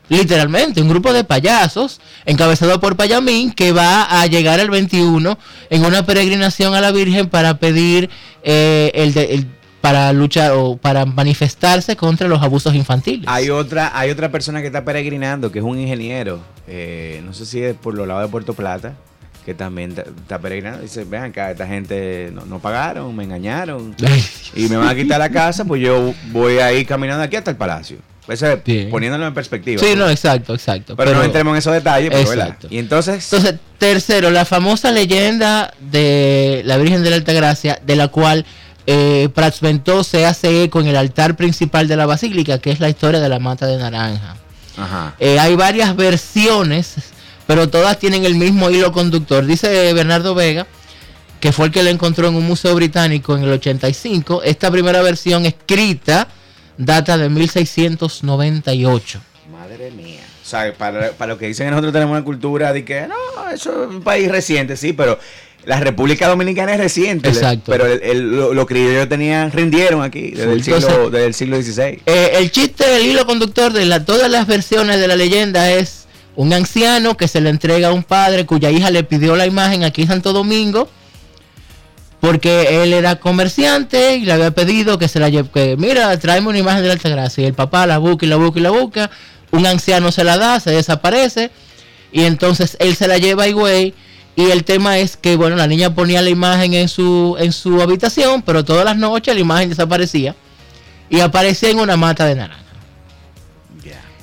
Literalmente, 0.09 0.81
un 0.81 0.89
grupo 0.89 1.13
de 1.13 1.23
payasos 1.23 1.99
encabezado 2.25 2.79
por 2.79 2.95
Payamín 2.95 3.51
que 3.51 3.71
va 3.71 4.03
a 4.21 4.27
llegar 4.27 4.59
el 4.59 4.69
21 4.69 5.37
en 5.69 5.85
una 5.85 6.05
peregrinación 6.05 6.75
a 6.75 6.81
la 6.81 6.91
Virgen 6.91 7.27
para 7.27 7.57
pedir 7.57 8.09
eh, 8.43 8.91
el, 8.93 9.13
de- 9.13 9.33
el- 9.33 9.47
para 9.81 10.11
luchar 10.13 10.51
o 10.55 10.77
para 10.77 11.05
manifestarse 11.05 11.95
contra 11.95 12.27
los 12.27 12.41
abusos 12.41 12.73
infantiles. 12.73 13.25
Hay 13.27 13.49
otra, 13.51 13.91
hay 13.97 14.09
otra 14.09 14.31
persona 14.31 14.61
que 14.61 14.67
está 14.67 14.83
peregrinando, 14.83 15.51
que 15.51 15.59
es 15.59 15.65
un 15.65 15.79
ingeniero, 15.79 16.39
eh, 16.67 17.21
no 17.23 17.33
sé 17.33 17.45
si 17.45 17.61
es 17.61 17.75
por 17.75 17.93
los 17.93 18.07
lados 18.07 18.23
de 18.23 18.29
Puerto 18.29 18.53
Plata, 18.55 18.93
que 19.45 19.53
también 19.53 19.91
está, 19.91 20.01
está 20.03 20.39
peregrinando. 20.39 20.81
Dice, 20.81 21.03
vean 21.03 21.25
acá, 21.25 21.51
esta 21.51 21.67
gente 21.67 22.31
no, 22.33 22.45
no 22.45 22.57
pagaron, 22.57 23.15
me 23.15 23.25
engañaron 23.25 23.95
y 24.55 24.67
me 24.69 24.77
van 24.77 24.87
a 24.87 24.95
quitar 24.95 25.19
la 25.19 25.29
casa, 25.29 25.65
pues 25.65 25.81
yo 25.83 26.15
voy 26.31 26.57
a 26.57 26.73
ir 26.73 26.87
caminando 26.87 27.23
aquí 27.23 27.35
hasta 27.35 27.51
el 27.51 27.57
palacio. 27.57 27.97
Eso 28.27 28.47
es 28.47 28.85
poniéndolo 28.89 29.27
en 29.27 29.33
perspectiva. 29.33 29.79
Sí, 29.79 29.85
pues. 29.85 29.97
no, 29.97 30.09
exacto, 30.09 30.53
exacto. 30.53 30.95
pero, 30.95 31.13
no 31.13 31.23
entremos 31.23 31.53
en 31.53 31.59
esos 31.59 31.73
detalles, 31.73 32.09
pero 32.09 32.27
¿verdad? 32.29 32.47
Exacto. 32.47 32.67
Y 32.71 32.79
entonces, 32.79 33.31
Entonces, 33.31 33.59
tercero, 33.77 34.31
la 34.31 34.45
famosa 34.45 34.91
leyenda 34.91 35.73
de 35.79 36.61
la 36.65 36.77
Virgen 36.77 37.03
de 37.03 37.11
la 37.11 37.17
Altagracia, 37.17 37.79
de 37.85 37.95
la 37.95 38.07
cual 38.07 38.45
eh, 38.87 39.29
Prats 39.33 39.61
Ventós 39.61 40.07
se 40.07 40.25
hace 40.25 40.63
eco 40.63 40.79
en 40.79 40.87
el 40.87 40.95
altar 40.95 41.35
principal 41.35 41.87
de 41.87 41.97
la 41.97 42.05
basílica, 42.05 42.59
que 42.59 42.71
es 42.71 42.79
la 42.79 42.89
historia 42.89 43.19
de 43.19 43.29
la 43.29 43.39
mata 43.39 43.67
de 43.67 43.77
naranja. 43.77 44.37
ajá. 44.77 45.15
Eh, 45.19 45.39
hay 45.39 45.55
varias 45.55 45.95
versiones, 45.95 46.95
pero 47.45 47.69
todas 47.69 47.99
tienen 47.99 48.25
el 48.25 48.35
mismo 48.35 48.69
hilo 48.71 48.91
conductor. 48.91 49.45
Dice 49.45 49.93
Bernardo 49.93 50.33
Vega, 50.33 50.65
que 51.39 51.51
fue 51.51 51.67
el 51.67 51.71
que 51.71 51.83
la 51.83 51.91
encontró 51.91 52.27
en 52.27 52.35
un 52.35 52.47
museo 52.47 52.73
británico 52.73 53.37
en 53.37 53.43
el 53.43 53.51
85. 53.51 54.41
Esta 54.43 54.71
primera 54.71 55.03
versión 55.03 55.45
escrita 55.45 56.27
data 56.77 57.17
de 57.17 57.29
1698. 57.29 59.19
Madre 59.51 59.91
mía. 59.91 60.21
O 60.43 60.47
sea, 60.47 60.73
para, 60.73 61.11
para 61.13 61.33
lo 61.33 61.39
que 61.39 61.47
dicen 61.47 61.67
que 61.67 61.71
nosotros 61.71 61.93
tenemos 61.93 62.11
una 62.15 62.23
cultura 62.23 62.71
de 62.73 62.85
que 62.85 63.07
no, 63.07 63.49
eso 63.51 63.83
es 63.83 63.89
un 63.89 64.01
país 64.01 64.29
reciente, 64.29 64.77
sí, 64.77 64.93
pero 64.93 65.17
la 65.65 65.79
República 65.79 66.27
Dominicana 66.27 66.73
es 66.73 66.79
reciente. 66.79 67.29
Exacto. 67.29 67.71
Pero 67.71 67.87
el, 67.87 68.01
el- 68.03 68.31
lo, 68.35 68.53
lo 68.53 68.65
que 68.67 68.91
ellos 68.91 69.09
tenían, 69.09 69.51
rindieron 69.51 70.03
aquí 70.03 70.31
desde 70.31 70.53
el, 70.53 70.63
siglo, 70.63 70.77
Entonces- 70.77 71.11
desde 71.11 71.25
el 71.25 71.33
siglo 71.33 71.61
XVI. 71.61 72.01
Eh, 72.05 72.31
el 72.35 72.51
chiste 72.51 72.87
del 72.87 73.07
hilo 73.07 73.25
conductor 73.25 73.73
de 73.73 73.85
la- 73.85 74.05
todas 74.05 74.29
las 74.29 74.45
versiones 74.45 74.99
de 74.99 75.07
la 75.07 75.15
leyenda 75.15 75.71
es 75.71 76.05
un 76.35 76.53
anciano 76.53 77.17
que 77.17 77.27
se 77.27 77.41
le 77.41 77.49
entrega 77.49 77.87
a 77.87 77.93
un 77.93 78.03
padre 78.03 78.45
cuya 78.45 78.69
hija 78.69 78.91
le 78.91 79.03
pidió 79.03 79.35
la 79.35 79.47
imagen 79.47 79.83
aquí 79.83 80.03
en 80.03 80.09
Santo 80.09 80.33
Domingo 80.33 80.89
porque 82.25 82.81
él 82.81 82.91
era 82.91 83.17
comerciante 83.17 84.15
y 84.15 84.25
le 84.25 84.31
había 84.31 84.49
pedido 84.49 84.97
que 84.97 85.07
se 85.07 85.19
la 85.19 85.29
lleve, 85.29 85.47
que 85.53 85.77
mira, 85.77 86.17
tráeme 86.17 86.47
una 86.47 86.57
imagen 86.57 86.81
de 86.81 86.87
la 86.87 86.95
Altagracia 86.95 87.43
y 87.43 87.45
el 87.45 87.53
papá 87.53 87.85
la 87.85 87.99
busca 87.99 88.25
y 88.25 88.29
la 88.29 88.35
busca 88.37 88.59
y 88.59 88.63
la 88.63 88.71
busca, 88.71 89.11
un 89.51 89.67
anciano 89.67 90.11
se 90.11 90.23
la 90.23 90.35
da, 90.39 90.59
se 90.59 90.71
desaparece 90.71 91.51
y 92.11 92.23
entonces 92.23 92.77
él 92.79 92.95
se 92.95 93.07
la 93.07 93.19
lleva 93.19 93.43
a 93.43 93.47
Higüey 93.47 93.93
y 94.35 94.49
el 94.49 94.63
tema 94.63 94.97
es 94.97 95.17
que 95.17 95.35
bueno, 95.35 95.55
la 95.55 95.67
niña 95.67 95.93
ponía 95.93 96.23
la 96.23 96.31
imagen 96.31 96.73
en 96.73 96.89
su 96.89 97.35
en 97.37 97.53
su 97.53 97.79
habitación, 97.79 98.41
pero 98.41 98.65
todas 98.65 98.85
las 98.85 98.97
noches 98.97 99.35
la 99.35 99.41
imagen 99.41 99.69
desaparecía 99.69 100.35
y 101.11 101.19
aparecía 101.19 101.69
en 101.69 101.79
una 101.79 101.95
mata 101.95 102.25
de 102.25 102.33
naranja. 102.33 102.64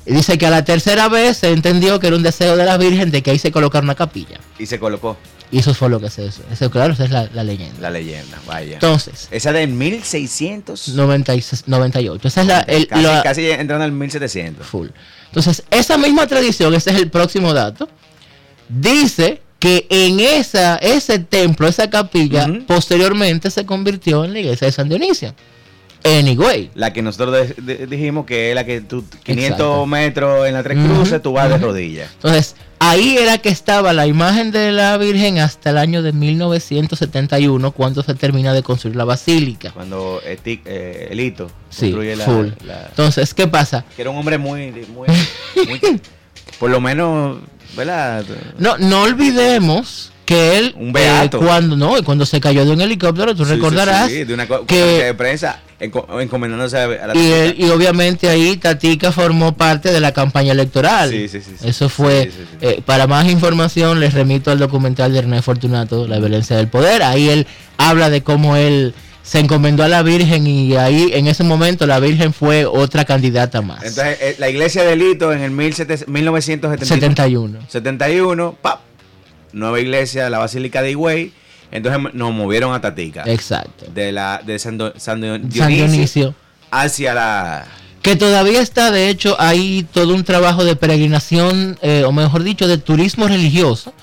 Y 0.04 0.12
dice 0.14 0.36
que 0.38 0.46
a 0.46 0.50
la 0.50 0.64
tercera 0.64 1.08
vez 1.08 1.36
se 1.38 1.50
entendió 1.50 2.00
que 2.00 2.08
era 2.08 2.16
un 2.16 2.22
deseo 2.22 2.56
de 2.56 2.64
la 2.64 2.76
Virgen 2.76 3.10
de 3.10 3.22
que 3.22 3.30
ahí 3.30 3.38
se 3.38 3.52
colocara 3.52 3.84
una 3.84 3.94
capilla. 3.94 4.40
Y 4.58 4.66
se 4.66 4.78
colocó 4.80 5.16
Y 5.52 5.58
eso 5.60 5.74
fue 5.74 5.88
lo 5.90 6.00
que 6.00 6.10
se 6.10 6.24
hizo. 6.26 6.42
Eso, 6.50 6.70
claro, 6.70 6.94
esa 6.94 7.04
es 7.04 7.10
la, 7.10 7.28
la 7.32 7.44
leyenda. 7.44 7.80
la 7.80 7.90
leyenda, 7.90 8.38
vaya. 8.46 8.74
Entonces, 8.74 9.28
Esa 9.30 9.52
de 9.52 9.66
1600. 9.66 10.88
96 10.88 11.64
98. 11.66 12.28
Esa 12.28 12.40
es 12.40 12.46
la, 12.46 12.60
el- 12.60 12.86
casi, 12.88 13.02
la- 13.02 13.22
casi 13.22 13.50
entrando 13.50 13.84
al 13.84 13.92
1700. 13.92 14.66
full. 14.66 14.88
Entonces, 15.26 15.62
esa 15.70 15.96
misma 15.98 16.26
tradición, 16.26 16.74
ese 16.74 16.90
es 16.90 16.96
el 16.96 17.08
próximo 17.10 17.52
dato, 17.54 17.88
dice 18.68 19.40
que 19.58 19.86
en 19.90 20.18
esa, 20.20 20.76
ese 20.76 21.20
templo, 21.20 21.68
esa 21.68 21.88
capilla, 21.88 22.48
posteriormente 22.66 23.50
se 23.50 23.64
convirtió 23.64 24.24
en 24.24 24.32
la 24.32 24.40
iglesia 24.40 24.66
de 24.66 24.72
San 24.72 24.88
Dionisio. 24.88 25.34
Higüey. 26.04 26.70
La 26.74 26.92
que 26.92 27.02
nosotros 27.02 27.32
de- 27.32 27.76
de- 27.76 27.86
dijimos 27.86 28.26
que 28.26 28.50
es 28.50 28.54
la 28.54 28.64
que 28.64 28.80
tú, 28.80 29.04
500 29.24 29.44
Exacto. 29.44 29.86
metros 29.86 30.46
en 30.46 30.54
la 30.54 30.62
Tres 30.62 30.78
Cruces, 30.84 31.22
tú 31.22 31.32
vas 31.32 31.48
de 31.48 31.58
rodillas. 31.58 32.10
Entonces, 32.14 32.56
ahí 32.80 33.16
era 33.18 33.38
que 33.38 33.48
estaba 33.50 33.92
la 33.92 34.06
imagen 34.06 34.50
de 34.50 34.72
la 34.72 34.96
Virgen 34.98 35.38
hasta 35.38 35.70
el 35.70 35.78
año 35.78 36.02
de 36.02 36.12
1971, 36.12 37.70
cuando 37.72 38.02
se 38.02 38.14
termina 38.14 38.52
de 38.52 38.62
construir 38.62 38.96
la 38.96 39.04
basílica. 39.04 39.70
Cuando 39.72 40.20
Eti- 40.22 40.60
eh, 40.64 41.08
Elito 41.10 41.50
Sí, 41.70 41.86
construye 41.92 42.16
la, 42.16 42.24
full. 42.24 42.48
la- 42.64 42.86
Entonces, 42.88 43.32
¿qué 43.34 43.46
pasa? 43.46 43.84
que 43.94 44.02
era 44.02 44.10
un 44.10 44.16
hombre 44.18 44.38
muy, 44.38 44.70
muy, 44.72 45.08
muy- 45.68 46.00
por 46.58 46.70
lo 46.70 46.80
menos, 46.80 47.38
¿verdad? 47.76 48.24
No, 48.58 48.76
no 48.78 49.02
olvidemos 49.02 50.12
que 50.32 50.58
él 50.58 50.74
Un 50.78 50.92
beato. 50.92 51.38
eh, 51.38 51.40
cuando 51.44 51.76
no 51.76 52.02
cuando 52.04 52.24
se 52.26 52.40
cayó 52.40 52.64
de 52.64 52.70
un 52.72 52.80
helicóptero 52.80 53.34
tú 53.34 53.44
Sí, 53.44 53.52
recordarás 53.52 54.08
sí, 54.10 54.24
de 54.24 54.34
una 54.34 54.46
que- 54.66 54.76
de 55.04 55.14
prensa 55.14 55.60
enco- 55.80 56.06
encomendándose 56.20 56.78
a, 56.78 56.86
la 57.08 57.16
y, 57.16 57.30
él- 57.32 57.54
y 57.58 57.68
obviamente 57.70 58.28
ahí 58.28 58.56
Tatica 58.56 59.12
formó 59.12 59.56
parte 59.56 59.92
de 59.92 60.00
la 60.00 60.12
campaña 60.12 60.52
electoral. 60.52 61.10
Sí, 61.10 61.28
sí, 61.28 61.40
sí, 61.40 61.52
sí. 61.60 61.68
Eso 61.68 61.88
fue. 61.88 62.30
Eh, 62.60 62.80
para 62.86 63.06
más 63.06 63.28
información 63.28 64.00
les 64.00 64.14
remito 64.14 64.50
al 64.50 64.58
documental 64.58 65.12
de 65.12 65.22
René 65.22 65.42
Fortunato, 65.42 66.06
La 66.08 66.18
violencia 66.18 66.56
del 66.56 66.68
poder. 66.68 67.02
Ahí 67.02 67.28
él 67.28 67.46
habla 67.78 68.10
de 68.10 68.22
cómo 68.22 68.56
él 68.56 68.94
se 69.24 69.38
encomendó 69.38 69.84
a 69.84 69.88
la 69.88 70.02
Virgen 70.02 70.46
y 70.48 70.74
ahí 70.76 71.10
en 71.14 71.26
ese 71.28 71.44
momento 71.44 71.86
la 71.86 72.00
Virgen 72.00 72.32
fue 72.32 72.64
otra 72.66 73.04
candidata 73.04 73.62
más. 73.62 73.78
Entonces, 73.84 74.18
eh, 74.20 74.36
la 74.38 74.48
iglesia 74.50 74.82
de 74.82 74.96
Lito 74.96 75.32
en 75.32 75.42
el 75.42 75.50
1700 75.52 76.08
1971 76.08 76.86
71. 76.86 77.58
71, 77.68 78.56
¡pap! 78.60 78.80
Nueva 79.52 79.80
iglesia, 79.80 80.28
la 80.30 80.38
Basílica 80.38 80.82
de 80.82 80.90
Higüey. 80.92 81.32
Entonces 81.70 82.12
nos 82.14 82.32
movieron 82.32 82.74
a 82.74 82.80
Tatica. 82.80 83.22
Exacto. 83.26 83.86
De 83.94 84.12
la 84.12 84.42
de 84.44 84.58
San, 84.58 84.76
Do- 84.76 84.92
San 84.98 85.20
Dionisio, 85.20 85.62
San 85.62 85.72
Dionisio. 85.72 86.34
hacia 86.70 87.14
la 87.14 87.64
Que 88.02 88.14
todavía 88.16 88.60
está, 88.60 88.90
de 88.90 89.08
hecho, 89.08 89.36
hay 89.40 89.86
todo 89.92 90.14
un 90.14 90.22
trabajo 90.24 90.64
de 90.64 90.76
peregrinación, 90.76 91.78
eh, 91.82 92.04
o 92.06 92.12
mejor 92.12 92.42
dicho, 92.42 92.68
de 92.68 92.76
turismo 92.76 93.26
religioso, 93.28 93.94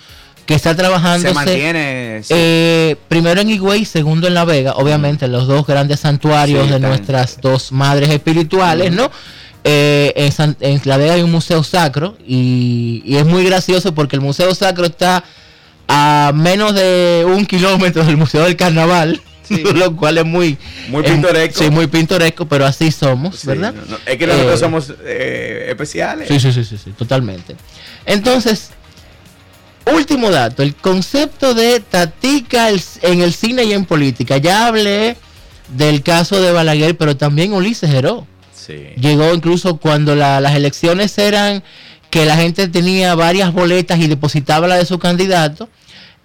que 0.48 0.56
está 0.56 0.76
trabajándose. 0.76 1.28
se 1.30 1.34
mantiene 1.36 2.22
sí. 2.24 2.34
Eh, 2.36 2.96
primero 3.08 3.40
en 3.42 3.52
Higüey, 3.52 3.86
segundo 3.86 4.28
en 4.28 4.34
La 4.34 4.46
Vega, 4.46 4.74
obviamente 4.74 5.28
los 5.28 5.46
dos 5.46 5.68
grandes 5.68 6.00
santuarios 6.00 6.66
Sí, 6.66 6.72
de 6.74 6.80
nuestras 6.80 7.40
dos 7.40 7.72
madres 7.72 8.10
espirituales, 8.10 8.92
¿no? 8.92 9.12
Eh, 9.64 10.14
en, 10.16 10.32
San- 10.32 10.56
en 10.62 10.82
La 10.86 10.98
Vega 10.98 11.14
hay 11.16 11.22
un 11.22 11.32
museo 11.32 11.64
sacro 11.64 12.18
y, 12.26 13.02
y 13.06 13.18
es 13.18 13.26
muy 13.26 13.44
gracioso 13.44 13.94
porque 13.94 14.16
el 14.16 14.22
museo 14.22 14.56
sacro 14.56 14.86
está 14.86 15.24
a 15.88 16.32
menos 16.34 16.74
de 16.74 17.26
un 17.28 17.46
kilómetro 17.46 18.04
del 18.06 18.16
Museo 18.18 18.44
del 18.44 18.56
Carnaval, 18.56 19.22
Sí. 19.44 19.64
lo 19.76 19.96
cual 19.96 20.20
es 20.20 20.26
muy, 20.26 20.58
Muy 20.90 21.04
es- 21.04 21.12
pintoresco. 21.12 21.64
sí, 21.64 21.70
muy 21.72 21.88
pintoresco, 21.88 22.46
pero 22.48 22.66
así 22.68 22.92
somos, 22.92 23.38
Sí, 23.38 23.48
¿verdad? 23.48 23.74
no, 23.74 23.82
no, 23.86 23.98
es 24.06 24.18
que 24.18 24.28
nosotros 24.28 24.54
Eh, 24.54 24.58
somos 24.60 24.94
eh, 25.04 25.66
especiales. 25.70 26.28
Sí, 26.28 26.40
sí, 26.40 26.54
sí, 26.54 26.64
sí, 26.64 26.78
sí, 26.78 26.92
totalmente. 26.92 27.56
Entonces, 28.06 28.70
último 29.94 30.30
dato, 30.30 30.62
el 30.64 30.76
concepto 30.76 31.54
de 31.56 31.80
tatica 31.80 32.70
en 32.70 33.22
el 33.22 33.34
cine 33.34 33.64
y 33.64 33.74
en 33.74 33.86
política. 33.86 34.38
Ya 34.38 34.68
hablé 34.68 35.18
del 35.76 36.04
caso 36.04 36.40
de 36.42 36.52
Balaguer, 36.52 36.96
pero 36.96 37.18
también 37.18 37.52
Ulises 37.54 37.90
Heró. 37.92 38.28
Sí. 38.70 39.02
Llegó 39.02 39.34
incluso 39.34 39.78
cuando 39.78 40.16
la- 40.16 40.40
las 40.40 40.56
elecciones 40.56 41.18
eran 41.18 41.64
que 42.12 42.26
la 42.26 42.36
gente 42.36 42.68
tenía 42.68 43.16
varias 43.16 43.52
boletas 43.54 44.00
y 44.00 44.08
depositaba 44.08 44.68
la 44.68 44.76
de 44.76 44.86
su 44.86 45.00
candidato. 45.00 45.70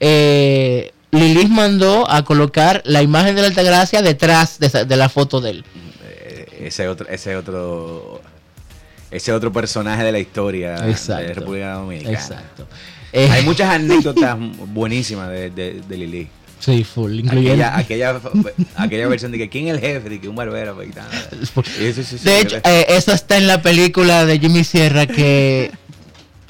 Eh, 0.01 0.93
Lilis 1.11 1.49
mandó 1.49 2.11
a 2.11 2.25
colocar 2.25 2.83
la 2.85 3.01
imagen 3.03 3.35
de 3.37 3.43
la 3.43 3.49
Altagracia 3.49 4.03
detrás 4.03 4.59
de, 4.59 4.67
esa- 4.67 4.85
de 4.85 4.97
la 4.97 5.09
foto 5.09 5.41
de 5.41 5.51
él. 5.51 5.65
Eh, 6.03 6.47
ese 6.67 6.89
otro 6.89 7.09
ese 7.09 7.37
otro 7.37 8.21
ese 9.11 9.33
otro 9.33 9.53
personaje 9.53 10.03
de 10.03 10.11
la 10.13 10.19
historia 10.19 10.81
de 10.81 10.91
Exacto. 10.91 11.35
República 11.35 11.75
Dominicana. 11.75 12.15
Exacto. 12.19 12.67
Eh, 13.13 13.29
Hay 13.31 13.45
muchas 13.45 13.69
anécdotas 13.75 14.37
buenísimas 14.69 15.31
de, 15.31 15.51
de, 15.51 15.81
de 15.89 15.97
Lili. 15.97 16.29
Sí, 16.61 16.83
full, 16.85 17.19
incluyendo. 17.21 17.65
Aquella, 17.65 17.77
aquella, 17.79 18.21
aquella 18.77 19.09
versión 19.09 19.33
de 19.33 19.39
que 19.39 19.49
quién 19.51 19.69
es 19.69 19.75
el 19.75 19.81
jefe, 19.81 20.09
de 20.09 20.21
que 20.21 20.29
un 20.29 20.37
barbero 20.37 20.73
afeitado. 20.73 21.09
Y 21.81 21.85
eso 21.85 22.03
sí, 22.03 22.17
sí, 22.19 22.25
De 22.25 22.31
sí, 22.41 22.43
hecho, 22.43 22.57
eh, 22.65 22.87
eso 22.89 23.13
está 23.13 23.37
en 23.37 23.47
la 23.47 23.61
película 23.61 24.25
de 24.25 24.39
Jimmy 24.39 24.65
Sierra 24.65 25.07
que 25.07 25.71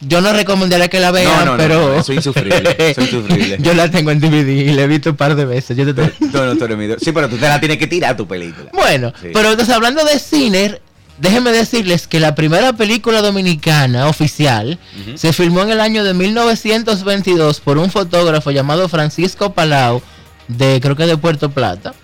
yo 0.00 0.20
no 0.20 0.32
recomendaría 0.32 0.88
que 0.88 1.00
la 1.00 1.10
vean, 1.10 1.32
No, 1.32 1.44
no, 1.44 1.50
no, 1.52 1.56
pero 1.56 1.88
no, 1.88 1.94
es 2.00 2.08
insufrible, 2.10 2.76
es 2.78 2.98
insufrible. 2.98 3.56
yo 3.60 3.74
la 3.74 3.90
tengo 3.90 4.10
en 4.10 4.20
DVD 4.20 4.48
y 4.48 4.72
la 4.72 4.82
he 4.82 4.86
visto 4.86 5.10
un 5.10 5.16
par 5.16 5.34
de 5.34 5.46
veces. 5.46 5.76
Yo 5.76 5.92
te- 5.94 6.12
No, 6.32 6.44
no, 6.46 6.56
tú 6.56 6.64
eres 6.66 6.76
mi 6.76 6.86
Dios. 6.86 6.98
Sí, 7.02 7.10
pero 7.12 7.28
tú 7.28 7.36
te 7.36 7.48
la 7.48 7.58
tienes 7.58 7.78
que 7.78 7.86
tirar 7.86 8.16
tu 8.16 8.26
película. 8.28 8.70
Bueno, 8.72 9.12
Sí. 9.20 9.28
pero 9.32 9.50
entonces 9.50 9.74
hablando 9.74 10.04
de 10.04 10.18
cine, 10.18 10.80
déjenme 11.18 11.52
decirles 11.52 12.06
que 12.06 12.20
la 12.20 12.34
primera 12.34 12.72
película 12.72 13.22
dominicana 13.22 14.08
oficial 14.08 14.78
se 15.14 15.32
filmó 15.32 15.62
en 15.62 15.70
el 15.70 15.80
año 15.80 16.02
de 16.04 16.14
1922 16.14 17.60
por 17.60 17.78
un 17.78 17.90
fotógrafo 17.90 18.50
llamado 18.50 18.88
Francisco 18.88 19.52
Palau 19.52 20.02
de 20.48 20.80
creo 20.82 20.96
que 20.96 21.06
de 21.06 21.16
Puerto 21.16 21.50
Plata 21.50 21.94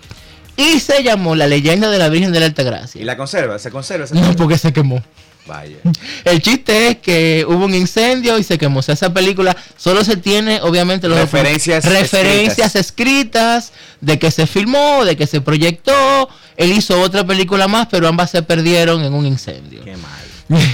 y 0.57 0.79
se 0.79 1.03
llamó 1.03 1.35
La 1.35 1.47
leyenda 1.47 1.89
de 1.89 1.97
la 1.97 2.09
Virgen 2.09 2.31
de 2.31 2.39
la 2.39 2.45
¿Y 2.45 2.49
Altagracia. 2.49 3.05
la 3.05 3.17
conserva? 3.17 3.57
¿Se 3.59 3.71
conserva? 3.71 4.05
esa 4.05 4.15
No, 4.15 4.21
película? 4.21 4.37
porque 4.43 4.57
se 4.57 4.73
quemó. 4.73 5.01
Vaya. 5.47 5.77
El 6.23 6.41
chiste 6.41 6.89
es 6.89 6.97
que 6.97 7.45
hubo 7.47 7.65
un 7.65 7.73
incendio 7.73 8.37
y 8.37 8.43
se 8.43 8.57
quemó. 8.57 8.79
O 8.79 8.81
sea, 8.83 8.93
esa 8.93 9.11
película 9.13 9.55
solo 9.75 10.03
se 10.03 10.15
tiene, 10.17 10.61
obviamente, 10.61 11.07
los 11.07 11.17
Referencias 11.17 11.83
referencias 11.85 12.75
escritas. 12.75 13.71
de 14.01 14.17
que 14.19 14.31
se 14.31 14.47
filmó, 14.47 15.03
de 15.03 15.17
que 15.17 15.27
se 15.27 15.41
proyectó. 15.41 16.29
Él 16.57 16.71
hizo 16.73 16.99
otra 17.01 17.25
película 17.25 17.67
más, 17.67 17.87
pero 17.89 18.07
ambas 18.07 18.29
se 18.31 18.43
perdieron 18.43 19.03
en 19.03 19.13
un 19.13 19.25
incendio. 19.25 19.83
Qué 19.83 19.95
mal. 19.97 20.59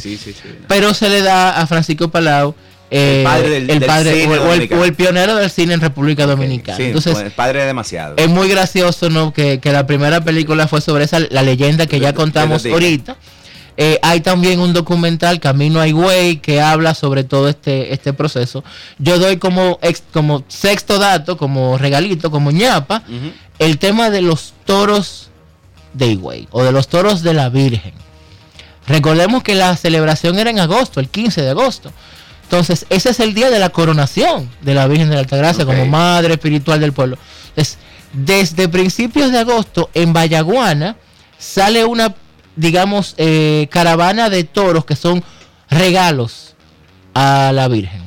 Sí, 0.00 0.16
sí, 0.16 0.32
sí. 0.32 0.42
no. 0.46 0.66
pero 0.68 0.94
se 0.94 1.08
le 1.08 1.20
da 1.20 1.60
a 1.60 1.66
Francisco 1.66 2.08
Palau. 2.12 2.54
eh, 2.92 3.18
El 3.18 3.24
padre 3.24 3.48
del- 3.50 3.70
el 3.70 3.80
cine 3.82 4.38
o, 4.38 4.52
el, 4.54 4.72
o 4.72 4.84
el 4.84 4.94
pionero 4.94 5.34
del 5.34 5.50
cine 5.50 5.74
en 5.74 5.80
República 5.80 6.26
Dominicana. 6.26 6.76
Sí, 6.76 6.84
Entonces, 6.84 7.12
bueno, 7.14 7.30
padre 7.34 7.64
demasiado. 7.64 8.14
es 8.16 8.28
muy 8.28 8.48
gracioso, 8.48 9.10
¿no? 9.10 9.32
Que, 9.32 9.58
que 9.58 9.72
la 9.72 9.88
primera 9.88 10.20
película 10.22 10.68
fue 10.68 10.80
sobre 10.80 11.04
esa, 11.06 11.18
la 11.18 11.42
leyenda 11.42 11.86
que 11.86 11.98
ya 11.98 12.12
contamos 12.12 12.64
ahorita. 12.66 13.16
Eh, 13.82 13.98
hay 14.02 14.20
también 14.20 14.60
un 14.60 14.74
documental, 14.74 15.40
Camino 15.40 15.80
a 15.80 15.88
Higüey, 15.88 16.36
que 16.36 16.60
habla 16.60 16.94
sobre 16.94 17.24
todo 17.24 17.48
este, 17.48 17.94
este 17.94 18.12
proceso. 18.12 18.62
Yo 18.98 19.18
doy 19.18 19.38
como, 19.38 19.78
ex- 19.80 20.02
como 20.12 20.44
sexto 20.48 20.98
dato, 20.98 21.38
como 21.38 21.78
regalito, 21.78 22.30
como 22.30 22.50
ñapa, 22.50 23.02
el 23.58 23.78
tema 23.78 24.10
de 24.10 24.20
los 24.20 24.52
toros 24.66 25.30
de 25.94 26.08
Higüey, 26.08 26.46
o 26.50 26.62
de 26.62 26.72
los 26.72 26.88
toros 26.88 27.22
de 27.22 27.32
la 27.32 27.48
Virgen. 27.48 27.94
Recordemos 28.86 29.42
que 29.42 29.54
la 29.54 29.74
celebración 29.76 30.38
era 30.38 30.50
en 30.50 30.58
agosto, 30.60 31.00
el 31.00 31.08
15 31.08 31.40
de 31.40 31.48
agosto. 31.50 31.90
Entonces, 32.42 32.84
ese 32.90 33.10
es 33.10 33.20
el 33.20 33.32
día 33.32 33.48
de 33.48 33.58
la 33.60 33.70
coronación 33.70 34.50
de 34.60 34.74
la 34.74 34.88
Virgen 34.88 35.08
de 35.08 35.14
la 35.14 35.20
Altagracia 35.20 35.64
Ok. 35.64 35.70
como 35.70 35.86
madre 35.86 36.34
espiritual 36.34 36.80
del 36.80 36.92
pueblo. 36.92 37.16
Entonces, 37.50 37.78
desde 38.12 38.68
principios 38.68 39.32
de 39.32 39.38
agosto, 39.38 39.88
en 39.94 40.12
Vallaguana, 40.12 40.96
sale 41.38 41.84
una, 41.84 42.14
digamos, 42.60 43.14
eh, 43.16 43.68
caravana 43.70 44.30
de 44.30 44.44
toros 44.44 44.84
que 44.84 44.96
son 44.96 45.24
regalos 45.68 46.54
a 47.14 47.52
la 47.54 47.68
Virgen. 47.68 48.02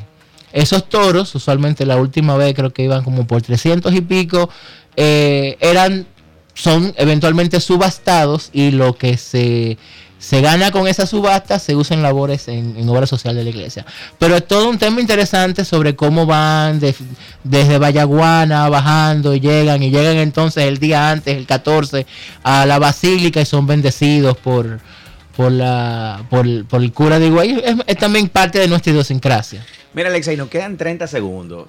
Esos 0.52 0.88
toros, 0.88 1.34
usualmente 1.34 1.86
la 1.86 1.98
última 1.98 2.38
vez 2.38 2.54
creo 2.54 2.72
que 2.72 2.84
iban 2.84 3.04
como 3.04 3.26
por 3.26 3.42
300 3.42 3.94
y 3.94 4.02
pico, 4.02 4.50
eh, 4.96 5.58
eran, 5.60 6.06
son 6.54 6.94
eventualmente 6.98 7.60
subastados 7.60 8.50
y 8.54 8.70
lo 8.70 8.96
que 8.96 9.18
se, 9.18 9.80
se 10.24 10.40
gana 10.40 10.72
con 10.72 10.88
esa 10.88 11.06
subasta 11.06 11.60
se 11.60 11.76
usa 11.76 11.98
en 11.98 12.02
labores 12.02 12.48
en, 12.48 12.78
en 12.78 12.88
obra 12.88 13.06
social 13.06 13.36
de 13.36 13.44
la 13.44 13.50
iglesia. 13.50 13.86
Pero 14.18 14.38
es 14.38 14.48
todo 14.48 14.70
un 14.70 14.78
tema 14.78 15.02
interesante 15.02 15.66
sobre 15.66 15.98
cómo 15.98 16.26
van 16.26 16.80
de- 16.80 16.96
desde 17.44 17.78
Vallaguana 17.78 18.70
bajando 18.70 19.34
y 19.36 19.42
llegan 19.42 19.84
y 19.84 19.90
llegan 19.92 20.16
entonces 20.18 20.64
el 20.64 20.78
día 20.78 21.10
antes, 21.12 21.36
el 21.36 21.46
14, 21.46 22.06
a 22.44 22.66
la 22.66 22.80
basílica 22.80 23.42
y 23.42 23.46
son 23.46 23.68
bendecidos 23.68 24.38
por, 24.38 24.80
por, 25.36 25.52
la, 25.52 26.24
por, 26.30 26.46
por 26.68 26.82
el 26.82 26.94
cura 26.94 27.20
de 27.20 27.28
Higüey. 27.28 27.62
Es, 27.62 27.76
es 27.86 27.98
también 27.98 28.30
parte 28.30 28.60
de 28.60 28.70
nuestra 28.70 28.94
idiosincrasia. 28.94 29.66
Mira, 29.94 30.08
Alexa, 30.08 30.32
y 30.32 30.38
nos 30.38 30.48
quedan 30.48 30.78
30 30.78 31.06
segundos. 31.08 31.68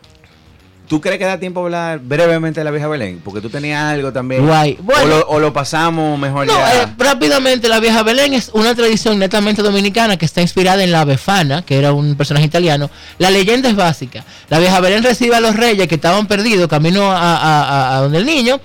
¿Tú 0.88 1.00
crees 1.00 1.18
que 1.18 1.24
da 1.24 1.38
tiempo 1.40 1.60
a 1.60 1.64
hablar 1.64 1.98
brevemente 1.98 2.60
de 2.60 2.64
la 2.64 2.70
vieja 2.70 2.86
Belén? 2.88 3.20
Porque 3.24 3.40
tú 3.40 3.48
tenías 3.48 3.82
algo 3.82 4.12
también. 4.12 4.46
Guay. 4.46 4.76
Bueno. 4.82 5.02
o, 5.02 5.06
lo, 5.06 5.26
o 5.28 5.40
lo 5.40 5.52
pasamos 5.52 6.18
mejor 6.18 6.46
No, 6.46 6.52
ya. 6.52 6.82
eh, 6.82 6.86
rápidamente, 6.98 7.68
la 7.68 7.80
vieja 7.80 8.02
Belén 8.02 8.34
es 8.34 8.50
una 8.52 8.74
tradición 8.74 9.18
netamente 9.18 9.62
dominicana 9.62 10.18
que 10.18 10.26
está 10.26 10.42
inspirada 10.42 10.84
en 10.84 10.92
la 10.92 11.04
Befana, 11.06 11.62
que 11.62 11.78
era 11.78 11.92
un 11.94 12.14
personaje 12.16 12.44
italiano. 12.46 12.90
La 13.18 13.30
leyenda 13.30 13.70
es 13.70 13.76
básica. 13.76 14.24
La 14.50 14.58
vieja 14.58 14.78
Belén 14.80 15.02
recibe 15.02 15.34
a 15.36 15.40
los 15.40 15.56
reyes 15.56 15.88
que 15.88 15.94
estaban 15.94 16.26
perdidos 16.26 16.68
camino 16.68 17.10
a, 17.10 17.16
a- 17.36 17.62
a- 17.64 17.96
a 17.96 18.00
donde 18.02 18.18
el 18.18 18.26
niño. 18.26 18.60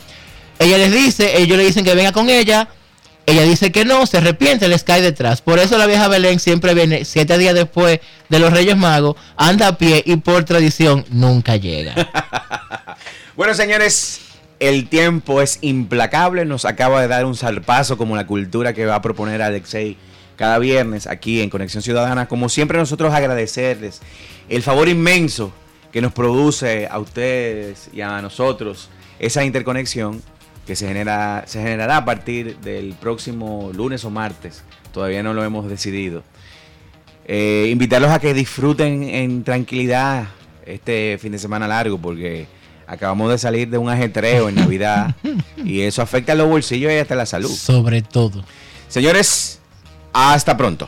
Ella 0.60 0.78
les 0.78 0.92
dice, 0.92 1.42
ellos 1.42 1.58
le 1.58 1.64
dicen 1.66 1.86
que 1.86 1.96
venga 1.96 2.12
con 2.12 2.30
ella. 2.30 2.68
Ella 3.30 3.44
dice 3.44 3.72
que 3.72 3.86
no, 3.86 4.08
se 4.08 4.18
arrepiente, 4.18 4.68
les 4.68 4.84
cae 4.84 5.04
detrás. 5.04 5.44
Por 5.44 5.60
eso 5.60 5.78
la 5.78 5.86
vieja 5.86 6.08
Belén 6.08 6.40
siempre 6.40 6.74
viene 6.74 7.06
siete 7.06 7.38
días 7.38 7.54
después 7.54 8.00
de 8.28 8.40
los 8.40 8.52
Reyes 8.52 8.76
Magos, 8.76 9.18
anda 9.38 9.68
a 9.68 9.78
pie 9.78 10.02
y 10.04 10.16
por 10.16 10.46
tradición 10.46 11.06
nunca 11.12 11.56
llega. 11.56 11.94
Bueno, 13.36 13.54
señores, 13.54 14.20
el 14.60 14.90
tiempo 14.90 15.42
es 15.42 15.60
implacable. 15.62 16.44
Nos 16.44 16.66
acaba 16.66 17.00
de 17.00 17.08
dar 17.08 17.24
un 17.24 17.38
zarpazo 17.38 17.98
como 17.98 18.18
la 18.18 18.28
cultura 18.28 18.74
que 18.74 18.86
va 18.86 18.96
a 18.96 19.02
proponer 19.02 19.42
Alexei 19.42 19.96
cada 20.36 20.60
viernes 20.60 21.08
aquí 21.08 21.40
en 21.40 21.50
Conexión 21.50 21.82
Ciudadana. 21.82 22.28
Como 22.28 22.50
siempre, 22.50 22.78
nosotros 22.78 23.14
agradecerles 23.14 24.02
el 24.50 24.62
favor 24.62 24.90
inmenso 24.90 25.54
que 25.94 26.02
nos 26.02 26.12
produce 26.12 26.90
a 26.92 27.00
ustedes 27.00 27.90
y 27.94 28.02
a 28.02 28.22
nosotros 28.22 28.90
esa 29.20 29.46
interconexión 29.46 30.22
que 30.70 30.76
se, 30.76 30.88
genera, 30.88 31.46
se 31.48 31.60
generará 31.64 31.98
a 31.98 32.06
partir 32.06 32.60
del 32.60 32.94
próximo 32.94 33.72
lunes 33.74 34.06
o 34.06 34.12
martes. 34.12 34.62
Todavía 34.94 35.24
no 35.24 35.34
lo 35.34 35.44
hemos 35.44 35.68
decidido. 35.68 36.22
Eh, 37.26 37.70
invitarlos 37.72 38.12
a 38.12 38.20
que 38.20 38.36
disfruten 38.36 39.02
en 39.02 39.44
tranquilidad 39.44 40.28
este 40.68 41.18
fin 41.20 41.32
de 41.32 41.40
semana 41.40 41.68
largo 41.68 41.98
porque 41.98 42.46
acabamos 42.86 43.32
de 43.32 43.40
salir 43.40 43.68
de 43.68 43.80
un 43.80 43.90
ajetreo 43.90 44.48
en 44.48 44.54
Navidad 44.54 45.16
y 45.66 45.82
eso 45.82 46.04
afecta 46.04 46.34
a 46.34 46.36
los 46.36 46.48
bolsillos 46.48 46.92
y 46.92 46.98
hasta 46.98 47.16
la 47.16 47.26
salud. 47.26 47.50
Sobre 47.50 48.04
todo. 48.04 48.46
Señores, 48.90 49.60
hasta 50.14 50.56
pronto. 50.56 50.88